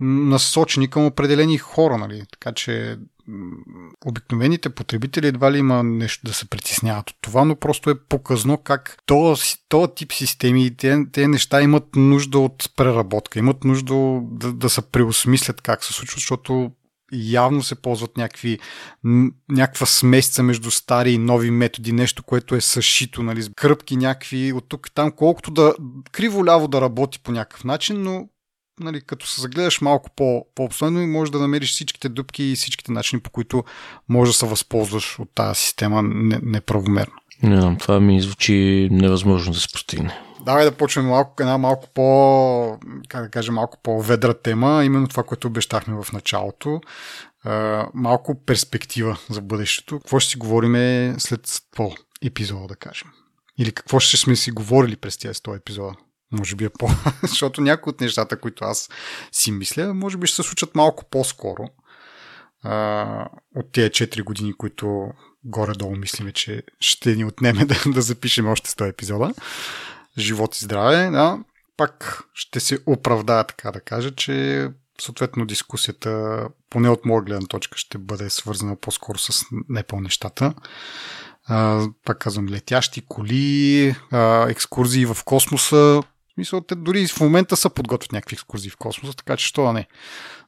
[0.00, 2.22] насочени към определени хора, нали?
[2.32, 2.98] така че
[4.06, 8.58] обикновените потребители едва ли има нещо да се притесняват от това, но просто е показно
[8.58, 14.20] как този, този тип системи и те, те неща имат нужда от преработка, имат нужда
[14.22, 16.72] да, да се преосмислят как се случва, защото
[17.12, 18.58] явно се ползват някакви,
[19.48, 24.68] някаква смесица между стари и нови методи, нещо, което е съшито, нали, кръпки някакви от
[24.68, 25.74] тук и там, колкото да
[26.12, 28.28] криво-ляво да работи по някакъв начин, но
[28.80, 32.92] нали, като се загледаш малко по, по-обстойно и можеш да намериш всичките дупки и всичките
[32.92, 33.64] начини, по които
[34.08, 36.02] можеш да се възползваш от тази система
[36.42, 37.14] неправомерно.
[37.44, 40.20] Не знам, това ми звучи невъзможно да се постигне.
[40.40, 42.78] Давай да почнем малко, една малко по,
[43.08, 46.80] как да кажа, малко по-ведра тема, именно това, което обещахме в началото.
[47.94, 49.98] малко перспектива за бъдещето.
[49.98, 50.74] Какво ще си говорим
[51.18, 53.08] след 100 епизода, да кажем?
[53.58, 55.92] Или какво ще сме си говорили през тези 100 епизода?
[56.32, 56.88] Може би е по...
[57.22, 58.88] Защото някои от нещата, които аз
[59.32, 61.64] си мисля, може би ще се случат малко по-скоро
[63.56, 65.10] от тези 4 години, които
[65.44, 69.34] горе-долу мислиме, че ще ни отнеме да, да запишем още 100 епизода
[70.18, 71.38] живот и здраве, да,
[71.76, 74.68] пак ще се оправдая така да кажа, че
[75.00, 76.40] съответно дискусията,
[76.70, 80.54] поне от моя гледна точка, ще бъде свързана по-скоро с непъл нещата.
[81.46, 86.02] А, пак казвам, летящи коли, а, екскурзии в космоса.
[86.36, 89.72] Мисля, те дори в момента са подготвят някакви екскурзии в космоса, така че що да
[89.72, 89.86] не.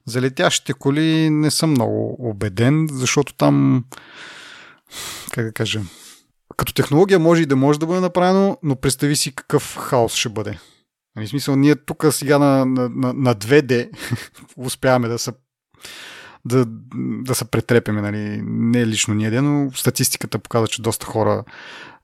[0.07, 3.85] За летящите коли не съм много убеден, защото там,
[5.33, 5.81] как да кажа,
[6.57, 10.29] като технология може и да може да бъде направено, но представи си какъв хаос ще
[10.29, 10.59] бъде.
[11.17, 13.91] Нали, смисъл, ние тук сега на, на, на, на 2D
[14.57, 15.33] успяваме да се
[16.45, 16.65] да,
[17.25, 18.43] да се претрепяме, нали?
[18.47, 21.45] не лично ние, но статистиката показва, че доста хора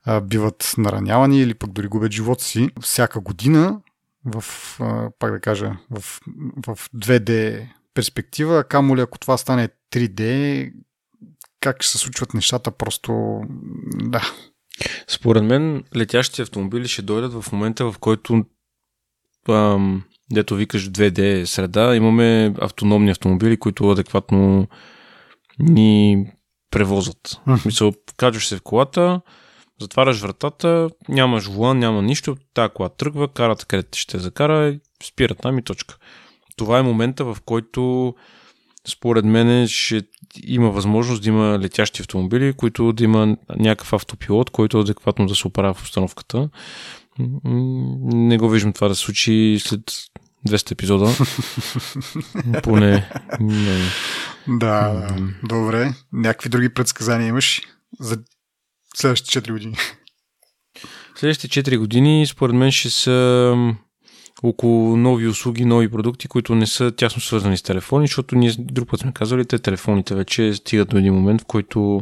[0.03, 3.81] а, биват наранявани или пък дори губят живота си всяка година
[4.25, 4.43] в,
[4.79, 6.21] а, пак да кажа, в,
[6.67, 10.73] в 2D перспектива, камо ли ако това стане 3D,
[11.63, 13.41] как ще се случват нещата, просто
[13.93, 14.21] да.
[15.07, 18.45] Според мен летящите автомобили ще дойдат в момента, в който
[19.49, 24.67] ам, дето викаш 2D среда, имаме автономни автомобили, които адекватно
[25.59, 26.25] ни
[26.71, 27.41] превозват.
[27.47, 29.21] В смисъл, качваш се в колата,
[29.81, 35.59] затваряш вратата, нямаш волан, няма нищо, тази кола тръгва, карата където ще закара, спират там
[35.59, 35.97] и точка.
[36.55, 38.13] Това е момента, в който
[38.87, 40.01] според мен ще
[40.43, 45.47] има възможност да има летящи автомобили, които да има някакъв автопилот, който адекватно да се
[45.47, 46.49] оправя в установката.
[48.03, 49.81] Не го виждам това да се случи след
[50.47, 51.11] 200 епизода.
[52.63, 53.09] Поне.
[53.39, 53.81] Не.
[54.47, 55.07] Да,
[55.43, 55.93] добре.
[56.13, 57.61] Някакви други предсказания имаш
[57.99, 58.17] за
[58.95, 59.75] следващите 4 години?
[61.15, 63.55] Следващите 4 години, според мен, ще са
[64.43, 68.89] около нови услуги, нови продукти, които не са тясно свързани с телефони, защото ние друг
[68.89, 72.01] път сме казали, те телефоните вече стигат до един момент, в който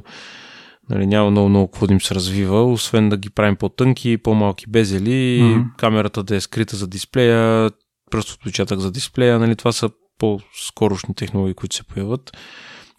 [0.89, 4.69] нали, няма много, много какво да им се развива, освен да ги правим по-тънки, по-малки
[4.69, 5.75] безели, mm-hmm.
[5.77, 7.71] камерата да е скрита за дисплея,
[8.11, 12.37] пръст отпечатък за дисплея, нали, това са по-скорошни технологии, които се появят.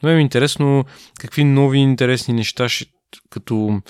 [0.03, 0.85] Но е интересно
[1.19, 2.87] какви нови интересни неща ще
[3.31, 3.81] като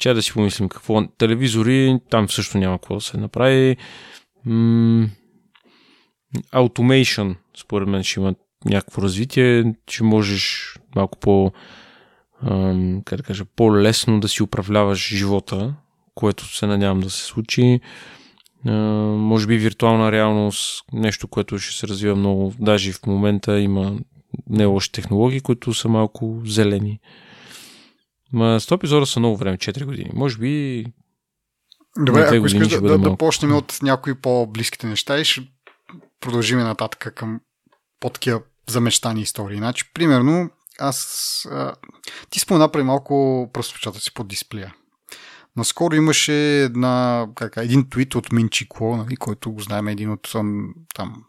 [0.00, 1.06] че да си помислим какво.
[1.18, 3.76] Телевизори, там също няма какво да се направи.
[6.52, 8.34] Automation, според мен, ще има
[8.64, 11.52] някакво развитие, че можеш малко по
[13.04, 15.74] как да кажа, по-лесно да си управляваш живота,
[16.14, 17.80] което се надявам да се случи.
[18.64, 23.98] може би виртуална реалност, нещо, което ще се развива много, даже в момента има
[24.50, 27.00] не лоши технологии, които са малко зелени.
[28.32, 30.10] Ма 100 епизода са много време, 4 години.
[30.14, 30.84] Може би
[31.98, 35.48] Добре, ако искаш да, да, да почнем от някои по-близките неща и ще
[36.20, 37.40] продължим нататък към
[38.00, 39.56] по-такива замечтани истории.
[39.56, 41.48] Значи, примерно, аз...
[41.50, 41.74] А,
[42.30, 44.74] ти спомена преди малко просто си под дисплея.
[45.56, 50.32] Наскоро имаше една, как, един твит от Минчико, нали, който го знаем един от
[50.94, 51.24] там,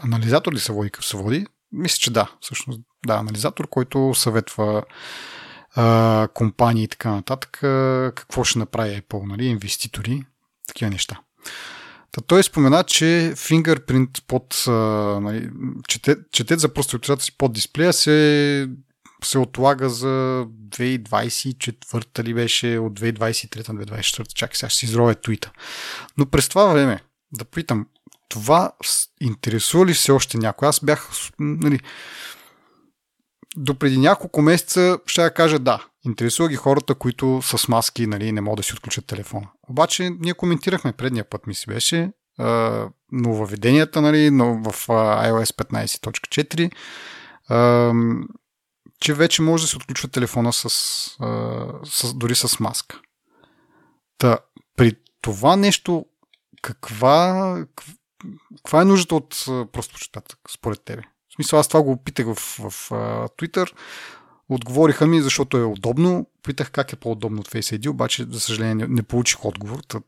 [0.00, 1.46] анализатор ли се води, се води?
[1.72, 2.80] Мисля, че да, всъщност.
[3.06, 4.82] Да, анализатор, който съветва
[5.74, 7.50] а, компании и така нататък,
[8.14, 10.24] какво ще направи Apple, нали, инвеститори,
[10.66, 11.20] такива неща.
[12.12, 15.50] Та той спомена, че фингърпринт под нали,
[15.88, 18.68] чете, четет за проституцията си под дисплея се,
[19.24, 25.14] се отлага за 2024 ли беше, от 2023 на 2024, чакай сега ще си изровя
[25.14, 25.50] твита.
[26.18, 27.00] Но през това време,
[27.32, 27.86] да питам,
[28.28, 28.72] това
[29.20, 30.68] интересува ли все още някой?
[30.68, 31.80] Аз бях, нали,
[33.56, 35.84] до преди няколко месеца ще я кажа да.
[36.04, 39.48] Интересува ги хората, които с маски нали, не могат да си отключат телефона.
[39.68, 42.10] Обаче ние коментирахме предния път ми си беше
[43.12, 46.70] нововведенията нали, но в iOS 15.4
[49.00, 50.68] че вече може да се отключва телефона с,
[51.84, 53.00] с, дори с маска.
[54.18, 54.38] Та,
[54.76, 56.06] при това нещо
[56.62, 57.66] каква,
[58.56, 59.96] каква е нуждата от просто
[60.54, 61.02] според тебе?
[61.32, 62.90] В смисъл, аз това го опитах в, в, в
[63.38, 63.72] Twitter.
[64.48, 66.26] Отговориха ми, защото е удобно.
[66.42, 69.78] Питах как е по-удобно от Face ID, обаче, за съжаление, не, не получих отговор.
[69.88, 70.00] Та,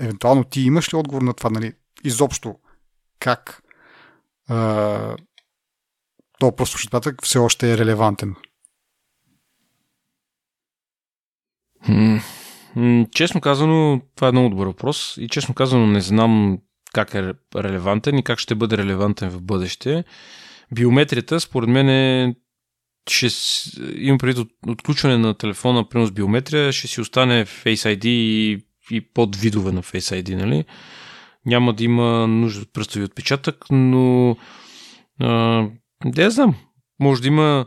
[0.00, 1.72] евентуално ти имаш ли отговор на това, нали?
[2.04, 2.56] Изобщо,
[3.18, 3.62] как
[4.48, 5.16] а,
[6.38, 8.34] то просто щатък все още е релевантен?
[13.12, 16.58] честно казано, това е много добър въпрос и честно казано не знам
[16.92, 20.04] как е релевантен и как ще бъде релевантен в бъдеще.
[20.74, 22.34] Биометрията, според мен е
[23.08, 23.28] ще
[23.94, 28.64] имам преди от, отключване на телефона, примерно с биометрия, ще си остане Face ID и,
[28.90, 30.64] и под видове на Face ID, нали?
[31.46, 34.36] Няма да има нужда от пръстови отпечатък, но
[35.20, 35.66] а,
[36.04, 36.54] да знам.
[37.00, 37.66] Може да има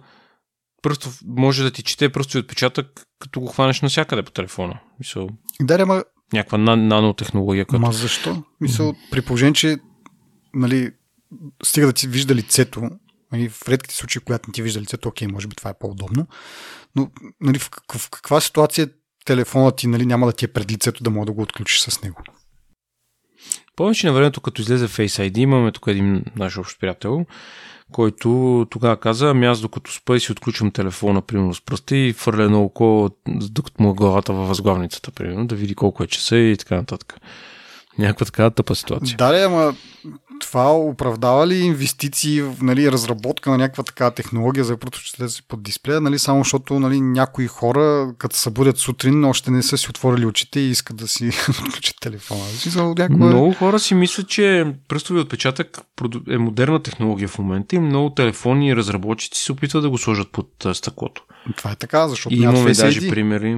[0.82, 4.80] пръстов, може да ти чете пръстови отпечатък, като го хванеш навсякъде по телефона.
[5.00, 5.30] Мисъл,
[5.62, 6.04] да, ама...
[6.34, 7.66] Някаква нанотехнология.
[7.66, 7.80] Като...
[7.80, 8.44] Ма защо?
[8.62, 9.78] Мисъл, при положение, че
[10.54, 10.92] нали,
[11.64, 12.90] стига да ти вижда лицето,
[13.32, 16.28] нали, в редките случаи, когато не ти вижда лицето, окей, може би това е по-удобно,
[16.96, 17.12] но
[17.42, 18.90] нали, в, в каква ситуация
[19.26, 22.02] телефонът ти нали, няма да ти е пред лицето да мога да го отключиш с
[22.02, 22.22] него?
[23.76, 27.26] Повече на времето, като излезе Face ID, имаме тук един наш общ приятел,
[27.92, 32.14] който тогава каза, ами аз докато спа и си отключвам телефона, примерно с пръста и
[32.14, 36.38] фърля едно око, докато му е главата във възглавницата, примерно, да види колко е часа
[36.38, 37.20] и така нататък.
[38.00, 39.18] Някаква такава тъпа ситуация.
[39.18, 39.76] Да, ама
[40.44, 44.78] това оправдава ли инвестиции нали, разработка на някаква такава технология за
[45.20, 49.52] да си под дисплея, нали, само защото нали, някои хора, като се будят сутрин, още
[49.52, 52.42] не са си отворили очите и искат да си включат телефона.
[52.76, 53.26] Някаква...
[53.26, 55.82] Много хора си мислят, че пръстови отпечатък
[56.30, 60.32] е модерна технология в момента и много телефони и разработчици се опитват да го сложат
[60.32, 61.24] под стъклото.
[61.58, 63.58] Това е така, защото и имаме даже примери.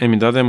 [0.00, 0.44] Еми да, да,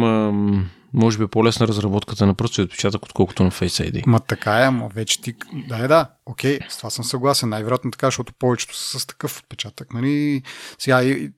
[0.94, 4.04] може би е по-лесна разработката на пръстови отпечатък, отколкото на Face ID.
[4.08, 5.34] Ма така е, ама вече ти...
[5.68, 7.50] Да, е, да, окей, с това съм съгласен.
[7.50, 9.94] Най-вероятно така, защото повечето са с такъв отпечатък.
[9.94, 10.42] Нали?
[10.80, 11.32] Сега, и,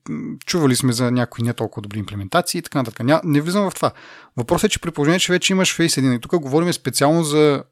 [0.46, 3.06] чували сме за някои не толкова добри имплементации и така нататък.
[3.06, 3.90] Ня, не влизам в това.
[4.36, 7.64] Въпросът е, че при положение, че вече имаш Face ID, и тук говорим специално за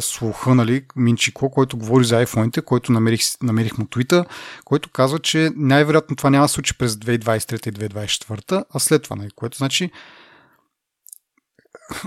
[0.00, 4.24] слуха, нали, Минчико, който говори за iPhone-ите, който намерих, намерих му твита,
[4.64, 9.16] който казва, че най-вероятно това няма да случи през 2023 и 2024, а след това,
[9.16, 9.90] нали, което значи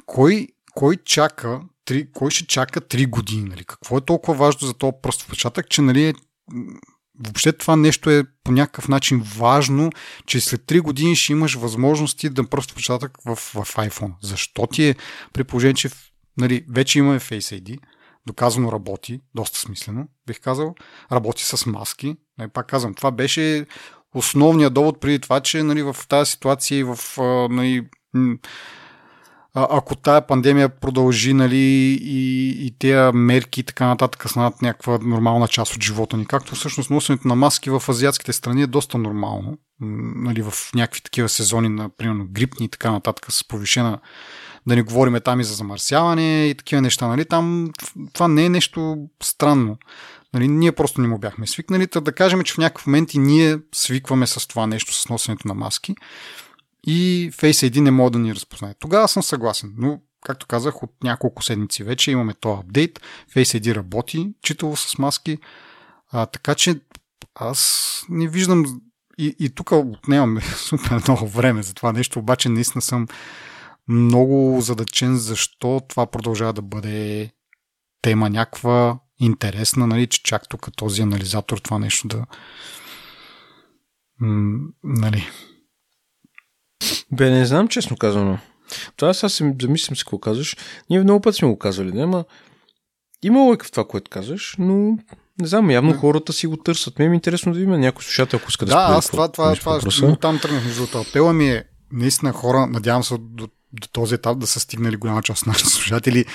[0.05, 3.49] кой, кой чака, три, кой ще чака 3 години?
[3.49, 3.63] Нали?
[3.63, 6.13] Какво е толкова важно за този прост впечатък, че нали,
[7.19, 9.91] въобще това нещо е по някакъв начин важно,
[10.25, 14.13] че след 3 години ще имаш възможности да просто впечатък в, в iPhone.
[14.21, 14.95] Защо ти е
[15.33, 15.89] при положение, че
[16.41, 17.79] нали, вече имаме Face ID,
[18.27, 20.75] доказано работи, доста смислено, бих казал.
[21.11, 22.15] Работи с маски.
[22.37, 23.65] Нали, пак казвам, това беше
[24.15, 26.97] основният довод преди това, че нали, в тази ситуация и в
[27.49, 27.87] нали,
[29.53, 31.57] ако тая пандемия продължи, нали,
[32.01, 36.55] и, и тези мерки и така нататък станат някаква нормална част от живота ни, както
[36.55, 39.57] всъщност носенето на маски в азиатските страни е доста нормално,
[40.15, 43.99] нали, в някакви такива сезони, например, грипни и така нататък с повишена
[44.67, 47.07] да не говорим там и за замърсяване и такива неща.
[47.07, 47.25] Нали?
[47.25, 47.71] Там
[48.13, 49.77] това не е нещо странно.
[50.33, 50.47] Нали?
[50.47, 51.87] Ние просто не му бяхме свикнали.
[52.01, 55.53] да кажем, че в някакъв момент и ние свикваме с това нещо, с носенето на
[55.53, 55.95] маски
[56.83, 58.73] и Face ID не мога да ни разпознае.
[58.79, 63.01] Тогава съм съгласен, но както казах, от няколко седмици вече имаме този апдейт.
[63.35, 65.37] Face ID работи читаво с маски,
[66.11, 66.79] а, така че
[67.35, 68.81] аз не виждам
[69.17, 73.07] и, и тук отнемаме супер много време за това нещо, обаче наистина съм
[73.91, 77.31] много задачен защо това продължава да бъде
[78.01, 82.25] тема някаква интересна, нали, че чак тук този анализатор това нещо да
[84.19, 85.27] м- нали,
[87.11, 88.39] Бе, не знам честно казано.
[88.95, 90.57] Това сега се замислям си какво казваш.
[90.89, 92.25] Ние много път сме го казвали, не, ама
[93.23, 94.97] има лойка в това, което казваш, но
[95.41, 96.99] не знам, явно хората си го търсят.
[96.99, 99.79] Ме е интересно да има някой слушател, ако иска да Да, аз това, това, това,
[99.79, 101.01] това там тръгнах между това.
[101.01, 105.23] Апела ми е наистина хора, надявам се до, до този етап да са стигнали голяма
[105.23, 106.25] част от нашите слушатели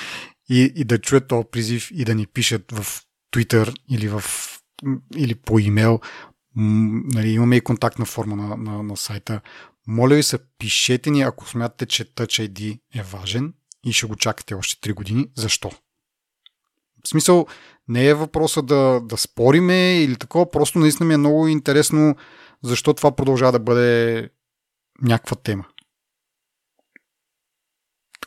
[0.48, 3.02] и, и да чуят този призив и да ни пишат в
[3.34, 4.24] Twitter или, в,
[5.16, 6.00] или по имейл.
[6.56, 9.40] Нали, имаме и контактна форма на, на, на сайта.
[9.86, 14.16] Моля ви се, пишете ни, ако смятате, че Touch ID е важен и ще го
[14.16, 15.26] чакате още 3 години.
[15.36, 15.70] Защо?
[17.04, 17.46] В смисъл,
[17.88, 22.16] не е въпроса да, да спориме или такова, просто наистина ми е много интересно
[22.62, 24.30] защо това продължава да бъде
[25.02, 25.64] някаква тема.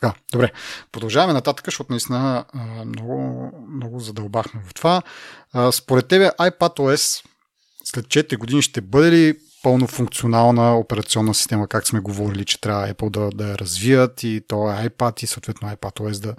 [0.00, 0.52] Така, добре.
[0.92, 2.44] Продължаваме нататък, защото наистина
[2.86, 5.02] много, много задълбахме в това.
[5.72, 7.24] Според тебе iPadOS
[7.84, 12.94] след 4 години ще бъде ли пълно функционална операционна система, как сме говорили, че трябва
[12.94, 16.34] Apple да, да я развият и то е iPad и съответно iPadOS да,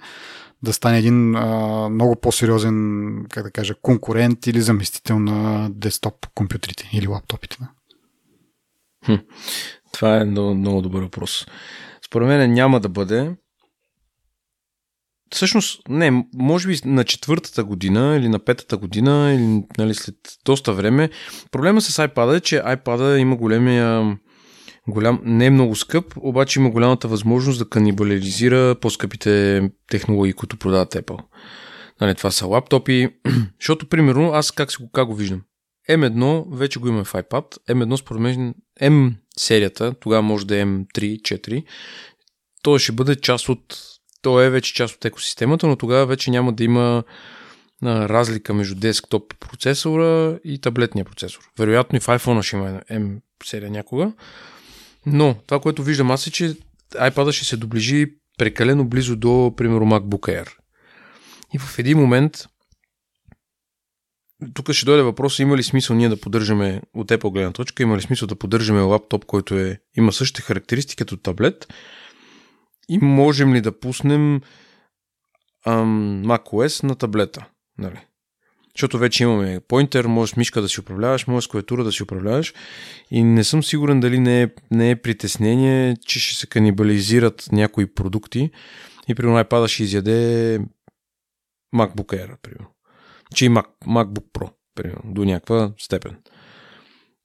[0.62, 1.46] да стане един а,
[1.88, 7.56] много по-сериозен, как да кажа, конкурент или заместител на десктоп компютрите или лаптопите.
[9.06, 9.14] Хм,
[9.92, 11.46] това е много, много добър въпрос.
[12.06, 13.36] Според мен няма да бъде,
[15.32, 20.72] Всъщност, не, може би на четвъртата година или на петата година, или нали, след доста
[20.72, 21.10] време.
[21.50, 24.16] Проблема с iPad е, че iPad има големия
[24.88, 30.94] голям, не е много скъп, обаче има голямата възможност да канибализира по-скъпите технологии, които продават
[30.94, 31.18] Apple.
[32.00, 33.08] Нали, това са лаптопи,
[33.60, 35.42] защото, примерно, аз как, си, как го виждам?
[35.90, 37.58] M1 вече го има в iPad.
[37.68, 41.64] M1 според мен M серията, тогава може да е M3, 4.
[42.62, 43.78] То ще бъде част от
[44.22, 47.04] то е вече част от екосистемата, но тогава вече няма да има
[47.82, 51.42] а, разлика между десктоп процесора и таблетния процесор.
[51.58, 54.12] Вероятно и в iPhone ще има M серия някога.
[55.06, 56.56] Но това, което виждам аз е, че
[56.94, 58.06] iPad ще се доближи
[58.38, 60.48] прекалено близо до, примерно, MacBook Air.
[61.54, 62.46] И в един момент
[64.54, 67.96] тук ще дойде въпрос, има ли смисъл ние да поддържаме от Apple гледна точка, има
[67.96, 71.66] ли смисъл да поддържаме лаптоп, който е, има същите характеристики като таблет
[72.88, 74.40] и можем ли да пуснем
[75.66, 77.46] ам, macOS на таблета.
[77.78, 78.00] Нали?
[78.76, 82.54] Защото вече имаме поинтер, можеш мишка да си управляваш, можеш клавиатура да си управляваш
[83.10, 87.94] и не съм сигурен дали не е, не е притеснение, че ще се канибализират някои
[87.94, 88.50] продукти
[89.08, 90.58] и при iPad ще изяде
[91.74, 92.66] MacBook Air, примерно.
[93.34, 96.16] Че и Mac, MacBook Pro, примерно, до някаква степен.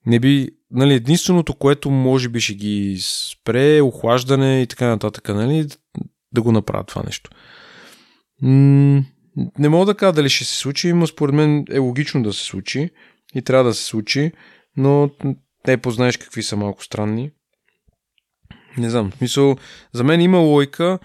[0.05, 5.67] Не би, нали, единственото, което може би ще ги спре, охлаждане и така нататък, нали,
[6.31, 7.29] да го направят това нещо.
[9.59, 12.43] Не мога да кажа дали ще се случи, но според мен е логично да се
[12.43, 12.89] случи
[13.35, 14.31] и трябва да се случи,
[14.77, 15.09] но
[15.67, 17.31] не познаеш какви са малко странни.
[18.77, 19.55] Не знам, в смисъл,
[19.93, 20.99] за мен има лойка,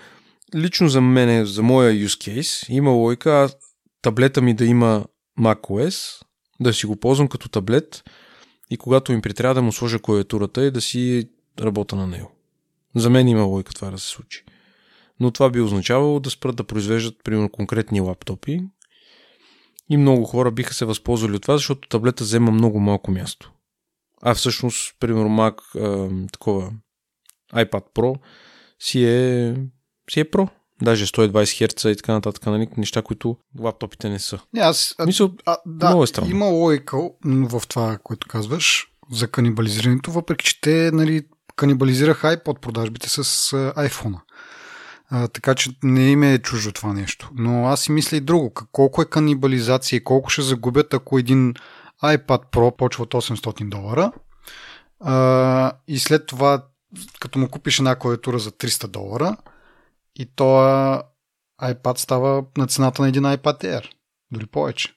[0.55, 3.49] лично за мен, за моя use case, има лойка а
[4.03, 5.05] таблета ми да има
[5.41, 6.23] macOS,
[6.61, 8.03] да си го ползвам като таблет
[8.73, 11.29] и когато им притрябва да му сложа клавиатурата и да си
[11.61, 12.33] работя на него.
[12.95, 14.45] За мен има лойка това да се случи
[15.23, 18.61] но това би означавало да спрат да произвеждат, примерно, конкретни лаптопи
[19.91, 23.53] и много хора биха се възползвали от това, защото таблета взема много малко място.
[24.23, 26.73] А всъщност, примерно, Mac, а, такова
[27.55, 28.19] iPad Pro
[28.79, 29.57] си е,
[30.11, 30.49] си е Pro.
[30.83, 32.69] Даже 120 Hz и така нататък, нали?
[32.77, 34.39] неща, които лаптопите не са.
[34.53, 36.31] Не, аз, а, Мисъл, а, да, много е странно.
[36.31, 41.23] Има логика в това, което казваш за канибализирането, въпреки че те нали,
[41.57, 43.25] канибализираха iPod продажбите с
[43.77, 44.21] iPhone.
[45.11, 47.31] А, така че не им е чуждо това нещо.
[47.35, 48.53] Но аз си мисля и друго.
[48.73, 51.55] Колко е канибализация и колко ще загубят, ако един
[52.05, 54.13] iPad Pro почва от 800 долара
[55.01, 56.65] а, и след това,
[57.21, 59.37] като му купиш една клавиатура за 300 долара
[60.17, 60.45] и то
[61.63, 63.91] iPad става на цената на един iPad Air.
[64.31, 64.95] Дори повече.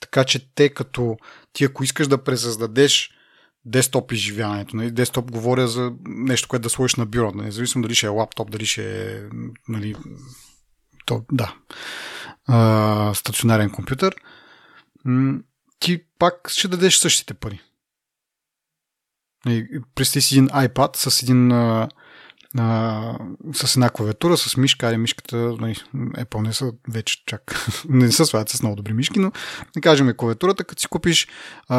[0.00, 1.16] Така че те като
[1.52, 3.10] ти ако искаш да презаздадеш
[3.64, 4.76] десктоп изживяването.
[4.76, 4.90] Нали?
[4.90, 7.32] Десктоп говоря за нещо, което да сложиш на бюро.
[7.32, 7.46] Нали?
[7.46, 9.22] Независимо дали ще е лаптоп, дали ще е
[9.68, 9.96] нали,
[11.06, 11.54] то, да,
[12.46, 14.14] а, стационарен компютър.
[15.78, 17.60] Ти пак ще дадеш същите пари.
[19.46, 21.88] Нали, представи си един iPad с един а,
[22.58, 23.18] а,
[23.52, 28.26] с една клавиатура, с мишка, али мишката, нали, Apple не са вече чак, не са
[28.26, 29.32] сваят с много добри мишки, но
[29.74, 31.28] да кажем клавиатурата, като си купиш
[31.68, 31.78] а,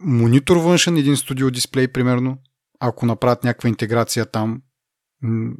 [0.00, 2.38] монитор външен, един студио дисплей, примерно,
[2.80, 4.62] ако направят някаква интеграция там,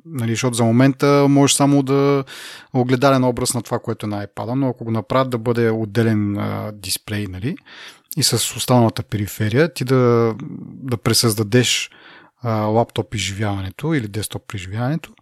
[0.05, 2.25] нали, защото за момента можеш само да
[2.73, 6.39] огледален образ на това, което е на iPad, но ако го направят да бъде отделен
[6.39, 7.57] а, дисплей, нали,
[8.17, 11.91] и с останалата периферия, ти да, да пресъздадеш
[12.43, 15.13] а, лаптоп изживяването или десктоп преживяването,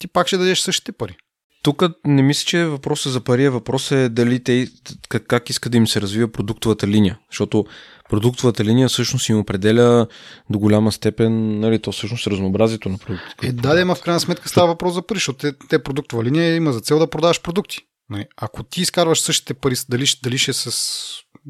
[0.00, 1.16] ти пак ще дадеш същите пари.
[1.62, 4.68] Тук не мисля, че въпросът за пари, въпросът е дали те,
[5.08, 7.18] как, как иска да им се развива продуктовата линия.
[7.30, 7.66] Защото
[8.10, 10.06] продуктовата линия всъщност им определя
[10.50, 13.46] до голяма степен, нали, то всъщност разнообразието на продуктите.
[13.46, 16.56] Е, да, да, в крайна сметка става въпрос за пари, защото те, те продуктова линия
[16.56, 17.78] има за цел да продаваш продукти.
[18.10, 20.70] Нали, ако ти изкарваш същите пари, дали, дали ще е с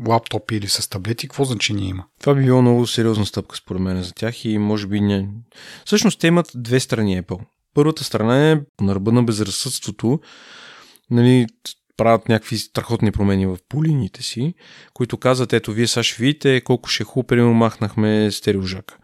[0.07, 2.05] лаптопи или с таблети, какво значение има?
[2.21, 5.29] Това би било много сериозна стъпка според мен за тях и може би не.
[5.85, 7.41] Всъщност те имат две страни Apple.
[7.75, 10.21] Първата страна е на ръба на безразсъдството.
[11.11, 11.47] Нали,
[11.97, 14.55] правят някакви страхотни промени в полините си,
[14.95, 18.97] които казват, ето вие сега ще видите колко ще е хубаво, примерно махнахме стереожака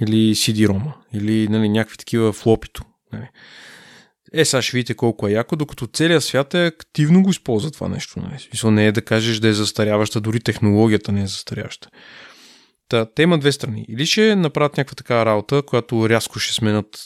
[0.00, 2.82] или CD-рома или нали, някакви такива флопито.
[3.12, 3.28] Нали.
[4.32, 7.88] Е, сега ще видите колко е яко, докато целият свят е активно го използва това
[7.88, 8.20] нещо.
[8.20, 8.74] Нали?
[8.74, 11.88] Не е да кажеш да е застаряваща, дори технологията не е застаряваща.
[12.88, 13.86] Та, те имат две страни.
[13.88, 16.98] Или ще направят някаква такава работа, която рязко ще сменят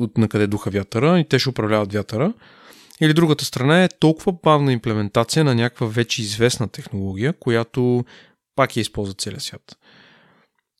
[0.00, 2.32] от на къде духа вятъра и те ще управляват вятъра.
[3.00, 8.04] Или другата страна е толкова бавна имплементация на някаква вече известна технология, която
[8.56, 9.76] пак я използва целият свят.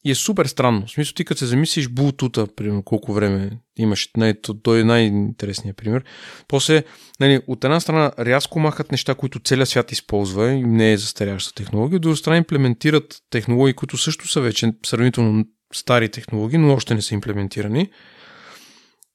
[0.05, 0.87] И е супер странно.
[0.87, 5.77] В смисъл ти като се замислиш Bluetooth, примерно колко време имаш, най- той е най-интересният
[5.77, 6.05] пример.
[6.49, 6.85] После,
[7.21, 11.55] нали, от една страна рязко махат неща, които целият свят използва и не е застаряваща
[11.55, 15.45] технология, от друга страна имплементират технологии, които също са вече сравнително
[15.75, 17.91] стари технологии, но още не са имплементирани.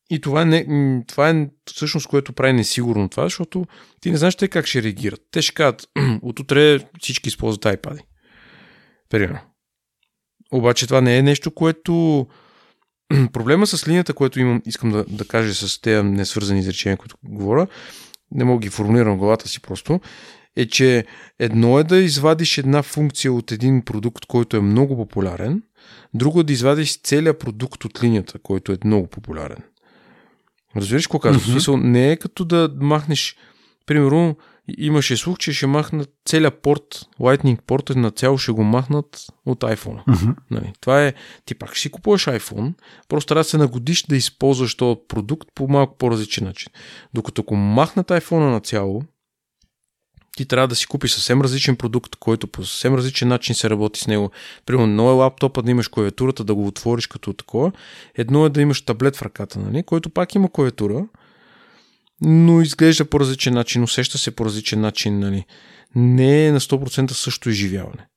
[0.10, 3.66] И това е, не, това е всъщност, което прави несигурно това, защото
[4.02, 5.22] ти не знаеш те как ще реагират.
[5.32, 5.88] Те ще кажат,
[6.22, 8.00] от утре всички използват iPad.
[9.10, 9.40] Примерно.
[10.56, 12.28] Обаче това не е нещо, което...
[13.34, 17.68] Проблема с линията, което имам, искам да, да кажа с тези несвързани изречения, които говоря,
[18.32, 20.00] не мога ги формулирам в главата си просто,
[20.56, 21.06] е, че
[21.40, 25.64] едно е да извадиш една функция от един продукт, който е много популярен,
[26.14, 29.58] друго е да извадиш целият продукт от линията, който е много популярен.
[30.76, 31.60] Разбираш какво казвам?
[31.60, 31.84] Mm-hmm.
[31.84, 33.36] не е като да махнеш,
[33.86, 34.36] примерно,
[34.68, 39.60] имаше слух, че ще махнат целият порт, Lightning порта на цяло ще го махнат от
[39.60, 40.06] iPhone.
[40.06, 40.36] Mm-hmm.
[40.52, 41.14] Нали, това е,
[41.46, 42.74] ти пак ще си купуваш iPhone,
[43.10, 46.70] просто трябва да се нагодиш да използваш този продукт по малко по-различен начин.
[47.14, 49.04] Докато ако махнат iPhone на цяло,
[50.38, 54.00] ти трябва да си купиш съвсем различен продукт, който по съвсем различен начин се работи
[54.00, 54.32] с него.
[54.66, 57.72] Примерно, едно е лаптопа да имаш клавиатурата, да го отвориш като такова.
[58.16, 59.84] Едно е да имаш таблет в ръката, нали?
[59.84, 61.06] който пак има клавиатура,
[62.22, 65.20] но изглежда по различен начин, усеща се по различен начин.
[65.20, 65.46] Нали?
[65.96, 68.08] Не е на 100% също изживяване.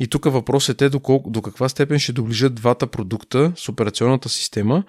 [0.00, 3.68] И тук въпрос е те до, колко, до каква степен ще доближат двата продукта с
[3.68, 4.84] операционната система,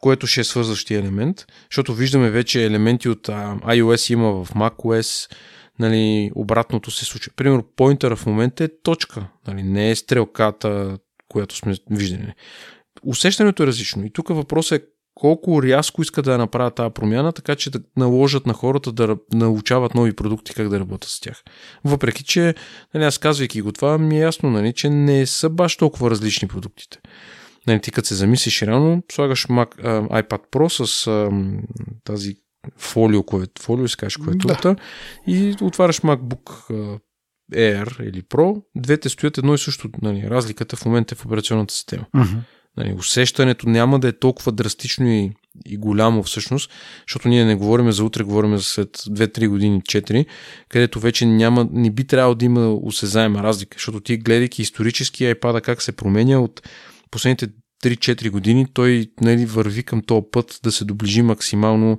[0.00, 5.32] което ще е свързващия елемент, защото виждаме вече елементи от iOS има в macOS,
[5.78, 7.32] нали, обратното се случва.
[7.36, 10.98] Примерно, поинтера в момента е точка, нали, не е стрелката,
[11.28, 12.32] която сме виждали.
[13.02, 14.04] Усещането е различно.
[14.06, 17.80] И тук въпросът е колко рязко искат да я направят тази промяна, така че да
[17.96, 21.42] наложат на хората да научават нови продукти как да работят с тях.
[21.84, 22.54] Въпреки, че
[22.94, 26.48] нали, аз казвайки го това, ми е ясно, нали, че не са баш толкова различни
[26.48, 26.98] продуктите.
[27.66, 31.30] Нали, ти като се замислиш реално, слагаш Mac, а, iPad Pro с а,
[32.04, 32.36] тази
[32.76, 34.80] фолио, кое, фолио кажеш клавиатурата да.
[35.32, 36.64] и отваряш MacBook
[37.52, 38.62] Air или Pro.
[38.76, 39.88] Двете стоят едно и също.
[40.02, 42.06] Нали, разликата в момента е в операционната система.
[42.16, 42.38] Mm-hmm.
[42.76, 45.32] Нали, усещането няма да е толкова драстично и,
[45.66, 46.70] и голямо всъщност,
[47.08, 50.26] защото ние не говорим за утре, говорим за след 2-3 години, 4,
[50.68, 55.60] където вече няма, не би трябвало да има осезаема разлика, защото ти гледайки исторически iPad
[55.60, 56.68] как се променя от
[57.10, 57.48] последните
[57.84, 61.98] 3-4 години, той нали, върви към този път да се доближи максимално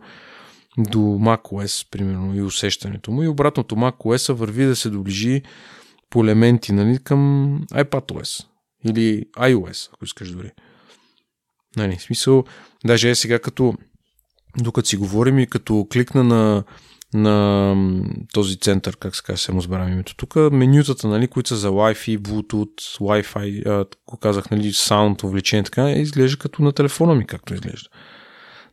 [0.78, 3.24] до macOS, примерно, и усещането му.
[3.24, 5.42] И обратното, macOS върви да се доближи
[6.10, 8.46] по елементи нали, към iPadOS
[8.90, 10.52] или iOS, ако искаш дори.
[11.78, 12.44] Нали, смисъл,
[12.86, 13.74] даже е сега като
[14.58, 16.64] докато си говорим и като кликна на,
[17.14, 17.76] на
[18.34, 22.18] този център, как се казва, само разбирам името тук, менютата, нали, които са за Wi-Fi,
[22.18, 27.90] Bluetooth, Wi-Fi, ако казах, нали, саунд, увлечение, така, изглежда като на телефона ми, както изглежда.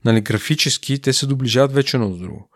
[0.04, 2.48] Нали, графически те се доближават вече едно до друго.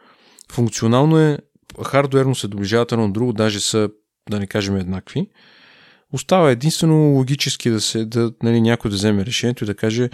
[0.53, 1.39] Функционално е,
[1.85, 3.91] хардуерно се доближават едно до друго, даже са,
[4.31, 5.27] да не кажем, еднакви.
[6.13, 10.11] Остава единствено логически да се, да, нали, някой да вземе решението и да каже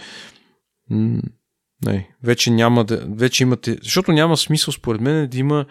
[1.85, 5.67] не, вече няма да, вече имате, защото няма смисъл според мен да има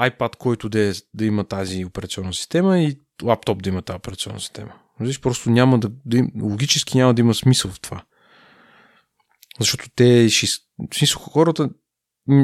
[0.00, 4.40] iPad, който да, е, да има тази операционна система и лаптоп да има тази операционна
[4.40, 4.72] система.
[5.00, 8.04] Виж, просто няма да, да им, логически няма да има смисъл в това.
[9.60, 10.28] Защото те
[10.90, 11.70] в смисъл, хората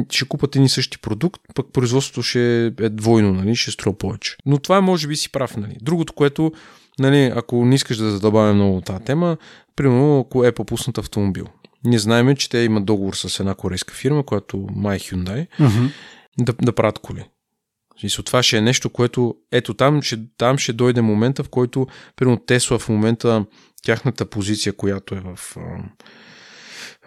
[0.09, 4.35] ще купат един същи продукт, пък производството ще е двойно, нали, ще струва повече.
[4.45, 5.57] Но това е, може би си прав.
[5.57, 5.77] Нали.
[5.81, 6.51] Другото, което,
[6.99, 9.37] нали, ако не искаш да задълбаваме много тази тема,
[9.75, 11.45] примерно ако е попуснат автомобил.
[11.83, 15.91] Ние знаем, че те имат договор с една корейска фирма, която май Hyundai, Mm-hmm.
[16.39, 17.25] да, да правят коли.
[18.07, 21.87] С това ще е нещо, което ето там ще, там ще дойде момента, в който,
[22.15, 23.45] примерно Тесла в момента,
[23.83, 25.83] тяхната позиция, която е в, а,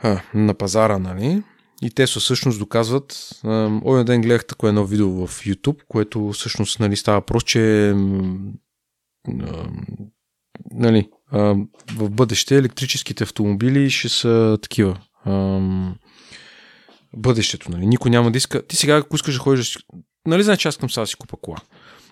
[0.02, 1.42] а, на пазара, нали,
[1.84, 3.30] и те всъщност доказват.
[3.84, 7.94] Оня ден гледах такова едно видео в YouTube, което всъщност нали, става просто, че
[10.70, 11.08] нали,
[11.92, 15.00] в бъдеще електрическите автомобили ще са такива.
[17.16, 17.86] Бъдещето, нали?
[17.86, 18.66] Никой няма да иска.
[18.66, 19.78] Ти сега, ако искаш да ходиш,
[20.26, 21.56] нали знаеш, че аз искам сега си купа кола.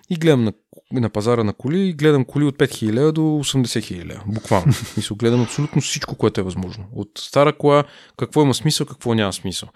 [0.09, 0.53] И гледам на,
[0.91, 4.73] на пазара на коли и гледам коли от 5000 до 80 000 Буквално.
[4.97, 6.85] И се гледам абсолютно всичко, което е възможно.
[6.95, 7.83] От стара кола,
[8.17, 9.69] какво има смисъл, какво няма смисъл.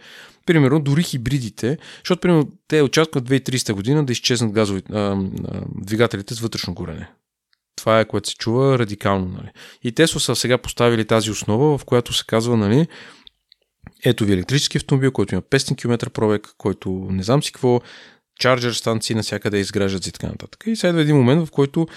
[0.45, 5.17] Примерно, дори хибридите, защото примерно, те очакват 2300 година да изчезнат газови, а, а,
[5.75, 7.09] двигателите с вътрешно горене.
[7.75, 9.27] Това е което се чува радикално.
[9.27, 9.51] Нали.
[9.83, 12.87] И те са сега поставили тази основа, в която се казва, нали,
[14.05, 17.81] ето ви електрически автомобил, който има 500 км пробег, който не знам си какво,
[18.39, 20.63] чарджер станции навсякъде изграждат и така нататък.
[20.67, 21.87] И следва един момент, в който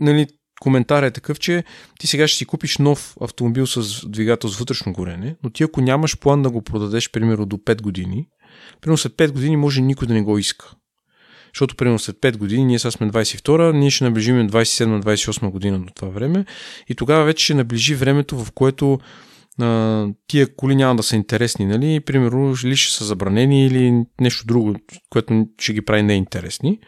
[0.00, 0.26] нали,
[0.60, 1.64] коментар е такъв, че
[2.00, 5.80] ти сега ще си купиш нов автомобил с двигател с вътрешно горене, но ти ако
[5.80, 8.26] нямаш план да го продадеш, примерно до 5 години,
[8.80, 10.70] примерно след 5 години може никой да не го иска.
[11.54, 15.92] Защото, примерно, след 5 години, ние сега сме 22, ние ще наближим 27-28 година до
[15.94, 16.44] това време
[16.88, 18.98] и тогава вече ще наближи времето, в което
[20.26, 22.00] тия коли няма да са интересни, нали?
[22.00, 24.74] Примерно, или ще са забранени или нещо друго,
[25.10, 26.80] което ще ги прави неинтересни.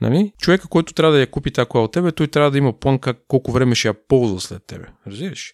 [0.00, 0.32] Нали?
[0.40, 2.98] Човека, който трябва да я купи тази кола от тебе, той трябва да има план
[2.98, 4.86] как, колко време ще я ползва след тебе.
[5.06, 5.52] Разбираш?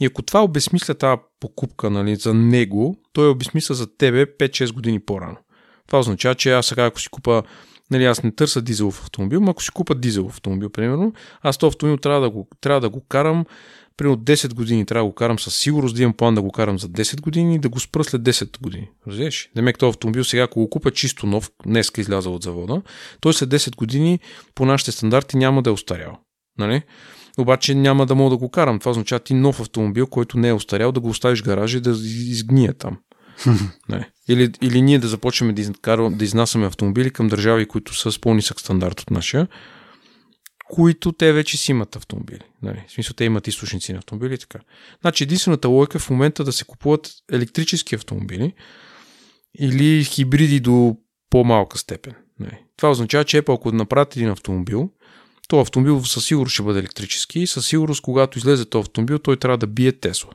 [0.00, 5.00] И ако това обесмисля тази покупка нали, за него, той обесмисля за тебе 5-6 години
[5.00, 5.36] по-рано.
[5.86, 7.42] Това означава, че аз сега, ако си купа
[7.90, 11.12] Нали, аз не търся дизелов автомобил, но ако си купа дизелов автомобил, примерно,
[11.42, 13.44] аз този автомобил трябва да го, трябва да го карам
[14.00, 16.78] примерно 10 години трябва да го карам със сигурност, да имам план да го карам
[16.78, 18.88] за 10 години и да го спра след 10 години.
[19.06, 19.48] Разбираш?
[19.54, 22.82] Демек този автомобил сега, ако го купя чисто нов, днеска излязъл от завода,
[23.20, 24.20] той след 10 години
[24.54, 26.18] по нашите стандарти няма да е устарял.
[26.58, 26.82] Нали?
[27.38, 28.78] Обаче няма да мога да го карам.
[28.78, 31.80] Това означава ти нов автомобил, който не е устарял, да го оставиш в гаража и
[31.80, 32.98] да изгния там.
[33.88, 34.10] не.
[34.28, 38.18] Или, или ние да започнем да, изкарвам, да изнасяме автомобили към държави, които са с
[38.18, 39.48] по-нисък стандарт от нашия,
[40.70, 42.44] които те вече си имат автомобили.
[42.62, 42.84] Нали?
[42.88, 44.58] В смисъл, те имат източници на автомобили и така.
[45.00, 48.52] Значи, единствената логика е в момента да се купуват електрически автомобили
[49.58, 50.96] или хибриди до
[51.30, 52.14] по-малка степен.
[52.40, 52.58] Нали?
[52.76, 54.90] Това означава, че Apple, ако направят един автомобил,
[55.48, 59.36] то автомобил със сигурност ще бъде електрически и със сигурност, когато излезе този автомобил, той
[59.36, 60.30] трябва да бие Тесла,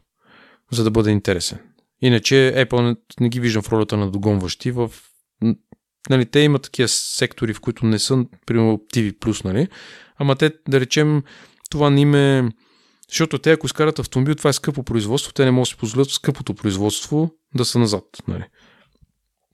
[0.71, 1.59] за да бъде интересен.
[2.01, 4.91] Иначе Apple не, не ги виждам в ролята на догонващи в
[6.09, 9.67] нали, те имат такива сектори, в които не са, примерно, TV+, нали?
[10.17, 11.23] Ама те, да речем,
[11.69, 12.49] това не име...
[13.09, 16.09] Защото те, ако изкарат автомобил, това е скъпо производство, те не могат да си позволят
[16.09, 18.03] скъпото производство да са назад.
[18.27, 18.43] Нали?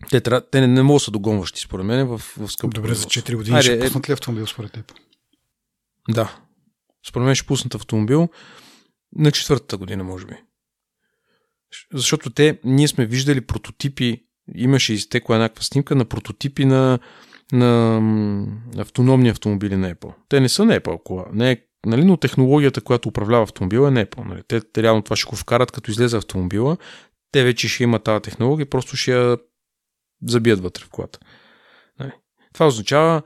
[0.10, 2.94] Те, трябва, те не, не могат да са догонващи, според мен, в, в скъпо Добре,
[2.94, 4.94] за 4 години Айде, ще е- пуснат ли автомобил, според теб?
[6.10, 6.38] Да.
[7.08, 8.30] Според мен ще пуснат автомобил
[9.16, 10.34] на четвъртата година, може би.
[11.94, 14.24] Защото те, ние сме виждали прототипи,
[14.56, 17.00] имаше изтекла някаква снимка на прототипи на,
[17.54, 18.02] на
[18.78, 20.14] автономни автомобили на Apple.
[20.30, 23.92] Те не са на Apple кола, не е, нали, но технологията, която управлява автомобила е
[23.92, 24.26] на Apple.
[24.26, 24.42] Нали.
[24.48, 26.78] Те, реално това ще го вкарат, като излезе автомобила,
[27.32, 29.38] те вече ще имат тази технология, просто ще я
[30.28, 31.20] забият вътре в колата.
[32.00, 32.12] Нали.
[32.54, 33.22] Това означава,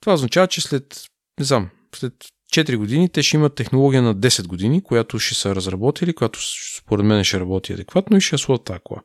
[0.00, 1.04] това означава, че след,
[1.38, 2.12] не знам, след
[2.52, 6.38] 4 години те ще имат технология на 10 години, която ще са разработили, която
[6.78, 9.00] според мен ще работи адекватно и ще я слот тази кола.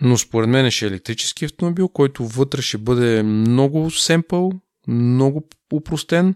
[0.00, 4.52] Но според мен ще е електрически автомобил, който вътре ще бъде много семпъл,
[4.88, 6.34] много упростен,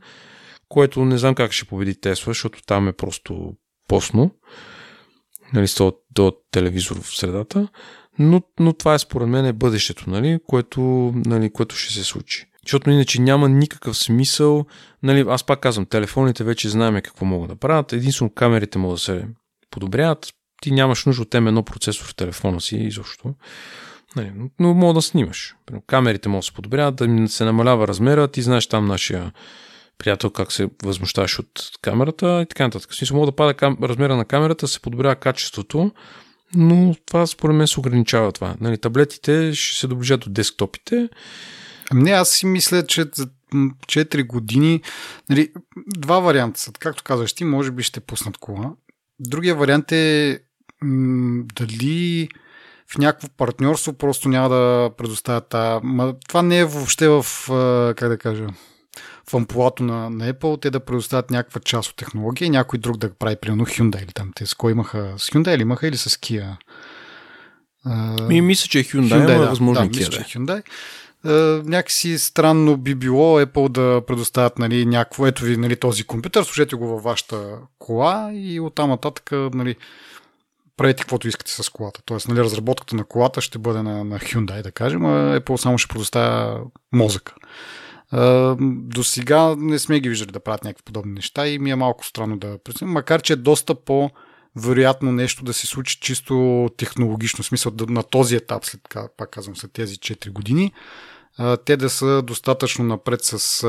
[0.69, 3.53] което не знам как ще победи Тесла, защото там е просто
[3.89, 4.31] посно.
[5.53, 7.69] Нали, с до телевизор в средата.
[8.19, 12.45] Но, но това е според мен е бъдещето, нали, което, нали, което ще се случи.
[12.65, 14.67] Защото иначе няма никакъв смисъл.
[15.03, 17.93] Нали, аз пак казвам, телефоните вече знаем какво могат да правят.
[17.93, 19.27] Единствено камерите могат да се
[19.71, 20.35] подобряват.
[20.63, 23.35] Ти нямаш нужда от M1 процесор в телефона си изобщо.
[24.17, 25.55] Нали, но мога да снимаш.
[25.87, 28.29] Камерите могат да се подобряват, да се намалява размера.
[28.29, 29.33] Ти знаеш там нашия
[29.99, 32.91] приятел как се възмущаваш от камерата и така нататък.
[32.91, 33.77] В смисъл мога да пада кам...
[33.83, 35.91] размера на камерата, се подобрява качеството,
[36.55, 38.57] но това според мен се ограничава това.
[38.61, 41.09] Нали, таблетите ще се доближат до десктопите
[41.95, 44.83] не, аз си мисля, че за 4 години,
[45.31, 45.53] нали,
[45.87, 46.73] два варианта са.
[46.73, 48.73] Както казваш ти, може би ще пуснат кола.
[49.21, 50.41] Другия вариант е
[50.83, 52.29] м- дали
[52.87, 55.81] в някакво партньорство просто няма да предоставят та...
[55.83, 57.25] Ма, това не е въобще в,
[57.97, 58.47] как да кажа,
[59.31, 62.97] в ампулато на, на Apple, те да предоставят някаква част от технология и някой друг
[62.97, 64.33] да прави, примерно Hyundai или там.
[64.35, 65.15] Те с кой имаха?
[65.17, 66.57] С Hyundai или имаха или с Kia?
[68.29, 70.63] Ми, мисля, че е Hyundai, Hyundai да, възможно да, мисля, че е Hyundai.
[71.27, 71.31] Е,
[71.65, 76.77] някакси странно би било Apple да предоставят нали, някакво, ето ви нали, този компютър, служете
[76.77, 79.77] го във вашата кола и оттам нататък нали,
[80.79, 82.03] правете каквото искате с колата.
[82.05, 85.79] Тоест, нали, разработката на колата ще бъде на, на Hyundai, да кажем, а Apple само
[85.79, 86.61] ще предоставя
[86.93, 87.35] мозъка.
[88.61, 92.07] До сега не сме ги виждали да правят някакви подобни неща и ми е малко
[92.07, 94.11] странно да преценим, макар че е доста по-
[94.57, 98.81] вероятно нещо да се случи чисто технологично, в смисъл на този етап, след,
[99.17, 100.73] пак казвам, след тези 4 години,
[101.65, 103.67] те да са достатъчно напред с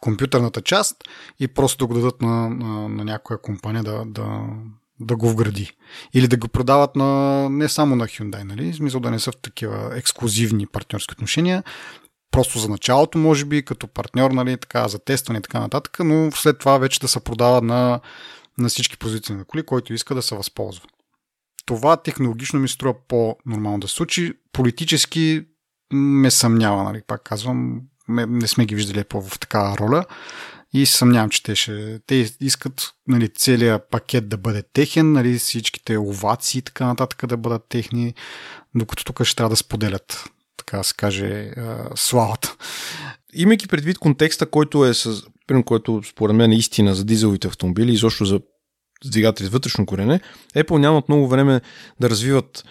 [0.00, 0.96] компютърната част
[1.40, 4.40] и просто да го дадат на, на, на някоя компания да, да,
[5.00, 5.72] да го вгради.
[6.14, 8.72] Или да го продават на, не само на Hyundai, нали?
[8.72, 11.64] в смисъл да не са в такива ексклюзивни партньорски отношения,
[12.30, 16.30] просто за началото, може би, като партньор, нали, така, за тестване и така нататък, но
[16.32, 18.00] след това вече да се продава на
[18.58, 20.86] на всички производители на коли, който иска да се възползва.
[21.66, 24.32] Това технологично ми струва по-нормално да се случи.
[24.52, 25.46] Политически
[25.92, 30.04] ме съмнява, нали, пак казвам, не сме ги виждали по в такава роля
[30.72, 32.00] и съмнявам, че те ще...
[32.06, 37.36] Те искат нали, целият пакет да бъде техен, нали, всичките овации и така нататък да
[37.36, 38.14] бъдат техни,
[38.74, 40.30] докато тук ще трябва да споделят
[40.66, 41.52] така се каже,
[41.94, 42.56] славата.
[43.34, 45.22] Имайки предвид контекста, който е с,
[45.64, 48.40] който според мен е истина за дизеловите автомобили и защо за
[49.04, 50.20] двигатели с вътрешно корене,
[50.56, 51.60] Apple нямат много време
[52.00, 52.64] да развиват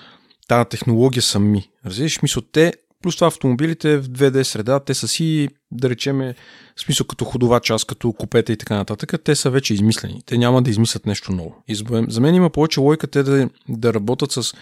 [0.47, 1.69] тази технология сами.
[1.85, 2.73] Разбираш, мисъл, те,
[3.05, 6.35] плюс това автомобилите в 2D среда, те са си, да речеме,
[6.75, 10.21] в смисъл като ходова част, като купета и така нататък, те са вече измислени.
[10.25, 11.55] Те няма да измислят нещо ново.
[11.67, 11.75] И
[12.07, 14.53] за мен има повече лойка те да, да работят с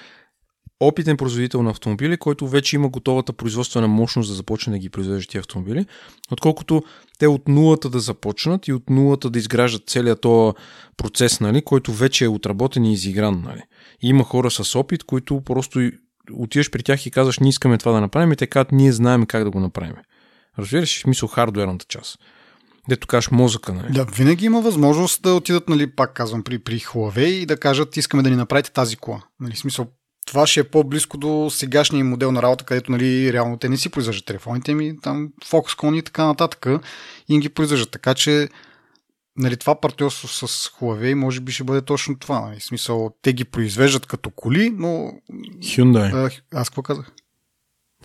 [0.79, 5.31] опитен производител на автомобили, който вече има готовата производствена мощност да започне да ги произвежда
[5.31, 5.85] тези автомобили,
[6.31, 6.83] отколкото
[7.19, 10.55] те от нулата да започнат и от нулата да изграждат целият този
[10.97, 13.41] процес, нали, който вече е отработен и изигран.
[13.45, 13.61] Нали.
[14.01, 15.91] И има хора с опит, които просто
[16.31, 19.25] отиваш при тях и казваш, ние искаме това да направим и те казват, ние знаем
[19.25, 19.95] как да го направим.
[20.59, 22.19] Разбираш, в смисъл хардуерната част.
[22.89, 23.93] Дето кажеш мозъка, нали?
[23.93, 27.97] Да, винаги има възможност да отидат, нали, пак казвам, при, при Huawei и да кажат,
[27.97, 29.21] искаме да ни направите тази кола.
[29.39, 29.87] Нали, смисъл,
[30.25, 33.89] това ще е по-близко до сегашния модел на работа, където нали, реално те не си
[33.89, 36.65] произвеждат телефоните ми, там Foxconn и така нататък
[37.29, 37.91] и им ги произвеждат.
[37.91, 38.49] Така че
[39.37, 42.39] нали, това партньорство с Huawei може би ще бъде точно това.
[42.39, 42.59] Нали.
[42.59, 45.11] В смисъл, те ги произвеждат като коли, но...
[45.59, 46.13] Hyundai.
[46.13, 47.11] А, аз какво казах?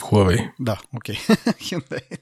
[0.00, 0.50] Huawei.
[0.60, 1.14] Да, окей.
[1.14, 1.54] Okay.
[1.60, 2.18] Hyundai.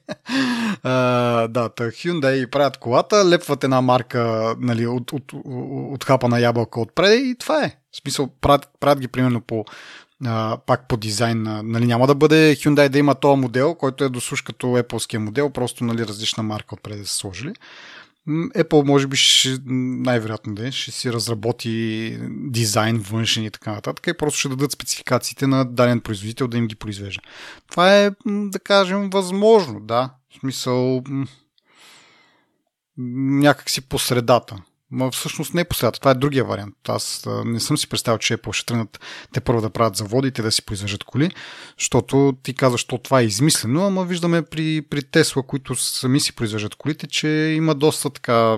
[0.83, 5.43] а, да, та Hyundai правят колата, лепват една марка нали, от, от, от,
[5.93, 7.77] от хапа на ябълка отпред и това е.
[7.91, 9.65] В смисъл, правят, правят ги примерно по
[10.25, 11.43] а, пак по дизайн.
[11.63, 15.49] Нали, няма да бъде Hyundai да има този модел, който е досуш като Apple модел,
[15.49, 17.53] просто нали, различна марка отпред да са сложили.
[18.29, 24.07] Apple може би ще, най-вероятно да е, ще си разработи дизайн външен и така нататък
[24.07, 27.21] и просто ще дадат спецификациите на даден производител да им ги произвежда.
[27.71, 30.13] Това е, да кажем, възможно, да.
[30.29, 31.03] В смисъл
[32.97, 34.55] някакси по средата.
[34.91, 35.99] Но всъщност не е последата.
[35.99, 36.75] Това е другия вариант.
[36.87, 38.99] Аз не съм си представил, че Apple ще тръгнат
[39.33, 41.31] те първо да правят заводите, да си произвеждат коли,
[41.79, 46.35] защото ти казваш, че това е измислено, ама виждаме при, при Тесла, които сами си
[46.35, 47.27] произвеждат колите, че
[47.57, 48.57] има доста така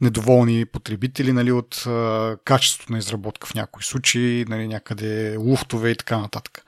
[0.00, 5.96] недоволни потребители нали, от а, качеството на изработка в някои случаи, нали, някъде луфтове и
[5.96, 6.64] така нататък.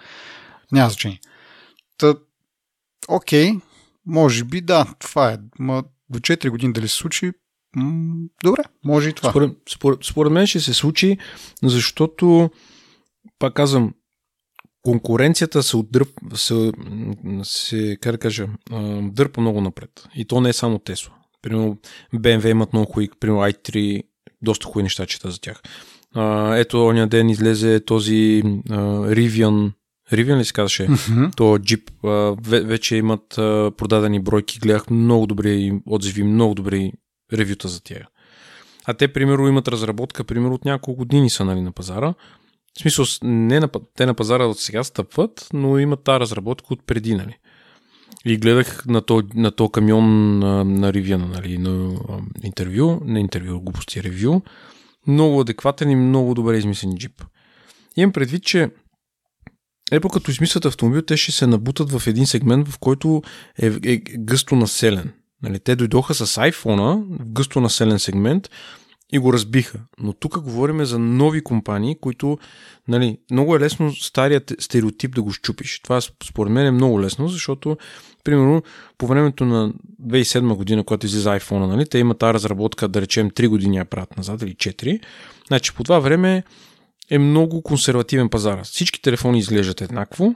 [0.73, 1.21] Няма значение.
[1.99, 2.15] Та,
[3.09, 3.53] окей,
[4.07, 5.39] може би да, това е.
[5.59, 7.33] Ма до 4 години дали се случи,
[8.45, 9.31] добре, може и това.
[9.31, 11.19] Според, според, според мен ще се случи,
[11.63, 12.51] защото,
[13.39, 13.95] пак казвам,
[14.83, 16.73] конкуренцията се отдърп, се,
[17.43, 18.49] се как да кажа,
[19.03, 19.91] дърпа много напред.
[20.15, 21.11] И то не е само Tesla.
[21.43, 21.79] Примерно
[22.15, 24.03] BMW имат много хубави, примерно i3,
[24.43, 25.63] доста хубави неща чета за тях.
[26.57, 29.73] ето, оня ден излезе този Rivian,
[30.13, 30.87] Rivian ли се казваше?
[30.87, 31.37] Mm-hmm.
[31.37, 31.91] То джип.
[32.43, 33.25] вече имат
[33.77, 34.59] продадени бройки.
[34.59, 36.93] Гледах много добри отзиви, много добри
[37.35, 38.03] ревюта за тях.
[38.85, 42.15] А те, примерно, имат разработка, примерно, от няколко години са нали, на пазара.
[42.77, 46.87] В смисъл, не на, те на пазара от сега стъпват, но имат тази разработка от
[46.87, 47.39] преди, нали.
[48.25, 51.97] И гледах на то, на то камион на, на Ривиана, нали, на
[52.43, 54.41] интервю, не интервю, глупости, ревю.
[55.07, 57.25] Много адекватен и много добре измислен джип.
[57.97, 58.71] Имам предвид, че
[59.93, 63.23] Епо като измислят автомобил, те ще се набутат в един сегмент, в който
[63.63, 65.13] е, е гъсто населен.
[65.45, 68.51] Нали, те дойдоха с iPhone в гъсто населен сегмент
[69.13, 69.79] и го разбиха.
[69.99, 72.39] Но тук говорим за нови компании, които
[72.89, 75.81] нали, много е лесно старият стереотип да го щупиш.
[75.81, 77.77] Това според мен е много лесно, защото
[78.25, 78.63] примерно
[78.99, 79.73] по времето на
[80.03, 83.85] 2007 година, когато излиза iPhone, нали, те имат тази разработка, да речем 3 години я
[83.85, 85.01] правят назад или 4.
[85.47, 86.43] Значи по това време
[87.11, 88.63] е много консервативен пазар.
[88.63, 90.35] Всички телефони изглеждат еднакво,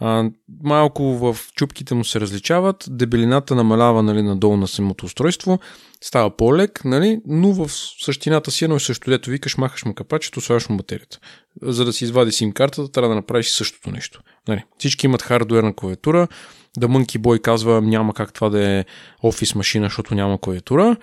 [0.00, 0.30] а,
[0.62, 5.58] малко в чупките му се различават, дебелината намалява нали, надолу на самото устройство,
[6.00, 7.70] става по-лек, нали, но в
[8.04, 11.18] същината си едно и също, дето викаш, махаш му капачето, слагаш му батерията.
[11.62, 14.20] За да си извади сим картата, трябва да направиш същото нещо.
[14.48, 16.28] Нали, всички имат хардуерна клавиатура,
[16.76, 18.84] да Monkey Boy казва няма как това да е
[19.22, 20.96] офис машина, защото няма клавиатура.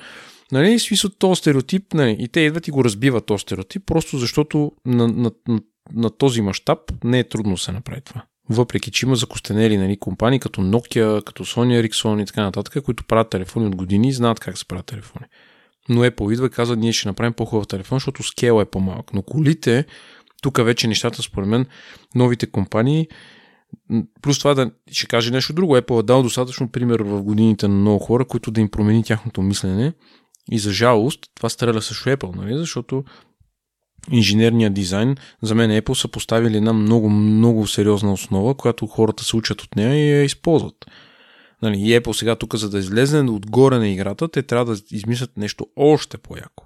[0.52, 4.72] Нали, смисъл този стереотип, нали, и те идват и го разбиват този стереотип, просто защото
[4.86, 5.60] на, на, на,
[5.94, 8.24] на този мащаб не е трудно да се направи това.
[8.49, 13.03] Въпреки, че има закостенели нали, компании като Nokia, като Sony Ericsson и така нататък, които
[13.03, 15.26] правят телефони от години и знаят как се правят телефони.
[15.90, 19.14] Но Apple идва и казва, ние ще направим по-хубав телефон, защото скела е по-малък.
[19.14, 19.86] Но колите,
[20.41, 21.65] тук вече нещата, според мен,
[22.15, 23.07] новите компании,
[24.22, 25.78] плюс това да ще каже нещо друго.
[25.78, 29.41] Apple е дал достатъчно пример в годините на много хора, които да им промени тяхното
[29.41, 29.94] мислене.
[30.52, 32.57] И за жалост, това стреля също Apple, нали?
[32.57, 33.03] защото
[34.12, 39.36] инженерния дизайн, за мен Apple са поставили една много, много сериозна основа, която хората се
[39.36, 40.86] учат от нея и я използват.
[41.62, 45.38] Нали, и Apple сега тук, за да излезе отгоре на играта, те трябва да измислят
[45.38, 46.66] нещо още по-яко.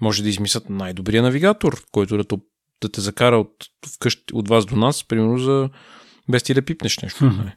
[0.00, 2.24] Може да измислят най-добрия навигатор, който да,
[2.82, 3.54] да те закара от,
[3.94, 5.70] вкъщи, от вас до нас, примерно за
[6.28, 7.24] без ти да пипнеш нещо.
[7.24, 7.52] Mm-hmm.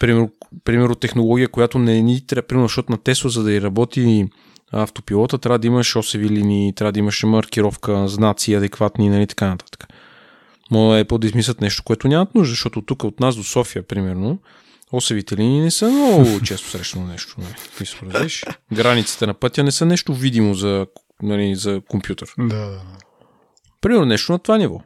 [0.00, 0.30] Примерно,
[0.64, 4.28] примерно технология, която не ни трябва, примерно, защото на Tesla, за да и работи
[4.72, 9.86] автопилота, трябва да имаш осеви линии, трябва да имаш маркировка, знаци адекватни нали, така нататък.
[10.70, 14.38] Мога е да измислят нещо, което нямат нужда, защото тук от нас до София, примерно,
[14.92, 17.36] осевите линии не са много често срещано нещо.
[17.38, 18.30] Нали,
[18.72, 20.86] Границите на пътя не са нещо видимо за,
[21.22, 22.34] нали, за компютър.
[22.38, 22.80] Да.
[23.80, 24.80] Примерно нещо на това ниво.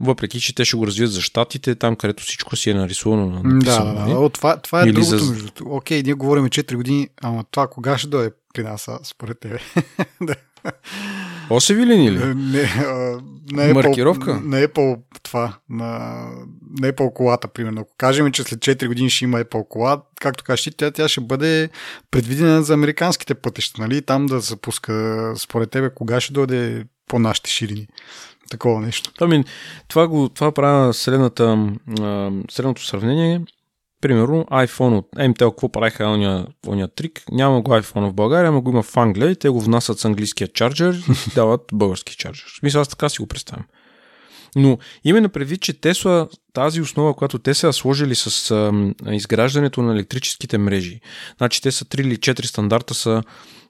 [0.00, 3.42] въпреки че те ще го развият за щатите, там където всичко си е нарисувано.
[3.42, 4.12] Написано, да, да, нали?
[4.12, 4.18] да.
[4.18, 5.18] О, това, това е Или другото.
[5.18, 5.50] за- Между...
[5.66, 9.58] Окей, ние говорим 4 години, ама това кога ще дойде при нас, а, според тебе?
[10.20, 10.34] да.
[11.50, 12.34] Осеви ли или?
[12.34, 13.20] Не, а,
[13.52, 14.40] на Apple, Маркировка?
[14.44, 15.88] На Apple това, на,
[16.80, 17.80] на Apple колата, примерно.
[17.80, 21.08] Ако кажем, че след 4 години ще има Apple кола, както кажеш ти, тя, тя
[21.08, 21.70] ще бъде
[22.10, 24.02] предвидена за американските пътища, нали?
[24.02, 27.88] Там да се пуска, според тебе, кога ще дойде по нашите ширини.
[28.50, 29.12] Такова нещо.
[29.20, 29.44] Ами,
[29.88, 31.68] това, го, това правя следната,
[32.00, 33.40] а, следното сравнение.
[34.04, 37.22] Примерно iPhone от MTL, какво правиха ония, ония трик?
[37.32, 40.04] Няма го iPhone в България, ама го има в Англия и те го внасят с
[40.04, 40.94] английския чарджер
[41.26, 42.44] и дават български чарджер.
[42.48, 43.64] В смисъл, аз така си го представям.
[44.56, 48.72] Но именно предвид, че Тесла, тази основа, която те са сложили с а,
[49.14, 51.00] изграждането на електрическите мрежи,
[51.36, 53.22] значи те са 3 или 4 стандарта са,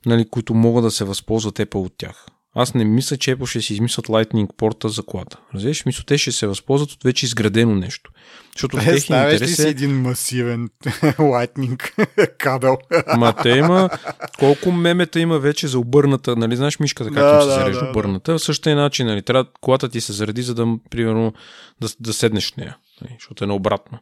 [0.07, 2.27] нали, които могат да се възползват Apple от тях.
[2.55, 5.39] Аз не мисля, че Apple ще си измислят Lightning порта за колата.
[5.55, 5.87] Разбираш?
[5.87, 8.11] Мисля, те ще се възползват от вече изградено нещо.
[8.57, 9.69] Защото в техния ли си е...
[9.69, 10.69] един масивен
[11.19, 11.95] лайтнинг
[12.39, 12.79] кабел?
[13.17, 13.91] Ма те има...
[14.39, 16.57] Колко мемета има вече за обърната, нали?
[16.57, 18.39] Знаеш мишката как Да, да, се да, зарежда да, обърната?
[18.39, 19.23] В същия начин, нали?
[19.23, 21.33] Трябва колата ти се заради, за да, примерно,
[21.81, 22.77] да, да седнеш в нея.
[23.03, 23.17] Нали?
[23.19, 23.99] Защото е наобратно.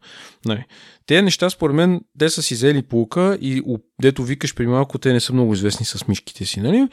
[0.47, 0.65] Нали?
[1.07, 3.63] Те неща, според мен, те са си взели полука и
[4.03, 6.89] дето викаш при малко, те не са много известни с мишките си, нали?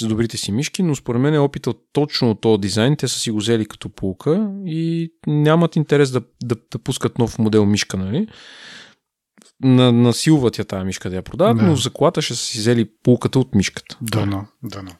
[0.00, 2.96] С добрите си мишки, но според мен е опита точно от този дизайн.
[2.96, 7.38] Те са си го взели като полука и нямат интерес да, да, да пускат нов
[7.38, 8.28] модел мишка, нали?
[9.64, 11.62] На, насилват я тази мишка да я продават, Да.
[11.62, 13.96] но за колата ще са си взели полуката от мишката.
[14.00, 14.90] Дано, дано.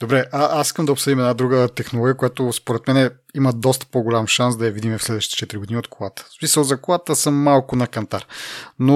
[0.00, 3.86] Добре, а, аз искам да обсъдим една друга технология, която според мен е, има доста
[3.86, 6.24] по-голям шанс да я видим в следващите 4 години от колата.
[6.28, 8.26] В смисъл за колата съм малко на кантар.
[8.78, 8.94] Но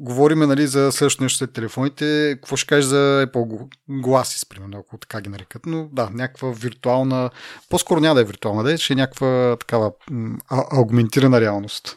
[0.00, 2.32] говориме нали, за следващото нещо след телефоните.
[2.34, 5.66] Какво ще кажеш за Apple Glasses, примерно, ако така ги нарекат.
[5.66, 7.30] Но да, някаква виртуална,
[7.70, 11.96] по-скоро няма да е виртуална, да е, ще е някаква такава м, аугментирана реалност.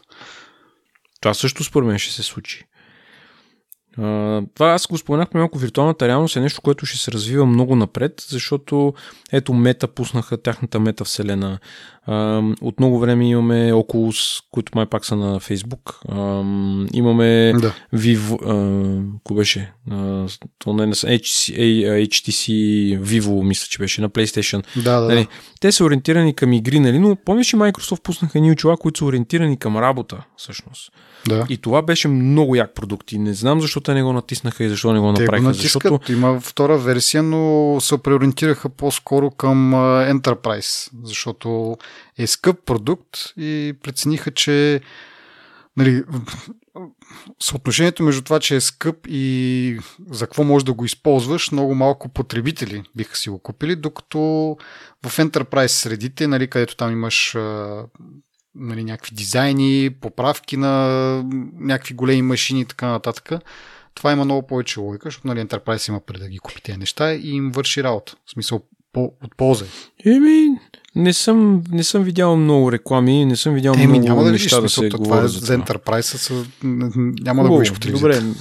[1.20, 2.64] Това също според мен ще се случи.
[3.98, 5.58] А, това аз го споменах малко.
[5.58, 8.94] Виртуалната реалност е нещо, което ще се развива много напред, защото
[9.32, 11.58] ето Мета пуснаха тяхната мета вселена.
[12.06, 15.94] А, от много време имаме Oculus, които май пак са на Facebook.
[16.08, 16.18] А,
[16.92, 17.74] имаме Да.
[17.94, 19.72] Vivo, а, кой беше?
[19.90, 20.26] А,
[20.58, 22.48] то не HTC,
[23.00, 24.64] Vivo, мисля, че беше на PlayStation.
[24.76, 25.28] Да, да, Нали, да.
[25.60, 26.98] те са ориентирани към игри, нали?
[26.98, 30.92] но помниш ли Microsoft пуснаха едни очила, които са ориентирани към работа, всъщност.
[31.28, 31.46] да.
[31.48, 33.12] И това беше много як продукт.
[33.12, 35.48] И не знам защо те не го натиснаха и защо не го Те го направиха.
[35.48, 35.82] натискат.
[35.82, 41.76] защото Има втора версия, но се преориентираха по-скоро към Enterprise, защото
[42.18, 44.80] е скъп продукт и прецениха, че
[45.76, 46.02] нали,
[47.42, 49.78] съотношението между това, че е скъп и
[50.10, 54.18] за какво можеш да го използваш, много малко потребители биха си го купили, докато
[55.06, 57.36] в Enterprise средите, нали, където там имаш
[58.54, 61.24] нали, някакви дизайни, поправки на
[61.58, 63.32] някакви големи машини и така нататък,
[63.94, 67.12] това има много повече логика, защото нали, Enterprise има преди да ги купи тези неща
[67.12, 68.14] и им върши работа.
[68.26, 68.60] В смисъл,
[68.92, 69.64] по, от полза.
[70.06, 70.46] Еми,
[70.94, 74.60] не съм, не съм видял много реклами, не съм видял Еми, много няма да неща
[74.60, 75.58] да се това е за, за.
[75.58, 78.20] Enterprise, са, няма да го видиш по телевизията.
[78.20, 78.34] Добре,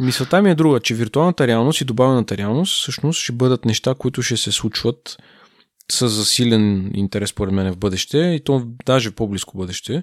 [0.00, 4.22] мисълта ми е друга, че виртуалната реалност и добавената реалност всъщност ще бъдат неща, които
[4.22, 5.16] ще се случват
[5.92, 10.02] с засилен интерес, според мен, в бъдеще и то даже в по-близко бъдеще.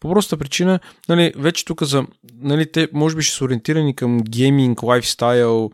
[0.00, 2.06] По проста причина, нали, вече тук за,
[2.40, 5.70] нали, те може би ще са ориентирани към гейминг, лайфстайл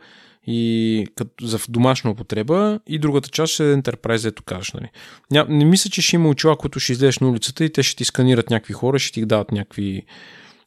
[0.47, 4.73] и като за домашна употреба и другата част ще е Enterprise, ето кажеш.
[4.73, 4.89] Нали.
[5.31, 7.97] Ня, не мисля, че ще има очила, които ще излезеш на улицата и те ще
[7.97, 10.03] ти сканират някакви хора, ще ти дадат някакви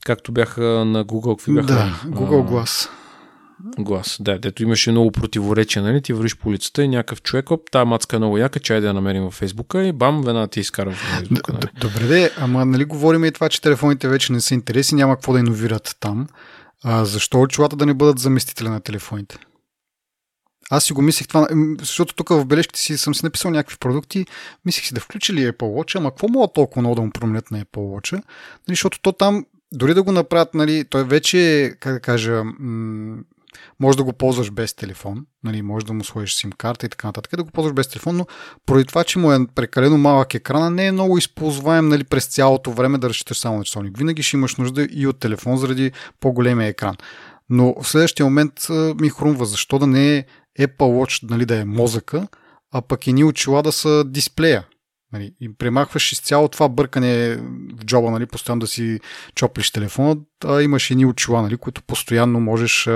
[0.06, 1.68] както бяха на Google, какви бяха?
[1.68, 2.90] Да, Google Glass.
[3.80, 4.18] Глас.
[4.20, 6.02] Да, дето имаше много противоречия, нали?
[6.02, 8.88] Ти вървиш по улицата и някакъв човек, оп, тази мацка е много яка, чай да
[8.88, 11.54] я намерим във Фейсбука и бам, веднага ти изкара в Фейсбука.
[11.54, 11.68] Нали?
[11.82, 15.34] Добре, де, ама нали говорим и това, че телефоните вече не са интересни, няма какво
[15.34, 16.28] да иновират там.
[16.84, 19.38] А, защо очилата да не бъдат заместители на телефоните?
[20.70, 21.48] Аз си го мислех това,
[21.80, 24.26] защото тук в бележките си съм си написал някакви продукти,
[24.66, 27.52] мислех си да включи ли Apple Watch, ама какво мога толкова много да му променят
[27.52, 28.14] на Apple Watch?
[28.14, 28.22] Нали,
[28.68, 33.18] защото то там, дори да го направят, нали, той вече, е, как да кажа, м-
[33.80, 37.08] може да го ползваш без телефон, нали, може да му сложиш сим карта и така
[37.08, 38.26] нататък, да го ползваш без телефон, но
[38.66, 42.72] поради това, че му е прекалено малък екрана, не е много използваем нали, през цялото
[42.72, 43.98] време да разчиташ само на часовник.
[43.98, 46.96] Винаги ще имаш нужда и от телефон заради по-големия екран.
[47.50, 48.54] Но в следващия момент
[49.02, 50.26] ми хрумва, защо да не е
[50.60, 52.28] Apple Watch нали, да е мозъка,
[52.72, 54.66] а пък и ни очила да са дисплея.
[55.14, 57.36] Нали, и премахваш изцяло това бъркане
[57.82, 59.00] в джоба, нали, постоянно да си
[59.36, 62.90] чоплиш телефона, а имаш едни очила, нали, които постоянно можеш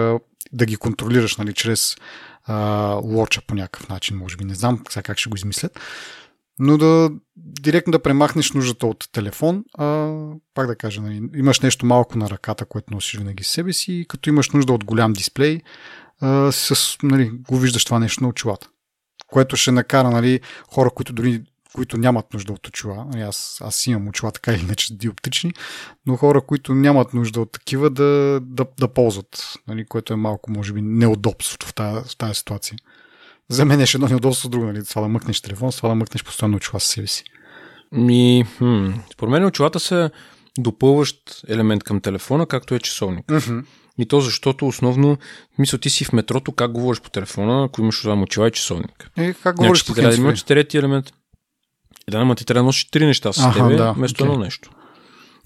[0.53, 1.95] да ги контролираш нали, чрез
[2.43, 2.55] а,
[3.03, 4.45] лоча по някакъв начин, може би.
[4.45, 5.79] Не знам сега как ще го измислят.
[6.59, 10.17] но да директно да премахнеш нуждата от телефон, а
[10.53, 13.93] пак да кажа, нали, имаш нещо малко на ръката, което носиш винаги с себе си
[13.93, 15.61] и като имаш нужда от голям дисплей,
[16.21, 18.67] а, с, нали, го виждаш това нещо на очилата.
[19.27, 20.39] Което ще накара нали,
[20.71, 23.05] хора, които дори които нямат нужда от очила.
[23.11, 25.53] Нали, аз, аз имам очила така или иначе диоптични,
[26.05, 30.51] но хора, които нямат нужда от такива да, да, да ползват, нали, което е малко,
[30.51, 32.77] може би, неудобството в тази, в тази ситуация.
[33.49, 36.57] За мен е едно неудобство друго, нали, това да мъкнеш телефон, това да мъкнеш постоянно
[36.57, 37.23] очила с себе си.
[37.91, 40.09] Ми, хм, според мен очилата са
[40.57, 41.17] допълващ
[41.47, 43.25] елемент към телефона, както е часовник.
[43.25, 43.65] Mm-hmm.
[43.97, 45.17] И то защото основно,
[45.59, 49.11] мисля, ти си в метрото, как говориш по телефона, ако имаш това очила и часовник.
[49.17, 51.13] Е, как говориш по трябва да имаш трети елемент.
[52.07, 54.25] Е, да, ама ти трябва да носиш три неща с Аха, тебе, да, вместо okay.
[54.25, 54.69] едно нещо.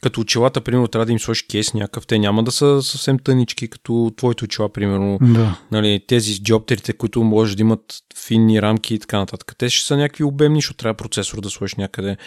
[0.01, 2.07] Като очилата, примерно, трябва да им сложиш кейс някакъв.
[2.07, 5.17] Те няма да са съвсем тънички, като твоите очила, примерно.
[5.21, 5.59] Да.
[5.71, 7.81] Нали, тези с джоптерите, които може да имат
[8.25, 9.55] финни рамки и така нататък.
[9.57, 12.17] Те ще са някакви обемни, защото трябва процесор да сложиш някъде.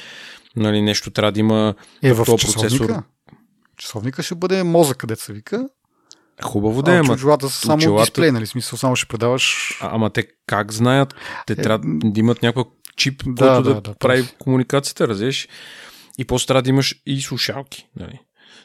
[0.56, 1.74] Нали, нещо трябва да има.
[2.02, 3.02] Е, в процесор.
[3.76, 5.68] Часовника ще бъде мозък, където се вика.
[6.42, 7.12] Хубаво да е, ама...
[7.12, 8.02] Очилата са само очилата...
[8.02, 8.46] дисплей, нали?
[8.46, 9.78] Смисъл, само ще предаваш...
[9.80, 11.14] А, ама те как знаят?
[11.46, 11.56] Те е...
[11.56, 12.66] трябва да имат някакъв
[12.98, 15.48] чип, да, който да, да, да прави да, комуникацията, разбираш?
[16.18, 17.86] И после трябва да имаш и слушалки.
[17.96, 18.20] Нали?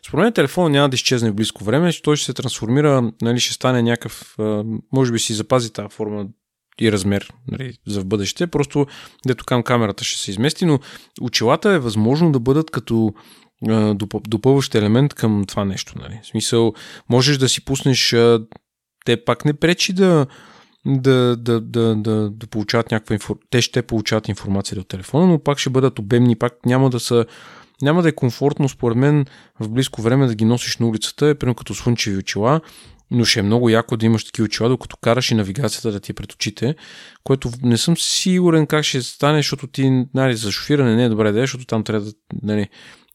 [0.07, 3.53] Според мен телефон няма да изчезне в близко време, той ще се трансформира, нали, ще
[3.53, 4.35] стане някакъв,
[4.93, 6.25] може би си запази тази форма
[6.81, 8.87] и размер нали, за в бъдеще, просто
[9.27, 10.79] дето към камерата ще се измести, но
[11.21, 13.13] очилата е възможно да бъдат като
[14.27, 15.93] допълващ елемент към това нещо.
[15.99, 16.19] Нали.
[16.23, 16.73] В смисъл,
[17.09, 18.15] можеш да си пуснеш,
[19.05, 20.25] те пак не пречи да,
[20.85, 23.47] да, да, да, да, да получават някаква информация.
[23.49, 27.25] Те ще получават информация от телефона, но пак ще бъдат обемни, пак няма да са
[27.81, 29.25] няма да е комфортно, според мен,
[29.59, 32.61] в близко време да ги носиш на улицата, е примерно като слънчеви очила,
[33.11, 36.11] но ще е много яко да имаш такива очила, докато караш и навигацията да ти
[36.11, 36.75] е пред очите,
[37.23, 41.31] което не съм сигурен как ще стане, защото ти, нали, за шофиране не е добре
[41.31, 42.11] да е, защото там трябва да,
[42.43, 42.69] нали,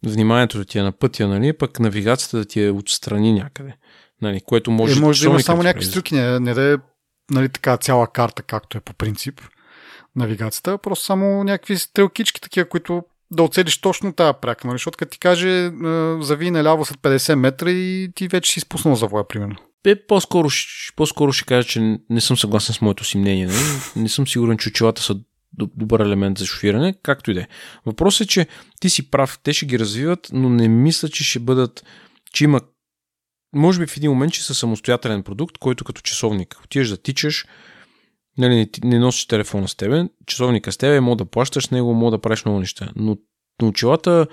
[0.06, 3.76] вниманието да ти е на пътя, нали, пък навигацията да ти е отстрани някъде.
[4.22, 6.76] Нали, което може, е, може да има само някакви струки, не, не да е
[7.30, 9.40] нали, така цяла карта, както е по принцип
[10.16, 14.74] навигацията, просто само някакви стрелкички такива, които да оцелиш точно тази пряка, нали?
[14.74, 15.70] защото като ти каже
[16.20, 19.56] зави наляво след 50 метра и ти вече си спуснал завоя, примерно.
[19.86, 20.48] Е, по-скоро,
[20.96, 23.46] по-скоро ще кажа, че не съм съгласен с моето си мнение.
[23.46, 23.58] Нали?
[23.96, 25.16] Не съм сигурен, че очилата са
[25.58, 27.46] добър елемент за шофиране, както и да е.
[27.86, 28.46] Въпросът е, че
[28.80, 31.84] ти си прав, те ще ги развиват, но не мисля, че ще бъдат,
[32.32, 32.60] че има
[33.54, 36.60] може би в един момент, че са самостоятелен продукт, който като часовник.
[36.64, 37.46] Отиваш да тичаш,
[38.38, 41.94] нали, не, не носиш телефона с тебе, часовника с тебе, мога да плащаш с него,
[41.94, 42.88] мога да правиш много неща.
[42.96, 43.16] Но
[43.62, 44.26] на очилата,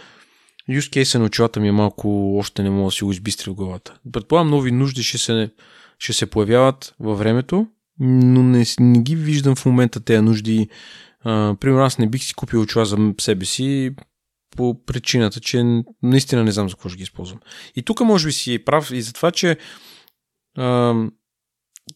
[0.69, 3.53] use case на очилата ми е малко, още не мога да си го избистри в
[3.53, 3.99] главата.
[4.11, 5.51] Предполагам, нови нужди ще се,
[5.99, 7.67] ще се появяват във времето,
[7.99, 10.69] но не, не ги виждам в момента тези нужди.
[11.23, 13.91] А, примерно аз не бих си купил очила за себе си,
[14.55, 17.39] по причината, че наистина не знам за какво ще ги използвам.
[17.75, 19.57] И тук може би си прав и за това, че
[20.57, 20.93] а,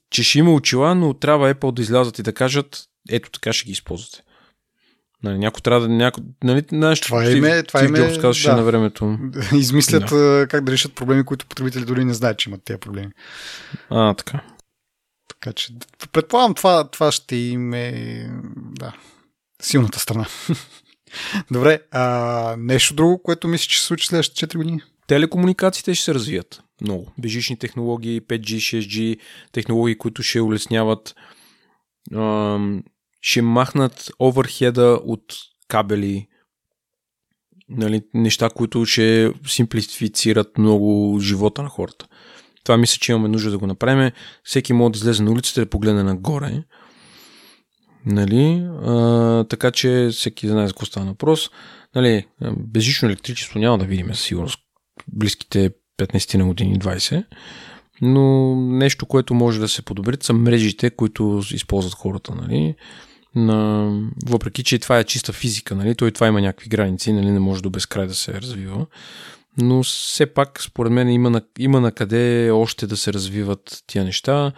[0.10, 3.66] че ще има очила, но трябва Apple да излязат и да кажат ето така ще
[3.66, 4.24] ги използвате.
[5.24, 5.90] Нали, някой трябва да...
[5.90, 8.56] Няко, нали, знаеш, това е име, това Джобс казваше да.
[8.56, 9.18] на времето.
[9.56, 10.48] Измислят да.
[10.50, 13.12] как да решат проблеми, които потребители дори не знаят, че имат тези проблеми.
[13.90, 14.44] А, така.
[15.28, 15.74] Така че,
[16.12, 18.94] предполагам, това, това ще им е, да,
[19.62, 20.28] силната страна.
[21.52, 24.82] Добре, а, нещо друго, което мислиш, че се случи следващите 4 години?
[25.08, 27.12] Телекомуникациите ще се развият много.
[27.18, 29.20] Бежични технологии, 5G, 6G,
[29.52, 31.16] технологии, които ще улесняват,
[33.22, 35.24] ще махнат оверхеда от
[35.68, 36.28] кабели,
[37.70, 42.08] нали, неща, които ще симплифицират много живота на хората.
[42.64, 44.12] Това мисля, че имаме нужда да го направим.
[44.44, 46.64] Всеки може да излезе на улицата да погледне нагоре
[48.06, 48.68] Нали?
[48.86, 51.50] А, така че всеки знае за какво става въпрос.
[51.96, 52.26] Нали,
[52.58, 54.60] безжично електричество няма да видим със сигурност
[55.08, 57.24] близките 15 на години, 20.
[58.02, 62.36] Но нещо, което може да се подобри, са мрежите, които използват хората.
[62.36, 62.76] Нали?
[63.36, 63.92] На...
[64.26, 65.96] Въпреки, че това е чиста физика, нали?
[65.96, 67.32] той това има някакви граници, нали?
[67.32, 68.86] не може до безкрай да се развива.
[69.58, 74.04] Но все пак, според мен, има на, има на къде още да се развиват тия
[74.04, 74.52] неща.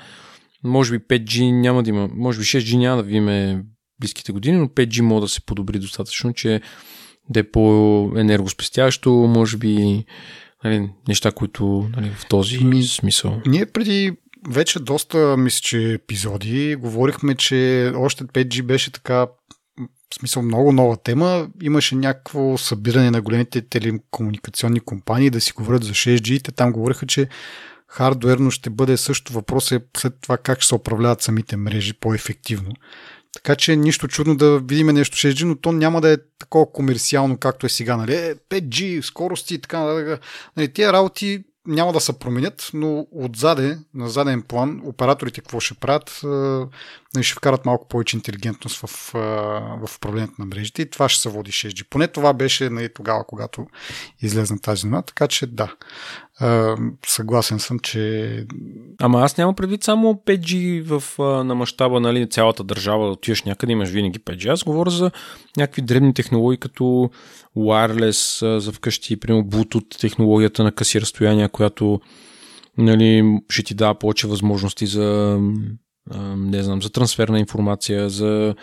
[0.64, 3.64] Може би 5G няма да има, може би 6G няма да видим
[4.00, 6.62] близките години, но 5G може да се подобри достатъчно, че
[7.30, 10.06] да е по-енергоспестящо, може би
[10.64, 13.42] нали, неща, които нали, в този Ми, смисъл.
[13.46, 14.12] Ние преди
[14.50, 19.28] вече доста, мисля, че епизоди говорихме, че още 5G беше така
[20.12, 21.48] в смисъл много нова тема.
[21.62, 26.44] Имаше някакво събиране на големите телекомуникационни компании да си говорят за 6G.
[26.44, 27.28] Те там говориха, че
[27.92, 32.72] хардуерно ще бъде също въпрос е след това как ще се управляват самите мрежи по-ефективно.
[33.34, 37.38] Така че нищо чудно да видим нещо 6G, но то няма да е такова комерциално,
[37.38, 37.98] както е сега.
[37.98, 38.16] Нали?
[38.16, 39.80] Е, 5G, скорости и така.
[40.58, 45.74] Нали, тия работи няма да се променят, но отзаде, на заден план, операторите какво ще
[45.74, 46.20] правят,
[47.14, 49.12] нали, ще вкарат малко повече интелигентност в,
[49.88, 51.90] в управлението на мрежите и това ще се води 6G.
[51.90, 53.68] Поне това беше нали, тогава, когато
[54.22, 55.76] излезна тази новина, така че да.
[57.06, 58.46] Съгласен съм, че...
[59.00, 63.72] Ама аз нямам предвид само 5G в, на мащаба нали, цялата държава, да отиваш някъде,
[63.72, 64.52] имаш винаги 5G.
[64.52, 65.12] Аз говоря за
[65.58, 67.10] някакви дребни технологии, като
[67.58, 72.02] wireless за вкъщи, примерно Bluetooth технологията на къси разстояния, която
[72.78, 75.40] нали, ще ти дава повече възможности за
[76.38, 78.56] не знам, за трансфер на информация, за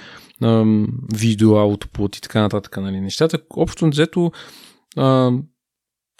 [1.15, 2.77] видео, аутопут и така нататък.
[2.77, 3.01] Нали.
[3.01, 4.33] Нещата, общо взето,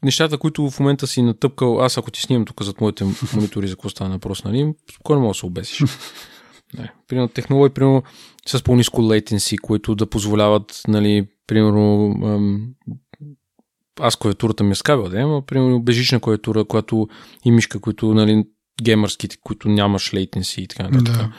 [0.05, 3.05] нещата, които в момента си натъпкал, аз ако ти снимам тук зад моите
[3.35, 5.85] монитори за какво става въпрос, нали, спокойно мога да се обесиш.
[6.79, 6.93] Не.
[7.09, 8.03] Примерно технологии, примерно
[8.47, 12.69] с по-низко latency, които да позволяват, нали, примерно, ам,
[14.01, 17.09] аз клавиатурата ми е с кабел, да, но примерно бежична клавиатура, която
[17.45, 18.45] и мишка, които, нали,
[18.83, 21.17] геймърските, които нямаш latency и така нататък.
[21.17, 21.33] Да.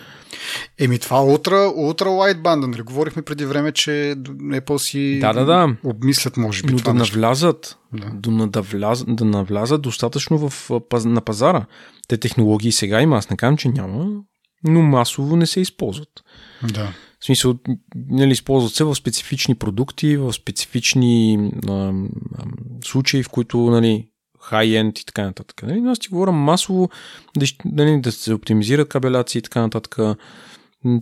[0.78, 2.82] Еми това ултра, ултра wideband, нали?
[2.82, 3.92] Говорихме преди време, че
[4.28, 5.76] Apple си да, да, да.
[5.84, 6.74] обмислят, може би.
[6.74, 8.12] Но това да навлязат, да.
[8.14, 10.72] Да, да, влязат, да навлязат достатъчно в,
[11.06, 11.66] на пазара.
[12.08, 14.22] Те технологии сега има, аз не казвам, че няма,
[14.64, 16.24] но масово не се използват.
[16.74, 16.94] Да.
[17.20, 17.56] В смисъл,
[18.10, 21.94] нали, използват се в специфични продукти, в специфични а, а,
[22.84, 24.08] случаи, в които нали,
[24.50, 25.64] хай-енд и така нататък.
[25.64, 25.82] Нали?
[25.82, 26.90] Но аз ти говоря масово
[27.38, 29.98] да, нали, да се оптимизират кабеляции и така нататък.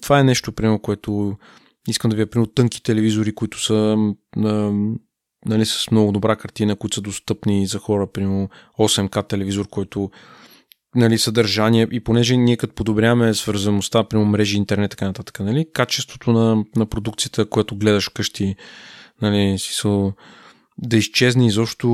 [0.03, 1.37] Това е нещо, примерно, което
[1.87, 3.97] искам да ви примерно тънки телевизори, които са
[5.45, 8.49] нали, с много добра картина, които са достъпни за хора, примерно
[8.79, 10.11] 8К телевизор, който
[10.95, 16.31] нали, съдържание и понеже ние като подобряваме свързаността, при мрежи, интернет, така нататък, нали, качеството
[16.31, 18.55] на, на продукцията, която гледаш вкъщи,
[19.21, 20.11] нали, си са,
[20.77, 21.89] да изчезне изобщо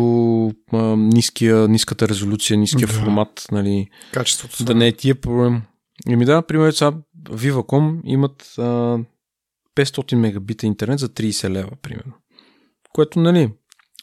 [0.71, 2.93] а, ниския, ниската резолюция, ниския да.
[2.93, 4.63] формат, нали, качеството.
[4.63, 5.61] Да не е тия проблем.
[6.09, 6.91] Еми да, примерно сега
[7.29, 8.99] Viva.com имат а,
[9.75, 12.13] 500 мегабита интернет за 30 лева, примерно.
[12.93, 13.49] Което, нали,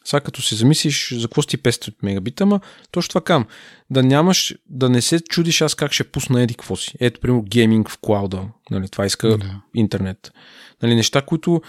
[0.05, 2.59] сега като си замислиш за какво сти 500 мегабита, ама
[2.91, 3.45] точно това кам.
[3.89, 6.93] Да нямаш, да не се чудиш аз как ще пусна еди какво си.
[6.99, 8.43] Ето, примерно, гейминг в клауда.
[8.71, 9.61] Нали, това иска да.
[9.75, 10.31] интернет.
[10.83, 11.61] Нали, неща, които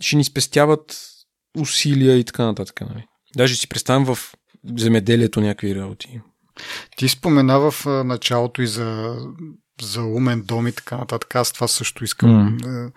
[0.00, 1.11] ще ни спестяват
[1.58, 2.80] усилия и така нататък.
[2.80, 3.06] Нали.
[3.36, 4.34] Даже си представям в
[4.76, 6.20] земеделието някакви работи.
[6.96, 9.16] Ти спомена в началото и за,
[9.82, 11.34] за умен дом и така нататък.
[11.34, 12.62] Аз това също искам mm.
[12.62, 12.90] да,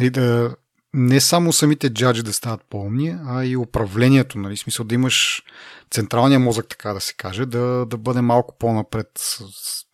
[0.00, 0.56] нали, да
[0.94, 4.56] не само самите джаджи да стават по-умни, а и управлението, нали?
[4.56, 5.42] смисъл да имаш
[5.90, 9.44] централния мозък, така да се каже, да, да бъде малко по-напред, с,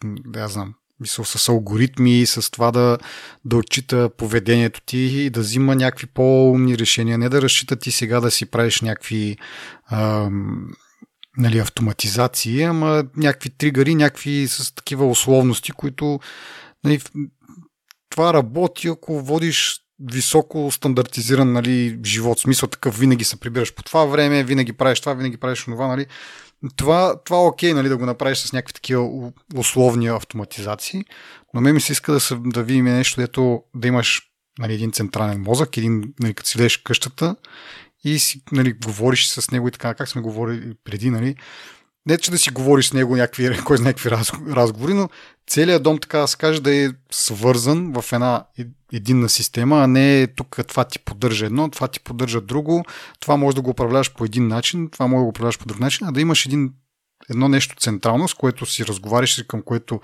[0.04, 2.98] да я знам, мисъл, с алгоритми, с това да,
[3.44, 8.20] да отчита поведението ти и да взима някакви по-умни решения, не да разчита ти сега
[8.20, 9.36] да си правиш някакви
[9.90, 10.68] ам,
[11.36, 16.20] нали, автоматизации, ама някакви тригъри, някакви с такива условности, които
[16.84, 17.00] нали,
[18.10, 22.38] това работи, ако водиш високо стандартизиран нали, живот.
[22.38, 25.86] Смисъл такъв, винаги се прибираш по това време, винаги правиш това, винаги правиш това.
[25.86, 26.06] Нали.
[26.76, 31.04] Това, това е окей нали, да го направиш с някакви такива условни автоматизации,
[31.54, 34.22] но ме ми се иска да, се, да видим нещо, дето да имаш
[34.58, 37.36] нали, един централен мозък, един, нали, като си лежиш къщата
[38.04, 41.36] и си нали, говориш с него и така, как сме говорили преди, нали,
[42.08, 44.10] не че да си говориш с него някакви, кой знае някакви
[44.54, 45.08] разговори, но
[45.46, 48.44] целият дом, така да се каже, да е свързан в една
[48.92, 52.84] единна система, а не тук това ти поддържа едно, това ти поддържа друго,
[53.20, 55.80] това може да го управляваш по един начин, това може да го управляваш по друг
[55.80, 56.72] начин, а да имаш един,
[57.30, 60.00] едно нещо централно, с което си разговаряш и към което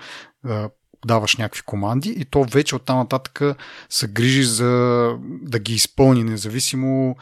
[0.49, 0.65] е,
[1.05, 3.41] даваш някакви команди и то вече оттам нататък
[3.89, 5.11] се грижи за
[5.41, 7.15] да ги изпълни, независимо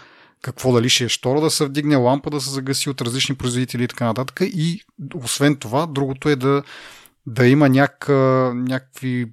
[0.44, 3.84] какво дали ще е штора да се вдигне, лампа да се загаси от различни производители
[3.84, 4.40] и така нататък.
[4.41, 4.82] И
[5.15, 6.64] освен това, другото е да,
[7.26, 8.10] да има няк,
[8.53, 9.32] някакви,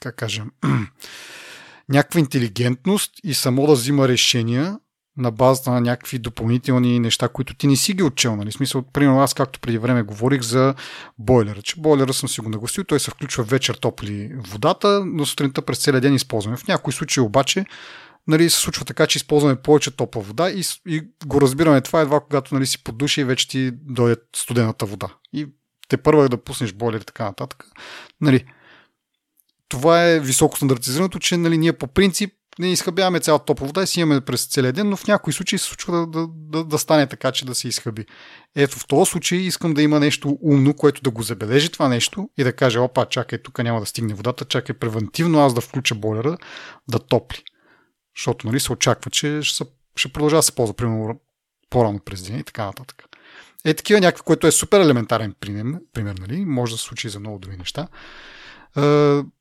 [0.00, 0.50] как кажем,
[1.88, 4.78] някаква интелигентност и само да взима решения
[5.16, 8.36] на база на някакви допълнителни неща, които ти не си ги отчел.
[8.36, 8.52] Нали?
[8.52, 10.74] Смисъл, примерно аз както преди време говорих за
[11.18, 15.62] бойлера, че бойлера съм си го нагласил, той се включва вечер топли водата, но сутринта
[15.62, 16.56] през целия ден използваме.
[16.56, 17.64] В някои случаи обаче
[18.26, 22.20] нали, се случва така, че използваме повече топла вода и, и го разбираме това едва
[22.20, 25.08] когато нали, си под душа и вече ти дойде студената вода.
[25.32, 25.46] И
[25.88, 27.64] те първа е да пуснеш бойлер и така нататък.
[28.20, 28.44] Нали,
[29.68, 33.86] това е високо стандартизираното, че нали, ние по принцип не изхъбяваме цялата топла вода и
[33.86, 36.78] си имаме през целия ден, но в някои случаи се случва да, да, да, да
[36.78, 38.06] стане така, че да се изхъби.
[38.56, 42.28] Ето в този случай искам да има нещо умно, което да го забележи това нещо
[42.38, 45.94] и да каже, опа, чакай, тук няма да стигне водата, чакай превентивно аз да включа
[45.94, 46.38] бойлера
[46.90, 47.42] да топли.
[48.16, 49.64] Защото нали, се очаква, че ще,
[49.96, 51.20] ще продължава да се ползва, примерно,
[51.70, 53.04] по-рано през деня и така нататък.
[53.64, 56.44] Е такива някакви, което е супер елементарен пример, пример нали?
[56.44, 57.88] може да се случи за много други неща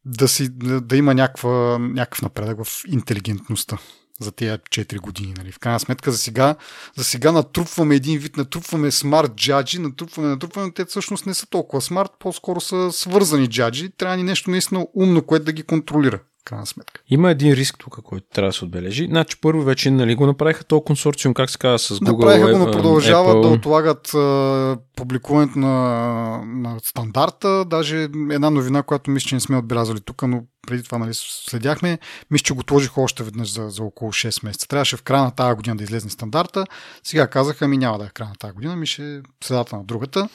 [0.05, 0.49] да, си,
[0.81, 3.77] да има някаква, някакъв напредък в интелигентността
[4.19, 5.33] за тези 4 години.
[5.37, 5.51] Нали.
[5.51, 6.55] В крайна сметка за сега,
[6.95, 11.81] за сега натрупваме един вид, натрупваме смарт джаджи, натрупваме, натрупваме, те всъщност не са толкова
[11.81, 13.89] смарт, по-скоро са свързани джаджи.
[13.89, 17.01] Трябва ни нещо наистина умно, което да ги контролира крайна сметка.
[17.07, 19.05] Има един риск тук, който трябва да се отбележи.
[19.05, 22.11] Значи първо вече нали, го направиха този консорциум, как се казва, с Google.
[22.11, 23.41] Направиха го, но продължават Apple.
[23.41, 27.65] да отлагат а, публикуването на, на стандарта.
[27.65, 31.99] Даже една новина, която мисля, че не сме отбелязали тук, но преди това нали, следяхме,
[32.31, 34.67] мисля, че го отложиха още веднъж за, за около 6 месеца.
[34.67, 36.65] Трябваше в края на тази година да излезне стандарта.
[37.03, 39.83] Сега казаха, ми няма да е края на тази година, ми ще е средата на
[39.83, 40.29] другата.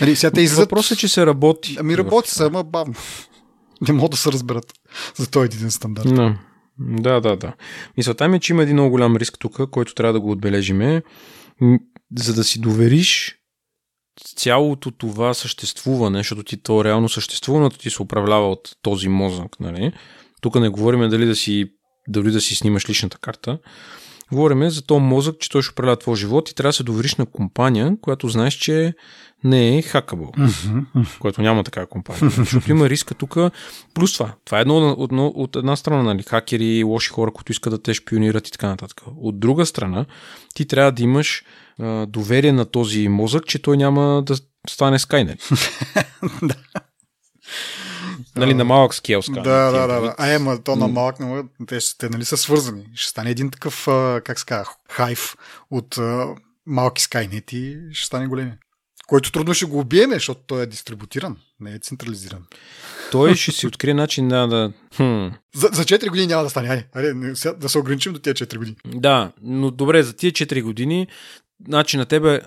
[0.00, 0.64] Нали, сега те излизат...
[0.64, 1.76] Въпросът е, че се работи.
[1.80, 2.94] Ами работи се, ама бавно
[3.88, 4.72] не могат да се разберат
[5.16, 6.06] за този един стандарт.
[6.06, 6.36] No.
[6.78, 7.54] Да, да, да.
[7.96, 11.02] Мисълта ми е, че има един много голям риск тук, който трябва да го отбележиме.
[12.18, 13.36] За да си довериш
[14.36, 19.92] цялото това съществуване, защото ти то реално съществуването ти се управлява от този мозък, нали?
[20.40, 21.66] Тук не говорим дали да си,
[22.08, 23.58] дали да си снимаш личната карта.
[24.32, 27.14] Говорим за този мозък, че той ще управлява твоя живот и трябва да се довериш
[27.14, 28.94] на компания, която знаеш, че
[29.44, 31.18] не е хакабъл, mm-hmm.
[31.18, 32.30] което няма такава компания.
[32.30, 33.36] Защото има риска тук.
[33.94, 34.32] Плюс това.
[34.44, 37.94] Това е едно от, от една страна, нали, хакери, лоши хора, които искат да те
[37.94, 39.00] шпионират и така нататък.
[39.16, 40.04] От друга страна,
[40.54, 41.44] ти трябва да имаш
[41.78, 44.36] а, доверие на този мозък, че той няма да
[44.68, 45.68] стане Skynet.
[46.42, 46.54] да.
[48.36, 50.14] Нали, на малък скел Да, да, да, да.
[50.18, 52.84] А, ема, то на малък, но те, те нали, са свързани.
[52.94, 53.84] Ще стане един такъв,
[54.24, 55.36] как се казва, хайф
[55.70, 55.98] от
[56.66, 58.52] малки скайнети и ще стане големи
[59.12, 62.46] който трудно ще го убиеме, защото той е дистрибутиран, не е централизиран.
[63.10, 64.46] Той ще си открие начин да...
[64.46, 64.72] да...
[64.96, 65.28] Хм.
[65.54, 66.68] За, за 4 години няма да стане.
[66.68, 68.76] Айде, айде да се ограничим до тия 4 години.
[68.86, 71.06] Да, но добре, за тия 4 години,
[71.68, 72.40] значи на тебе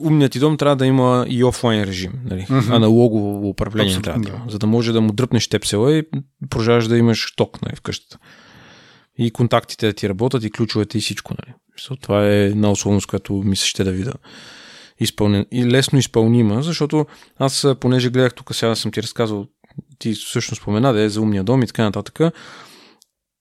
[0.00, 2.12] умният ти дом трябва да има и офлайн режим.
[2.24, 2.42] Нали?
[2.42, 2.76] Mm-hmm.
[2.76, 4.50] Аналогово управление Абсолютно, трябва да има.
[4.50, 6.02] За да може да му дръпнеш тепсела и
[6.50, 8.18] продължаваш да имаш ток нали, в къщата.
[9.18, 11.34] И контактите да ти работят, и ключовете, и всичко.
[11.38, 11.54] Нали?
[12.00, 14.14] Това е една условност, която ми се ще да видя
[15.00, 17.06] изпълнен, и лесно изпълнима, защото
[17.36, 19.46] аз, понеже гледах тук, сега съм ти разказал,
[19.98, 22.20] ти всъщност спомена да е за умния дом и така нататък,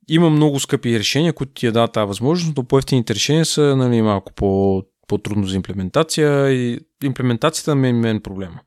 [0.07, 4.01] има много скъпи решения, които ти я дават тази възможност, но по-ефтините решения са нали,
[4.01, 4.81] малко по,
[5.13, 8.59] по-трудно за имплементация и имплементацията ми е мен проблема.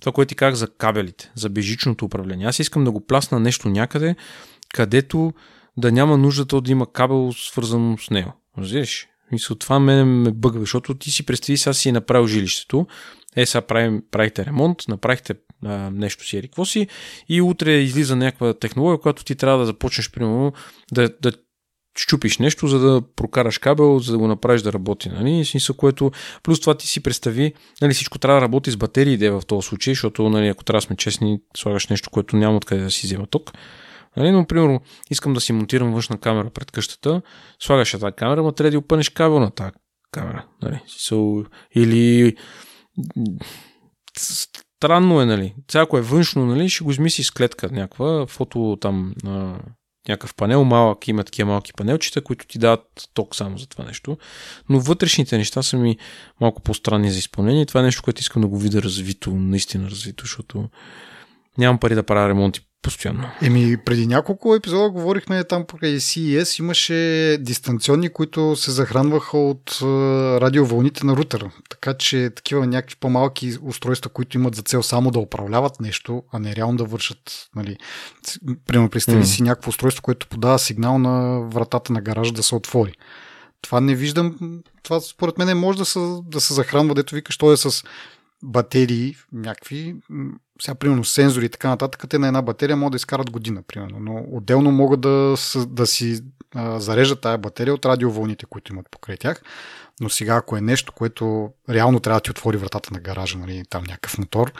[0.00, 2.46] Това, което ти казах за кабелите, за бежичното управление.
[2.46, 4.16] Аз искам да го пласна нещо някъде,
[4.74, 5.32] където
[5.76, 8.32] да няма нуждата да има кабел свързан с него.
[8.58, 9.06] Разбираш?
[9.32, 12.86] Мисля, това мене ме бъгва, защото ти си представи, сега си е направил жилището,
[13.36, 15.34] е, сега правим, правихте ремонт, направихте
[15.64, 16.86] а, нещо си, какво си,
[17.28, 20.52] и утре излиза някаква технология, която ти трябва да започнеш, примерно,
[20.92, 21.32] да, да
[21.98, 25.08] щупиш нещо, за да прокараш кабел, за да го направиш да работи.
[25.08, 25.44] Нали?
[25.44, 26.10] Смисъл, което...
[26.42, 29.94] Плюс това ти си представи, нали, всичко трябва да работи с батерии в този случай,
[29.94, 33.26] защото нали, ако трябва да сме честни, слагаш нещо, което няма откъде да си взема
[33.26, 33.52] ток.
[34.16, 34.30] Нали?
[34.30, 34.80] Но, примерно,
[35.10, 37.22] искам да си монтирам външна камера пред къщата,
[37.60, 39.72] слагаш тази камера, ма трябва да опънеш кабел на тази
[40.12, 40.44] камера.
[40.62, 40.80] Нали?
[41.74, 42.36] Или
[44.16, 45.54] странно е, нали?
[45.70, 49.14] Сега, е външно, нали, ще го измисли с клетка някаква, фото там
[50.08, 54.18] някакъв панел, малък, има такива малки панелчета, които ти дават ток само за това нещо.
[54.68, 55.96] Но вътрешните неща са ми
[56.40, 57.66] малко по-странни за изпълнение.
[57.66, 60.68] Това е нещо, което искам да го видя развито, наистина развито, защото
[61.58, 63.30] нямам пари да правя ремонти постоянно.
[63.42, 69.78] Еми, преди няколко епизода говорихме там покрай CES, имаше дистанционни, които се захранваха от
[70.42, 71.50] радиовълните на рутера.
[71.70, 76.38] Така че такива някакви по-малки устройства, които имат за цел само да управляват нещо, а
[76.38, 77.48] не реално да вършат.
[77.56, 77.76] Нали.
[78.66, 79.26] Примерно, представи mm.
[79.26, 82.92] си някакво устройство, което подава сигнал на вратата на гаража да се отвори.
[83.62, 84.38] Това не виждам.
[84.82, 87.84] Това според мен може да се, да се захранва, дето викаш, то е с
[88.42, 89.96] батерии някакви,
[90.62, 93.98] сега примерно сензори и така нататък, те на една батерия могат да изкарат година, примерно,
[94.00, 95.34] но отделно могат да,
[95.66, 96.20] да си
[96.54, 99.42] а, зареждат тая батерия от радиовълните, които имат покрай тях.
[100.00, 103.62] Но сега, ако е нещо, което реално трябва да ти отвори вратата на гаража, нали,
[103.70, 104.52] там някакъв мотор,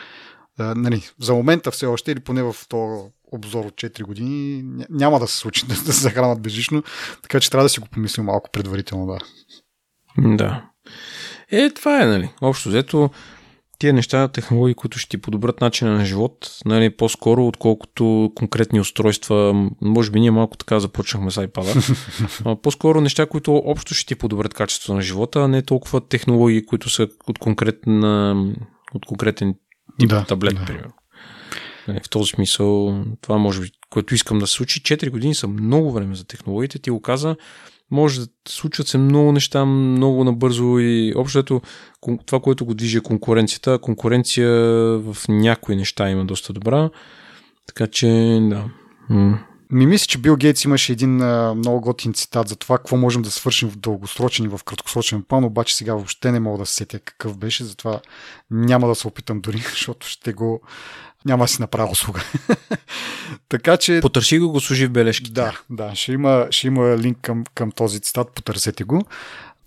[0.59, 3.03] а, нали, за момента все още, или поне в този
[3.33, 6.83] обзор от 4 години, няма да се случи да, да се захранват безжично,
[7.23, 9.19] така че трябва да си го помислим малко предварително, да.
[10.37, 10.65] Да.
[11.51, 12.31] Е, това е, нали.
[12.41, 13.11] Общо взето,
[13.79, 19.71] тия неща, технологии, които ще ти подобрят начина на живот, нали, по-скоро, отколкото конкретни устройства.
[19.81, 22.61] Може би ние малко така започнахме с iPad.
[22.63, 26.91] по-скоро неща, които общо ще ти подобрят качеството на живота, а не толкова технологии, които
[26.91, 28.47] са от, конкретна,
[28.95, 29.55] от конкретен
[29.99, 30.65] тип да, таблет, да.
[30.65, 30.93] примерно.
[31.89, 34.83] Нали, в този смисъл, това може би, което искам да се случи.
[34.83, 36.79] 4 години са много време за технологиите.
[36.79, 37.37] Ти го каза,
[37.91, 41.61] може да случват се много неща много набързо и общото
[42.27, 43.79] това, което го движи е конкуренцията.
[43.79, 44.51] Конкуренция
[44.99, 46.91] в някои неща има доста добра.
[47.67, 48.65] Така че, да.
[49.71, 53.23] Ми мисля, че Бил Гейтс имаше един а, много готин цитат за това, какво можем
[53.23, 56.75] да свършим в дългосрочен и в краткосрочен план, обаче сега въобще не мога да се
[56.75, 58.01] сетя какъв беше, затова
[58.51, 60.61] няма да се опитам дори, защото ще го
[61.25, 62.21] няма да си направя услуга.
[63.49, 64.01] така че...
[64.03, 65.33] Потърси го, го служи в бележките.
[65.33, 69.05] Да, да, ще има, ще има линк към, към този цитат, потърсете го.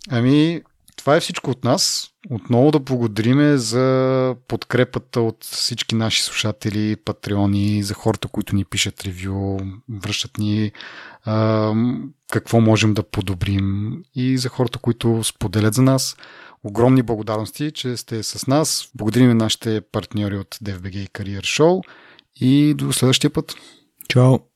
[0.09, 0.61] Ами,
[0.95, 2.07] това е всичко от нас.
[2.29, 9.03] Отново да благодариме за подкрепата от всички наши слушатели, патреони, за хората, които ни пишат
[9.03, 9.59] ревю,
[9.89, 10.71] връщат ни
[11.25, 11.73] а,
[12.31, 16.17] какво можем да подобрим и за хората, които споделят за нас.
[16.63, 18.91] Огромни благодарности, че сте с нас.
[18.95, 21.81] Благодарим на нашите партньори от DFBG Career Show
[22.35, 23.53] и до следващия път.
[24.07, 24.39] Чао!